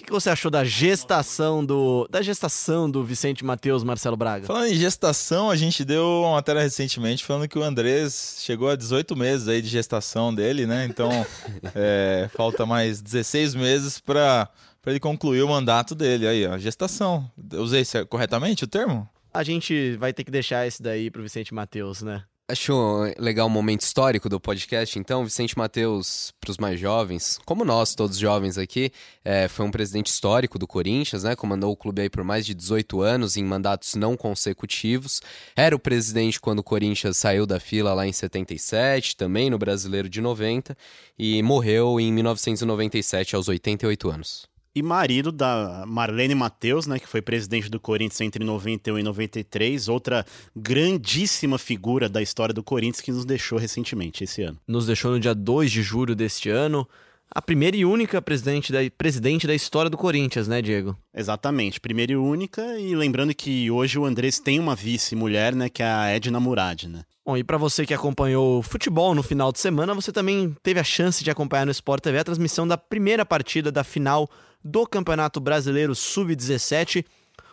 O 0.00 0.04
que, 0.04 0.10
você 0.10 0.30
achou 0.30 0.50
da 0.50 0.64
gestação 0.64 1.64
do. 1.64 2.08
Da 2.10 2.22
gestação 2.22 2.90
do 2.90 3.04
Vicente 3.04 3.44
Matheus, 3.44 3.84
Marcelo 3.84 4.16
Braga? 4.16 4.46
Falando 4.46 4.68
em 4.68 4.74
gestação, 4.74 5.50
a 5.50 5.56
gente 5.56 5.84
deu 5.84 6.22
uma 6.22 6.32
matéria 6.32 6.62
recentemente 6.62 7.24
falando 7.24 7.46
que 7.46 7.58
o 7.58 7.62
Andrés 7.62 8.38
chegou 8.40 8.70
a 8.70 8.76
18 8.76 9.14
meses 9.14 9.46
aí 9.46 9.60
de 9.60 9.68
gestação 9.68 10.34
dele, 10.34 10.66
né? 10.66 10.86
Então, 10.86 11.10
é, 11.74 12.30
falta 12.34 12.64
mais 12.64 13.02
16 13.02 13.54
meses 13.54 14.00
para 14.00 14.48
ele 14.86 14.98
concluir 14.98 15.42
o 15.42 15.48
mandato 15.48 15.94
dele. 15.94 16.26
Aí, 16.26 16.46
ó, 16.46 16.56
gestação. 16.56 17.30
Usei 17.52 17.84
corretamente 18.08 18.64
o 18.64 18.68
termo? 18.68 19.08
A 19.32 19.42
gente 19.42 19.96
vai 19.96 20.12
ter 20.12 20.24
que 20.24 20.30
deixar 20.30 20.66
esse 20.66 20.82
daí 20.82 21.10
pro 21.10 21.22
Vicente 21.22 21.54
Matheus, 21.54 22.02
né? 22.02 22.24
Achou 22.50 23.04
legal 23.16 23.46
o 23.46 23.50
momento 23.50 23.82
histórico 23.82 24.28
do 24.28 24.40
podcast, 24.40 24.98
então, 24.98 25.24
Vicente 25.24 25.56
Mateus, 25.56 26.34
para 26.40 26.50
os 26.50 26.58
mais 26.58 26.80
jovens, 26.80 27.38
como 27.46 27.64
nós, 27.64 27.94
todos 27.94 28.18
jovens 28.18 28.58
aqui, 28.58 28.90
é, 29.24 29.46
foi 29.46 29.64
um 29.64 29.70
presidente 29.70 30.08
histórico 30.08 30.58
do 30.58 30.66
Corinthians, 30.66 31.22
né? 31.22 31.36
Comandou 31.36 31.70
o 31.70 31.76
clube 31.76 32.02
aí 32.02 32.10
por 32.10 32.24
mais 32.24 32.44
de 32.44 32.52
18 32.52 33.02
anos 33.02 33.36
em 33.36 33.44
mandatos 33.44 33.94
não 33.94 34.16
consecutivos. 34.16 35.22
Era 35.54 35.76
o 35.76 35.78
presidente 35.78 36.40
quando 36.40 36.58
o 36.58 36.64
Corinthians 36.64 37.18
saiu 37.18 37.46
da 37.46 37.60
fila 37.60 37.94
lá 37.94 38.04
em 38.04 38.12
77, 38.12 39.16
também 39.16 39.48
no 39.48 39.56
Brasileiro 39.56 40.08
de 40.08 40.20
90, 40.20 40.76
e 41.16 41.40
morreu 41.44 42.00
em 42.00 42.12
1997, 42.12 43.36
aos 43.36 43.46
88 43.46 44.10
anos. 44.10 44.49
E 44.72 44.82
marido 44.82 45.32
da 45.32 45.84
Marlene 45.84 46.34
Matheus, 46.34 46.86
né, 46.86 46.98
que 47.00 47.08
foi 47.08 47.20
presidente 47.20 47.68
do 47.68 47.80
Corinthians 47.80 48.20
entre 48.20 48.44
91 48.44 49.00
e 49.00 49.02
93, 49.02 49.88
outra 49.88 50.24
grandíssima 50.54 51.58
figura 51.58 52.08
da 52.08 52.22
história 52.22 52.54
do 52.54 52.62
Corinthians 52.62 53.00
que 53.00 53.10
nos 53.10 53.24
deixou 53.24 53.58
recentemente 53.58 54.22
esse 54.22 54.42
ano. 54.42 54.56
Nos 54.68 54.86
deixou 54.86 55.10
no 55.10 55.18
dia 55.18 55.34
2 55.34 55.72
de 55.72 55.82
julho 55.82 56.14
deste 56.14 56.50
ano. 56.50 56.86
A 57.32 57.42
primeira 57.42 57.76
e 57.76 57.84
única 57.84 58.22
presidente 58.22 58.72
da, 58.72 58.78
presidente 58.96 59.44
da 59.44 59.54
história 59.54 59.90
do 59.90 59.96
Corinthians, 59.96 60.46
né, 60.46 60.62
Diego? 60.62 60.96
Exatamente, 61.12 61.80
primeira 61.80 62.12
e 62.12 62.16
única, 62.16 62.78
e 62.78 62.94
lembrando 62.94 63.34
que 63.34 63.70
hoje 63.70 63.98
o 63.98 64.04
Andrés 64.04 64.38
tem 64.38 64.60
uma 64.60 64.76
vice-mulher, 64.76 65.54
né, 65.54 65.68
que 65.68 65.82
é 65.82 65.86
a 65.86 66.10
Edna 66.10 66.38
Murad, 66.38 66.84
né? 66.84 67.02
Bom, 67.26 67.36
e 67.36 67.44
para 67.44 67.58
você 67.58 67.84
que 67.84 67.94
acompanhou 67.94 68.62
futebol 68.62 69.14
no 69.14 69.22
final 69.22 69.52
de 69.52 69.60
semana, 69.60 69.94
você 69.94 70.10
também 70.10 70.56
teve 70.62 70.80
a 70.80 70.84
chance 70.84 71.22
de 71.22 71.30
acompanhar 71.30 71.64
no 71.64 71.70
Sport 71.70 72.02
TV 72.02 72.18
a 72.18 72.24
transmissão 72.24 72.66
da 72.66 72.76
primeira 72.76 73.24
partida 73.24 73.70
da 73.70 73.84
final 73.84 74.28
do 74.64 74.86
Campeonato 74.86 75.40
Brasileiro 75.40 75.94
Sub-17. 75.94 77.04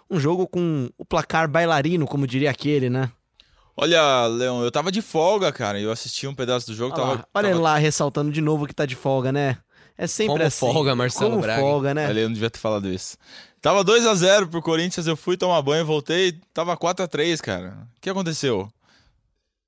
Um 0.10 0.20
jogo 0.20 0.48
com 0.48 0.90
o 0.98 1.06
placar 1.06 1.50
bailarino, 1.50 2.06
como 2.06 2.28
diria 2.28 2.50
aquele, 2.50 2.90
né? 2.90 3.12
Olha, 3.76 4.26
Leão, 4.26 4.64
eu 4.64 4.72
tava 4.72 4.92
de 4.92 5.02
folga, 5.02 5.52
cara. 5.52 5.80
Eu 5.80 5.92
assisti 5.92 6.26
um 6.26 6.34
pedaço 6.34 6.66
do 6.68 6.74
jogo. 6.74 6.96
Olha, 6.96 7.04
tava, 7.04 7.16
lá, 7.16 7.28
olha 7.34 7.50
tava... 7.50 7.62
lá, 7.62 7.78
ressaltando 7.78 8.32
de 8.32 8.42
novo 8.42 8.66
que 8.66 8.74
tá 8.74 8.86
de 8.86 8.96
folga, 8.96 9.32
né? 9.32 9.58
É 9.98 10.08
sempre 10.08 10.34
Como 10.34 10.44
assim. 10.44 10.60
folga, 10.60 10.96
Marcelo 10.96 11.32
Como 11.32 11.42
Braga. 11.42 11.62
folga, 11.62 11.94
né? 11.94 12.08
Olha, 12.08 12.20
eu 12.22 12.28
não 12.28 12.34
devia 12.34 12.50
ter 12.50 12.60
falado 12.60 12.90
isso. 12.92 13.18
Tava 13.62 13.84
2 13.84 14.06
a 14.06 14.16
0 14.16 14.48
pro 14.48 14.62
Corinthians, 14.62 15.08
eu 15.08 15.18
fui 15.18 15.36
tomar 15.36 15.62
banho, 15.62 15.86
voltei, 15.86 16.40
tava 16.54 16.78
4 16.78 17.06
a 17.06 17.08
3 17.08 17.42
cara. 17.42 17.88
O 17.98 18.02
que 18.02 18.10
aconteceu? 18.10 18.72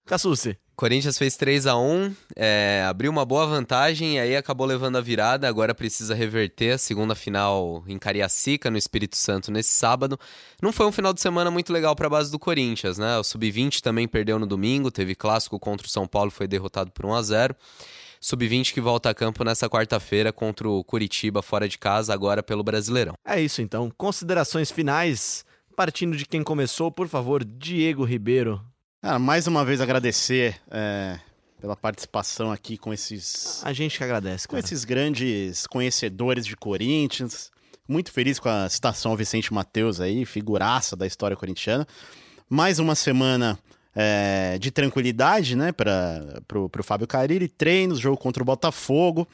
Cassucci. 0.05 0.57
Corinthians 0.79 1.17
fez 1.17 1.35
3 1.35 1.67
a 1.67 1.77
1 1.77 2.15
é, 2.37 2.85
abriu 2.87 3.11
uma 3.11 3.25
boa 3.25 3.45
vantagem 3.45 4.15
e 4.15 4.19
aí 4.19 4.33
acabou 4.37 4.65
levando 4.65 4.95
a 4.95 5.01
virada. 5.01 5.45
Agora 5.45 5.75
precisa 5.75 6.15
reverter 6.15 6.75
a 6.75 6.77
segunda 6.77 7.13
final 7.13 7.83
em 7.85 7.99
Cariacica, 7.99 8.71
no 8.71 8.77
Espírito 8.77 9.17
Santo, 9.17 9.51
nesse 9.51 9.73
sábado. 9.73 10.17
Não 10.61 10.71
foi 10.71 10.85
um 10.85 10.91
final 10.93 11.11
de 11.11 11.19
semana 11.19 11.51
muito 11.51 11.73
legal 11.73 11.97
para 11.97 12.07
a 12.07 12.09
base 12.09 12.31
do 12.31 12.39
Corinthians, 12.39 12.97
né? 12.97 13.17
O 13.17 13.25
Sub-20 13.25 13.81
também 13.81 14.07
perdeu 14.07 14.39
no 14.39 14.47
domingo, 14.47 14.89
teve 14.89 15.15
clássico 15.15 15.59
contra 15.59 15.85
o 15.85 15.89
São 15.89 16.07
Paulo, 16.07 16.31
foi 16.31 16.47
derrotado 16.47 16.91
por 16.91 17.05
1 17.05 17.13
a 17.13 17.21
0 17.23 17.55
Sub-20 18.21 18.71
que 18.73 18.79
volta 18.79 19.09
a 19.09 19.13
campo 19.13 19.43
nessa 19.43 19.69
quarta-feira 19.69 20.31
contra 20.31 20.69
o 20.69 20.81
Curitiba 20.81 21.41
fora 21.41 21.67
de 21.67 21.77
casa, 21.77 22.13
agora 22.13 22.41
pelo 22.41 22.63
Brasileirão. 22.63 23.15
É 23.25 23.41
isso 23.41 23.61
então. 23.61 23.91
Considerações 23.97 24.71
finais. 24.71 25.43
Partindo 25.75 26.15
de 26.15 26.25
quem 26.25 26.41
começou, 26.41 26.89
por 26.89 27.09
favor, 27.09 27.43
Diego 27.43 28.05
Ribeiro. 28.05 28.61
Cara, 29.01 29.17
mais 29.17 29.47
uma 29.47 29.63
vez 29.63 29.79
agradecer 29.79 30.59
é, 30.69 31.17
pela 31.61 31.73
participação 31.73 32.51
aqui 32.51 32.77
com 32.77 32.93
esses, 32.93 33.61
A 33.63 33.71
gente 33.71 33.97
que 33.97 34.03
agradece, 34.03 34.45
com 34.45 34.55
cara. 34.55 34.65
esses 34.65 34.83
grandes 34.83 35.65
conhecedores 35.67 36.45
de 36.45 36.57
Corinthians. 36.57 37.49
Muito 37.87 38.11
feliz 38.11 38.39
com 38.39 38.49
a 38.49 38.67
citação 38.67 39.11
ao 39.11 39.17
Vicente 39.17 39.53
Matheus 39.53 40.01
aí, 40.01 40.25
figuraça 40.25 40.97
da 40.97 41.07
história 41.07 41.37
corintiana. 41.37 41.87
Mais 42.49 42.77
uma 42.77 42.93
semana 42.93 43.57
é, 43.95 44.57
de 44.59 44.69
tranquilidade, 44.69 45.55
né, 45.55 45.71
para 45.71 46.41
pro, 46.45 46.69
pro 46.69 46.83
Fábio 46.83 47.07
Carilli. 47.07 47.47
Treinos, 47.47 47.99
jogo 47.99 48.17
contra 48.17 48.43
o 48.43 48.45
Botafogo. 48.45 49.25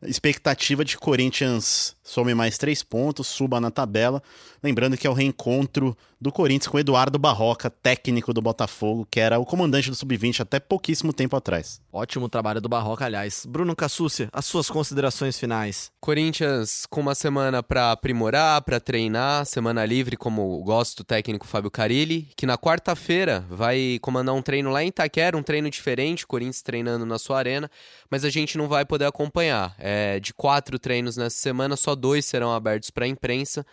Expectativa 0.00 0.84
de 0.84 0.96
Corinthians 0.96 1.96
some 2.08 2.34
mais 2.34 2.56
três 2.56 2.82
pontos, 2.82 3.26
suba 3.26 3.60
na 3.60 3.70
tabela. 3.70 4.22
Lembrando 4.62 4.96
que 4.96 5.06
é 5.06 5.10
o 5.10 5.12
reencontro 5.12 5.96
do 6.20 6.32
Corinthians 6.32 6.66
com 6.66 6.76
o 6.76 6.80
Eduardo 6.80 7.18
Barroca, 7.18 7.70
técnico 7.70 8.32
do 8.32 8.42
Botafogo, 8.42 9.06
que 9.08 9.20
era 9.20 9.38
o 9.38 9.44
comandante 9.44 9.88
do 9.88 9.94
Sub-20 9.94 10.40
até 10.40 10.58
pouquíssimo 10.58 11.12
tempo 11.12 11.36
atrás. 11.36 11.80
Ótimo 11.92 12.28
trabalho 12.28 12.60
do 12.60 12.68
Barroca, 12.68 13.04
aliás. 13.04 13.46
Bruno 13.46 13.76
Cassucci, 13.76 14.28
as 14.32 14.44
suas 14.44 14.68
considerações 14.68 15.38
finais. 15.38 15.92
Corinthians 16.00 16.86
com 16.90 17.00
uma 17.00 17.14
semana 17.14 17.62
para 17.62 17.92
aprimorar, 17.92 18.62
para 18.62 18.80
treinar, 18.80 19.46
semana 19.46 19.84
livre, 19.84 20.16
como 20.16 20.62
gosta 20.64 21.02
o 21.02 21.04
técnico 21.04 21.46
Fábio 21.46 21.70
Carilli, 21.70 22.28
que 22.36 22.46
na 22.46 22.58
quarta-feira 22.58 23.44
vai 23.48 23.98
comandar 24.00 24.34
um 24.34 24.42
treino 24.42 24.70
lá 24.70 24.82
em 24.82 24.88
Itaquera, 24.88 25.36
um 25.36 25.42
treino 25.42 25.70
diferente, 25.70 26.26
Corinthians 26.26 26.62
treinando 26.62 27.06
na 27.06 27.18
sua 27.18 27.38
arena, 27.38 27.70
mas 28.10 28.24
a 28.24 28.30
gente 28.30 28.58
não 28.58 28.66
vai 28.66 28.84
poder 28.84 29.04
acompanhar. 29.04 29.74
É, 29.78 30.18
de 30.18 30.34
quatro 30.34 30.78
treinos 30.78 31.16
nessa 31.16 31.36
semana, 31.36 31.76
só 31.76 31.94
dois 31.98 32.24
serão 32.24 32.52
abertos 32.52 32.90
para 32.90 33.04
a 33.04 33.08
imprensa. 33.08 33.66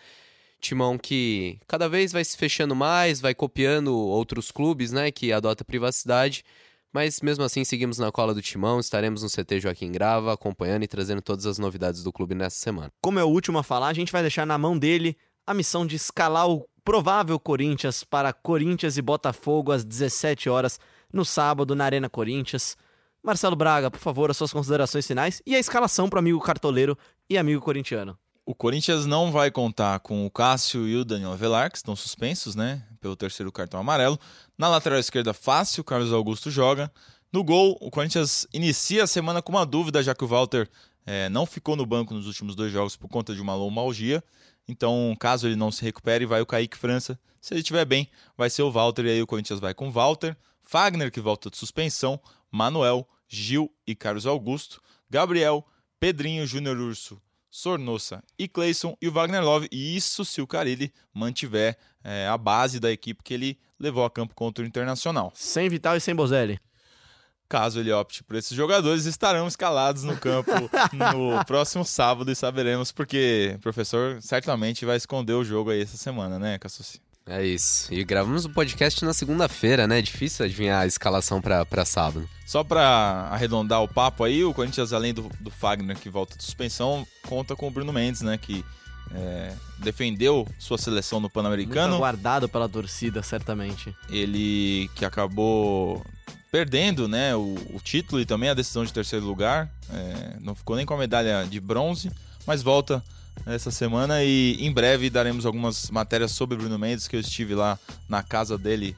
Timão 0.59 0.97
que 0.97 1.59
cada 1.67 1.88
vez 1.88 2.11
vai 2.11 2.25
se 2.25 2.35
fechando 2.35 2.75
mais, 2.75 3.21
vai 3.21 3.35
copiando 3.35 3.95
outros 3.95 4.51
clubes, 4.51 4.91
né, 4.91 5.11
que 5.11 5.31
adota 5.31 5.63
privacidade. 5.63 6.43
Mas 6.91 7.19
mesmo 7.21 7.43
assim, 7.43 7.63
seguimos 7.63 7.99
na 7.99 8.11
cola 8.11 8.33
do 8.33 8.41
Timão, 8.41 8.79
estaremos 8.79 9.21
no 9.21 9.29
CT 9.29 9.59
Joaquim 9.59 9.91
Grava, 9.91 10.33
acompanhando 10.33 10.83
e 10.83 10.88
trazendo 10.88 11.21
todas 11.21 11.45
as 11.45 11.57
novidades 11.57 12.01
do 12.01 12.11
clube 12.11 12.33
nessa 12.33 12.57
semana. 12.57 12.91
Como 13.01 13.19
é 13.19 13.23
o 13.23 13.27
último 13.27 13.59
a 13.59 13.63
falar, 13.63 13.89
a 13.89 13.93
gente 13.93 14.11
vai 14.11 14.21
deixar 14.21 14.45
na 14.45 14.57
mão 14.57 14.77
dele 14.77 15.17
a 15.45 15.53
missão 15.53 15.85
de 15.85 15.97
escalar 15.97 16.49
o 16.49 16.65
provável 16.85 17.39
Corinthians 17.39 18.03
para 18.03 18.31
Corinthians 18.31 18.97
e 18.97 19.01
Botafogo 19.01 19.71
às 19.71 19.83
17 19.83 20.49
horas 20.49 20.79
no 21.11 21.25
sábado 21.25 21.75
na 21.75 21.83
Arena 21.85 22.09
Corinthians. 22.09 22.77
Marcelo 23.21 23.55
Braga, 23.55 23.89
por 23.89 23.99
favor, 23.99 24.29
as 24.29 24.38
suas 24.38 24.53
considerações 24.53 25.05
finais 25.05 25.41
e 25.45 25.55
a 25.55 25.59
escalação 25.59 26.07
para 26.07 26.19
amigo 26.19 26.39
cartoleiro 26.39 26.97
e 27.29 27.38
amigo 27.38 27.61
corintiano. 27.61 28.17
O 28.45 28.53
Corinthians 28.53 29.07
não 29.07 29.31
vai 29.31 29.49
contar 29.49 29.99
com 30.01 30.25
o 30.25 30.29
Cássio 30.29 30.88
e 30.88 30.95
o 30.95 31.03
Daniel 31.03 31.31
Avelar, 31.31 31.71
que 31.71 31.77
estão 31.77 31.95
suspensos, 31.95 32.55
né? 32.55 32.83
Pelo 33.01 33.15
terceiro 33.15 33.51
cartão 33.51 33.79
amarelo. 33.79 34.19
Na 34.55 34.69
lateral 34.69 34.99
esquerda, 34.99 35.33
fácil, 35.33 35.81
o 35.81 35.83
Carlos 35.83 36.13
Augusto 36.13 36.51
joga. 36.51 36.91
No 37.33 37.43
gol, 37.43 37.75
o 37.81 37.89
Corinthians 37.89 38.47
inicia 38.53 39.03
a 39.03 39.07
semana 39.07 39.41
com 39.41 39.51
uma 39.51 39.65
dúvida, 39.65 40.03
já 40.03 40.13
que 40.13 40.23
o 40.23 40.27
Walter 40.27 40.69
eh, 41.07 41.27
não 41.29 41.45
ficou 41.45 41.75
no 41.75 41.88
banco 41.88 42.13
nos 42.13 42.27
últimos 42.27 42.55
dois 42.55 42.71
jogos 42.71 42.95
por 42.95 43.09
conta 43.09 43.33
de 43.33 43.41
uma 43.41 43.55
lombalgia. 43.55 44.23
Então, 44.67 45.15
caso 45.19 45.47
ele 45.47 45.55
não 45.55 45.71
se 45.71 45.83
recupere, 45.83 46.25
vai 46.25 46.41
o 46.41 46.45
Kaique 46.45 46.77
França. 46.77 47.19
Se 47.41 47.53
ele 47.53 47.61
estiver 47.61 47.85
bem, 47.85 48.09
vai 48.38 48.49
ser 48.49 48.61
o 48.61 48.71
Walter. 48.71 49.05
E 49.05 49.09
aí 49.09 49.21
o 49.21 49.27
Corinthians 49.27 49.59
vai 49.59 49.73
com 49.73 49.91
Walter, 49.91 50.38
Fagner, 50.63 51.11
que 51.11 51.19
volta 51.19 51.49
de 51.49 51.57
suspensão, 51.57 52.19
Manuel, 52.51 53.07
Gil 53.27 53.71
e 53.85 53.95
Carlos 53.95 54.25
Augusto, 54.25 54.81
Gabriel, 55.09 55.65
Pedrinho, 55.99 56.45
Júnior 56.45 56.77
Urso, 56.77 57.21
Sornossa 57.49 58.21
e 58.38 58.47
Cleison 58.47 58.97
e 59.01 59.08
o 59.08 59.12
Wagner 59.12 59.43
Love. 59.43 59.67
E 59.71 59.95
isso 59.95 60.25
se 60.25 60.41
o 60.41 60.47
Carilli 60.47 60.93
mantiver 61.13 61.77
é, 62.03 62.27
a 62.27 62.38
base 62.38 62.79
da 62.79 62.91
equipe 62.91 63.23
que 63.23 63.34
ele 63.34 63.58
levou 63.79 64.03
a 64.03 64.10
campo 64.10 64.36
contra 64.36 64.63
o 64.63 64.67
Internacional. 64.67 65.31
Sem 65.34 65.69
Vital 65.69 65.95
e 65.95 66.01
sem 66.01 66.13
Bozelli. 66.13 66.60
Caso 67.47 67.79
ele 67.79 67.91
opte 67.91 68.23
por 68.23 68.36
esses 68.36 68.58
jogadores, 68.58 69.05
estarão 69.05 69.47
escalados 69.47 70.03
no 70.03 70.17
campo 70.17 70.51
no 70.91 71.45
próximo 71.45 71.86
sábado 71.86 72.31
e 72.31 72.36
saberemos 72.36 72.91
porque 72.91 73.53
o 73.55 73.60
professor 73.60 74.19
certamente 74.21 74.84
vai 74.84 74.97
esconder 74.97 75.34
o 75.34 75.43
jogo 75.43 75.69
aí 75.69 75.81
essa 75.81 75.95
semana, 75.95 76.39
né, 76.39 76.58
Cassucci? 76.58 76.99
É 77.27 77.43
isso. 77.43 77.91
E 77.91 78.03
gravamos 78.03 78.45
o 78.45 78.49
podcast 78.51 79.03
na 79.03 79.13
segunda-feira, 79.13 79.88
né? 79.88 79.99
Difícil 79.99 80.45
adivinhar 80.45 80.83
a 80.83 80.85
escalação 80.85 81.41
pra, 81.41 81.65
pra 81.65 81.83
sábado. 81.83 82.29
Só 82.45 82.63
para 82.63 83.29
arredondar 83.31 83.81
o 83.81 83.88
papo 83.88 84.23
aí, 84.23 84.43
o 84.43 84.53
Corinthians, 84.53 84.93
além 84.93 85.11
do, 85.11 85.31
do 85.39 85.49
Fagner 85.49 85.97
que 85.97 86.07
volta 86.07 86.38
de 86.38 86.43
suspensão, 86.43 87.05
conta 87.27 87.55
com 87.55 87.67
o 87.67 87.71
Bruno 87.71 87.91
Mendes, 87.91 88.21
né? 88.21 88.38
Que 88.38 88.63
é, 89.11 89.53
defendeu 89.79 90.47
sua 90.59 90.77
seleção 90.77 91.19
no 91.19 91.27
Pan-Americano. 91.27 91.95
aguardado 91.95 92.47
pela 92.47 92.69
torcida, 92.69 93.23
certamente. 93.23 93.95
Ele 94.07 94.88
que 94.93 95.03
acabou 95.03 96.05
perdendo 96.51 97.07
né, 97.07 97.35
o, 97.35 97.55
o 97.73 97.79
título 97.83 98.21
e 98.21 98.25
também 98.25 98.49
a 98.49 98.53
decisão 98.53 98.85
de 98.85 98.93
terceiro 98.93 99.25
lugar. 99.25 99.69
É, 99.91 100.38
não 100.39 100.53
ficou 100.53 100.75
nem 100.75 100.85
com 100.85 100.93
a 100.93 100.97
medalha 100.97 101.43
de 101.49 101.59
bronze, 101.59 102.11
mas 102.45 102.61
volta 102.61 103.03
essa 103.45 103.71
semana 103.71 104.24
e 104.24 104.58
em 104.60 104.71
breve 104.71 105.10
daremos 105.10 105.45
algumas 105.45 105.89
matérias 105.89 106.32
sobre 106.32 106.58
Bruno 106.58 106.78
Mendes, 106.80 107.08
que 107.08 107.15
eu 107.15 107.19
estive 107.19 107.56
lá 107.56 107.78
na 108.08 108.24
casa 108.24 108.58
dele 108.58 108.95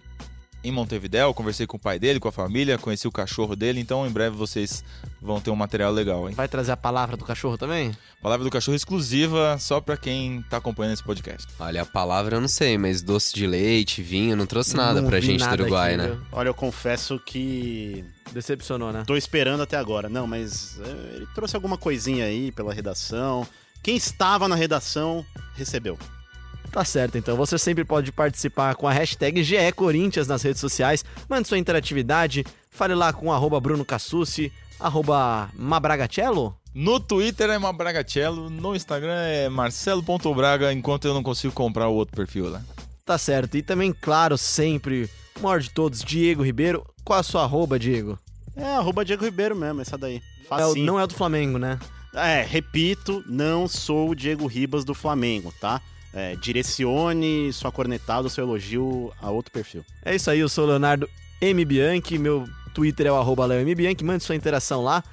em 0.64 0.72
Montevidéu, 0.72 1.34
conversei 1.34 1.66
com 1.66 1.78
o 1.78 1.80
pai 1.80 2.00
dele, 2.00 2.20
com 2.20 2.28
a 2.28 2.32
família, 2.32 2.78
conheci 2.78 3.08
o 3.08 3.12
cachorro 3.12 3.56
dele, 3.56 3.80
então 3.80 4.06
em 4.06 4.10
breve 4.10 4.36
vocês 4.36 4.84
vão 5.22 5.40
ter 5.40 5.50
um 5.50 5.56
material 5.56 5.92
legal, 5.92 6.28
hein? 6.28 6.36
Vai 6.36 6.48
trazer 6.48 6.72
a 6.72 6.78
palavra 6.78 7.16
do 7.16 7.24
cachorro 7.24 7.58
também? 7.58 7.96
Palavra 8.22 8.44
do 8.44 8.50
cachorro 8.50 8.76
exclusiva 8.76 9.58
só 9.60 9.80
pra 9.80 9.96
quem 9.96 10.42
tá 10.50 10.58
acompanhando 10.58 10.94
esse 10.94 11.04
podcast. 11.04 11.48
Olha, 11.60 11.84
a 11.84 11.86
palavra 11.86 12.36
eu 12.36 12.42
não 12.42 12.48
sei, 12.48 12.78
mas 12.78 13.02
doce 13.02 13.34
de 13.34 13.48
leite, 13.48 14.02
vinho, 14.02 14.36
não 14.36 14.46
trouxe 14.46 14.76
nada 14.76 15.02
Não 15.02 15.10
pra 15.10 15.20
gente 15.20 15.40
nada 15.40 15.58
do 15.58 15.64
Uruguai, 15.64 15.94
aqui, 15.94 15.98
né? 15.98 16.08
viu? 16.10 16.22
Olha, 16.32 16.50
eu 16.50 16.54
confesso 16.54 17.20
que 17.20 18.04
Decepcionou, 18.32 18.92
né? 18.92 19.04
tô 19.08 19.16
esperando 19.16 19.64
até 19.64 19.78
agora. 19.78 20.10
Não, 20.10 20.28
mas 20.28 20.80
é, 20.82 21.16
ele 21.16 21.28
trouxe 21.34 21.56
alguma 21.56 21.78
coisinha 21.78 22.26
aí 22.26 22.52
pela 22.52 22.74
redação. 22.74 23.48
Quem 23.84 23.96
estava 23.96 24.48
na 24.48 24.56
redação 24.56 25.26
recebeu. 25.56 25.98
Tá 26.72 26.84
certo, 26.84 27.18
então. 27.18 27.36
Você 27.38 27.58
sempre 27.58 27.84
pode 27.86 28.12
participar 28.12 28.76
com 28.76 28.88
a 28.88 28.92
hashtag 28.92 29.44
GE 29.44 29.72
Corinthians 29.76 30.28
nas 30.28 30.44
redes 30.44 30.60
sociais. 30.60 31.04
Mande 31.30 31.48
sua 31.48 31.58
interatividade. 31.58 32.46
Fale 32.70 32.94
lá 32.94 33.12
com 33.12 33.32
arroba 33.32 33.60
Bruno 33.60 33.84
Cassucci, 33.84 34.52
arroba 34.80 35.50
Mabragacello. 35.56 36.56
No 36.76 37.00
Twitter 37.00 37.50
é 37.50 37.58
Mabragacello, 37.58 38.52
no 38.52 38.76
Instagram 38.76 39.16
é 39.16 39.50
marcelo.braga, 39.50 40.72
enquanto 40.72 41.06
eu 41.06 41.14
não 41.16 41.24
consigo 41.24 41.52
comprar 41.52 41.88
o 41.88 41.96
outro 41.96 42.16
perfil 42.16 42.50
lá. 42.50 42.62
Tá 43.04 43.18
certo. 43.18 43.58
E 43.58 43.64
também, 43.64 43.92
claro, 43.92 44.38
sempre, 44.38 45.10
o 45.40 45.42
maior 45.42 45.60
de 45.60 45.72
todos, 45.72 46.04
Diego 46.04 46.44
Ribeiro. 46.44 46.86
Qual 47.04 47.18
a 47.18 47.24
sua 47.24 47.44
arroba, 47.44 47.80
Diego? 47.80 48.20
É, 48.56 48.76
arroba 48.76 49.04
Diego 49.04 49.26
Ribeiro 49.26 49.56
mesmo, 49.56 49.82
essa 49.82 49.98
daí. 49.98 50.22
É 50.52 50.80
não 50.80 51.00
é 51.00 51.04
o 51.04 51.08
do 51.08 51.16
Flamengo, 51.16 51.58
né? 51.58 51.80
É, 52.18 52.42
repito, 52.42 53.24
não 53.28 53.68
sou 53.68 54.10
o 54.10 54.16
Diego 54.16 54.48
Ribas 54.48 54.84
do 54.84 54.94
Flamengo, 54.94 55.54
tá? 55.60 55.82
É, 56.14 56.36
direcione 56.36 57.52
sua 57.54 57.72
cornetada, 57.72 58.28
seu 58.30 58.44
elogio 58.44 59.14
a 59.22 59.30
outro 59.30 59.52
perfil. 59.52 59.86
É 60.04 60.16
isso 60.16 60.30
aí, 60.32 60.40
eu 60.40 60.50
sou 60.50 60.64
o 60.64 60.68
Leonardo 60.68 61.08
M. 61.40 61.64
Bianchi, 61.64 62.18
meu 62.18 62.48
Twitter 62.74 63.08
é 63.08 63.12
o 63.12 63.16
arroba. 63.16 63.48
Bianchi, 63.76 64.04
mande 64.04 64.24
sua 64.24 64.36
interação 64.36 64.84
lá. 64.84 65.04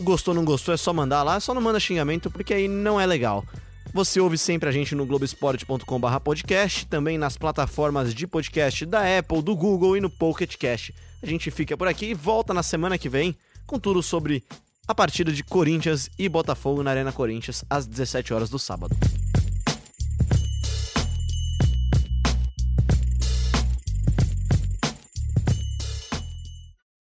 Gostou, 0.00 0.32
não 0.32 0.44
gostou, 0.44 0.72
é 0.72 0.76
só 0.76 0.92
mandar 0.92 1.22
lá, 1.22 1.38
só 1.40 1.52
não 1.52 1.60
manda 1.60 1.78
xingamento, 1.78 2.30
porque 2.30 2.54
aí 2.54 2.68
não 2.68 3.00
é 3.00 3.04
legal. 3.04 3.44
Você 3.92 4.20
ouve 4.20 4.38
sempre 4.38 4.68
a 4.68 4.72
gente 4.72 4.94
no 4.94 5.04
globesport.com.br 5.04 6.20
podcast, 6.22 6.86
também 6.86 7.18
nas 7.18 7.36
plataformas 7.36 8.14
de 8.14 8.26
podcast 8.26 8.86
da 8.86 9.18
Apple, 9.18 9.42
do 9.42 9.56
Google 9.56 9.96
e 9.96 10.00
no 10.00 10.08
Pocket 10.08 10.56
Cast. 10.56 10.94
A 11.22 11.26
gente 11.26 11.50
fica 11.50 11.76
por 11.76 11.88
aqui 11.88 12.06
e 12.06 12.14
volta 12.14 12.54
na 12.54 12.62
semana 12.62 12.96
que 12.96 13.08
vem 13.08 13.36
com 13.66 13.78
tudo 13.78 14.02
sobre 14.02 14.44
a 14.88 14.94
partida 14.94 15.30
de 15.30 15.44
Corinthians 15.44 16.08
e 16.18 16.30
Botafogo 16.30 16.82
na 16.82 16.90
Arena 16.90 17.12
Corinthians 17.12 17.62
às 17.68 17.86
17 17.86 18.32
horas 18.32 18.48
do 18.48 18.58
sábado. 18.58 18.96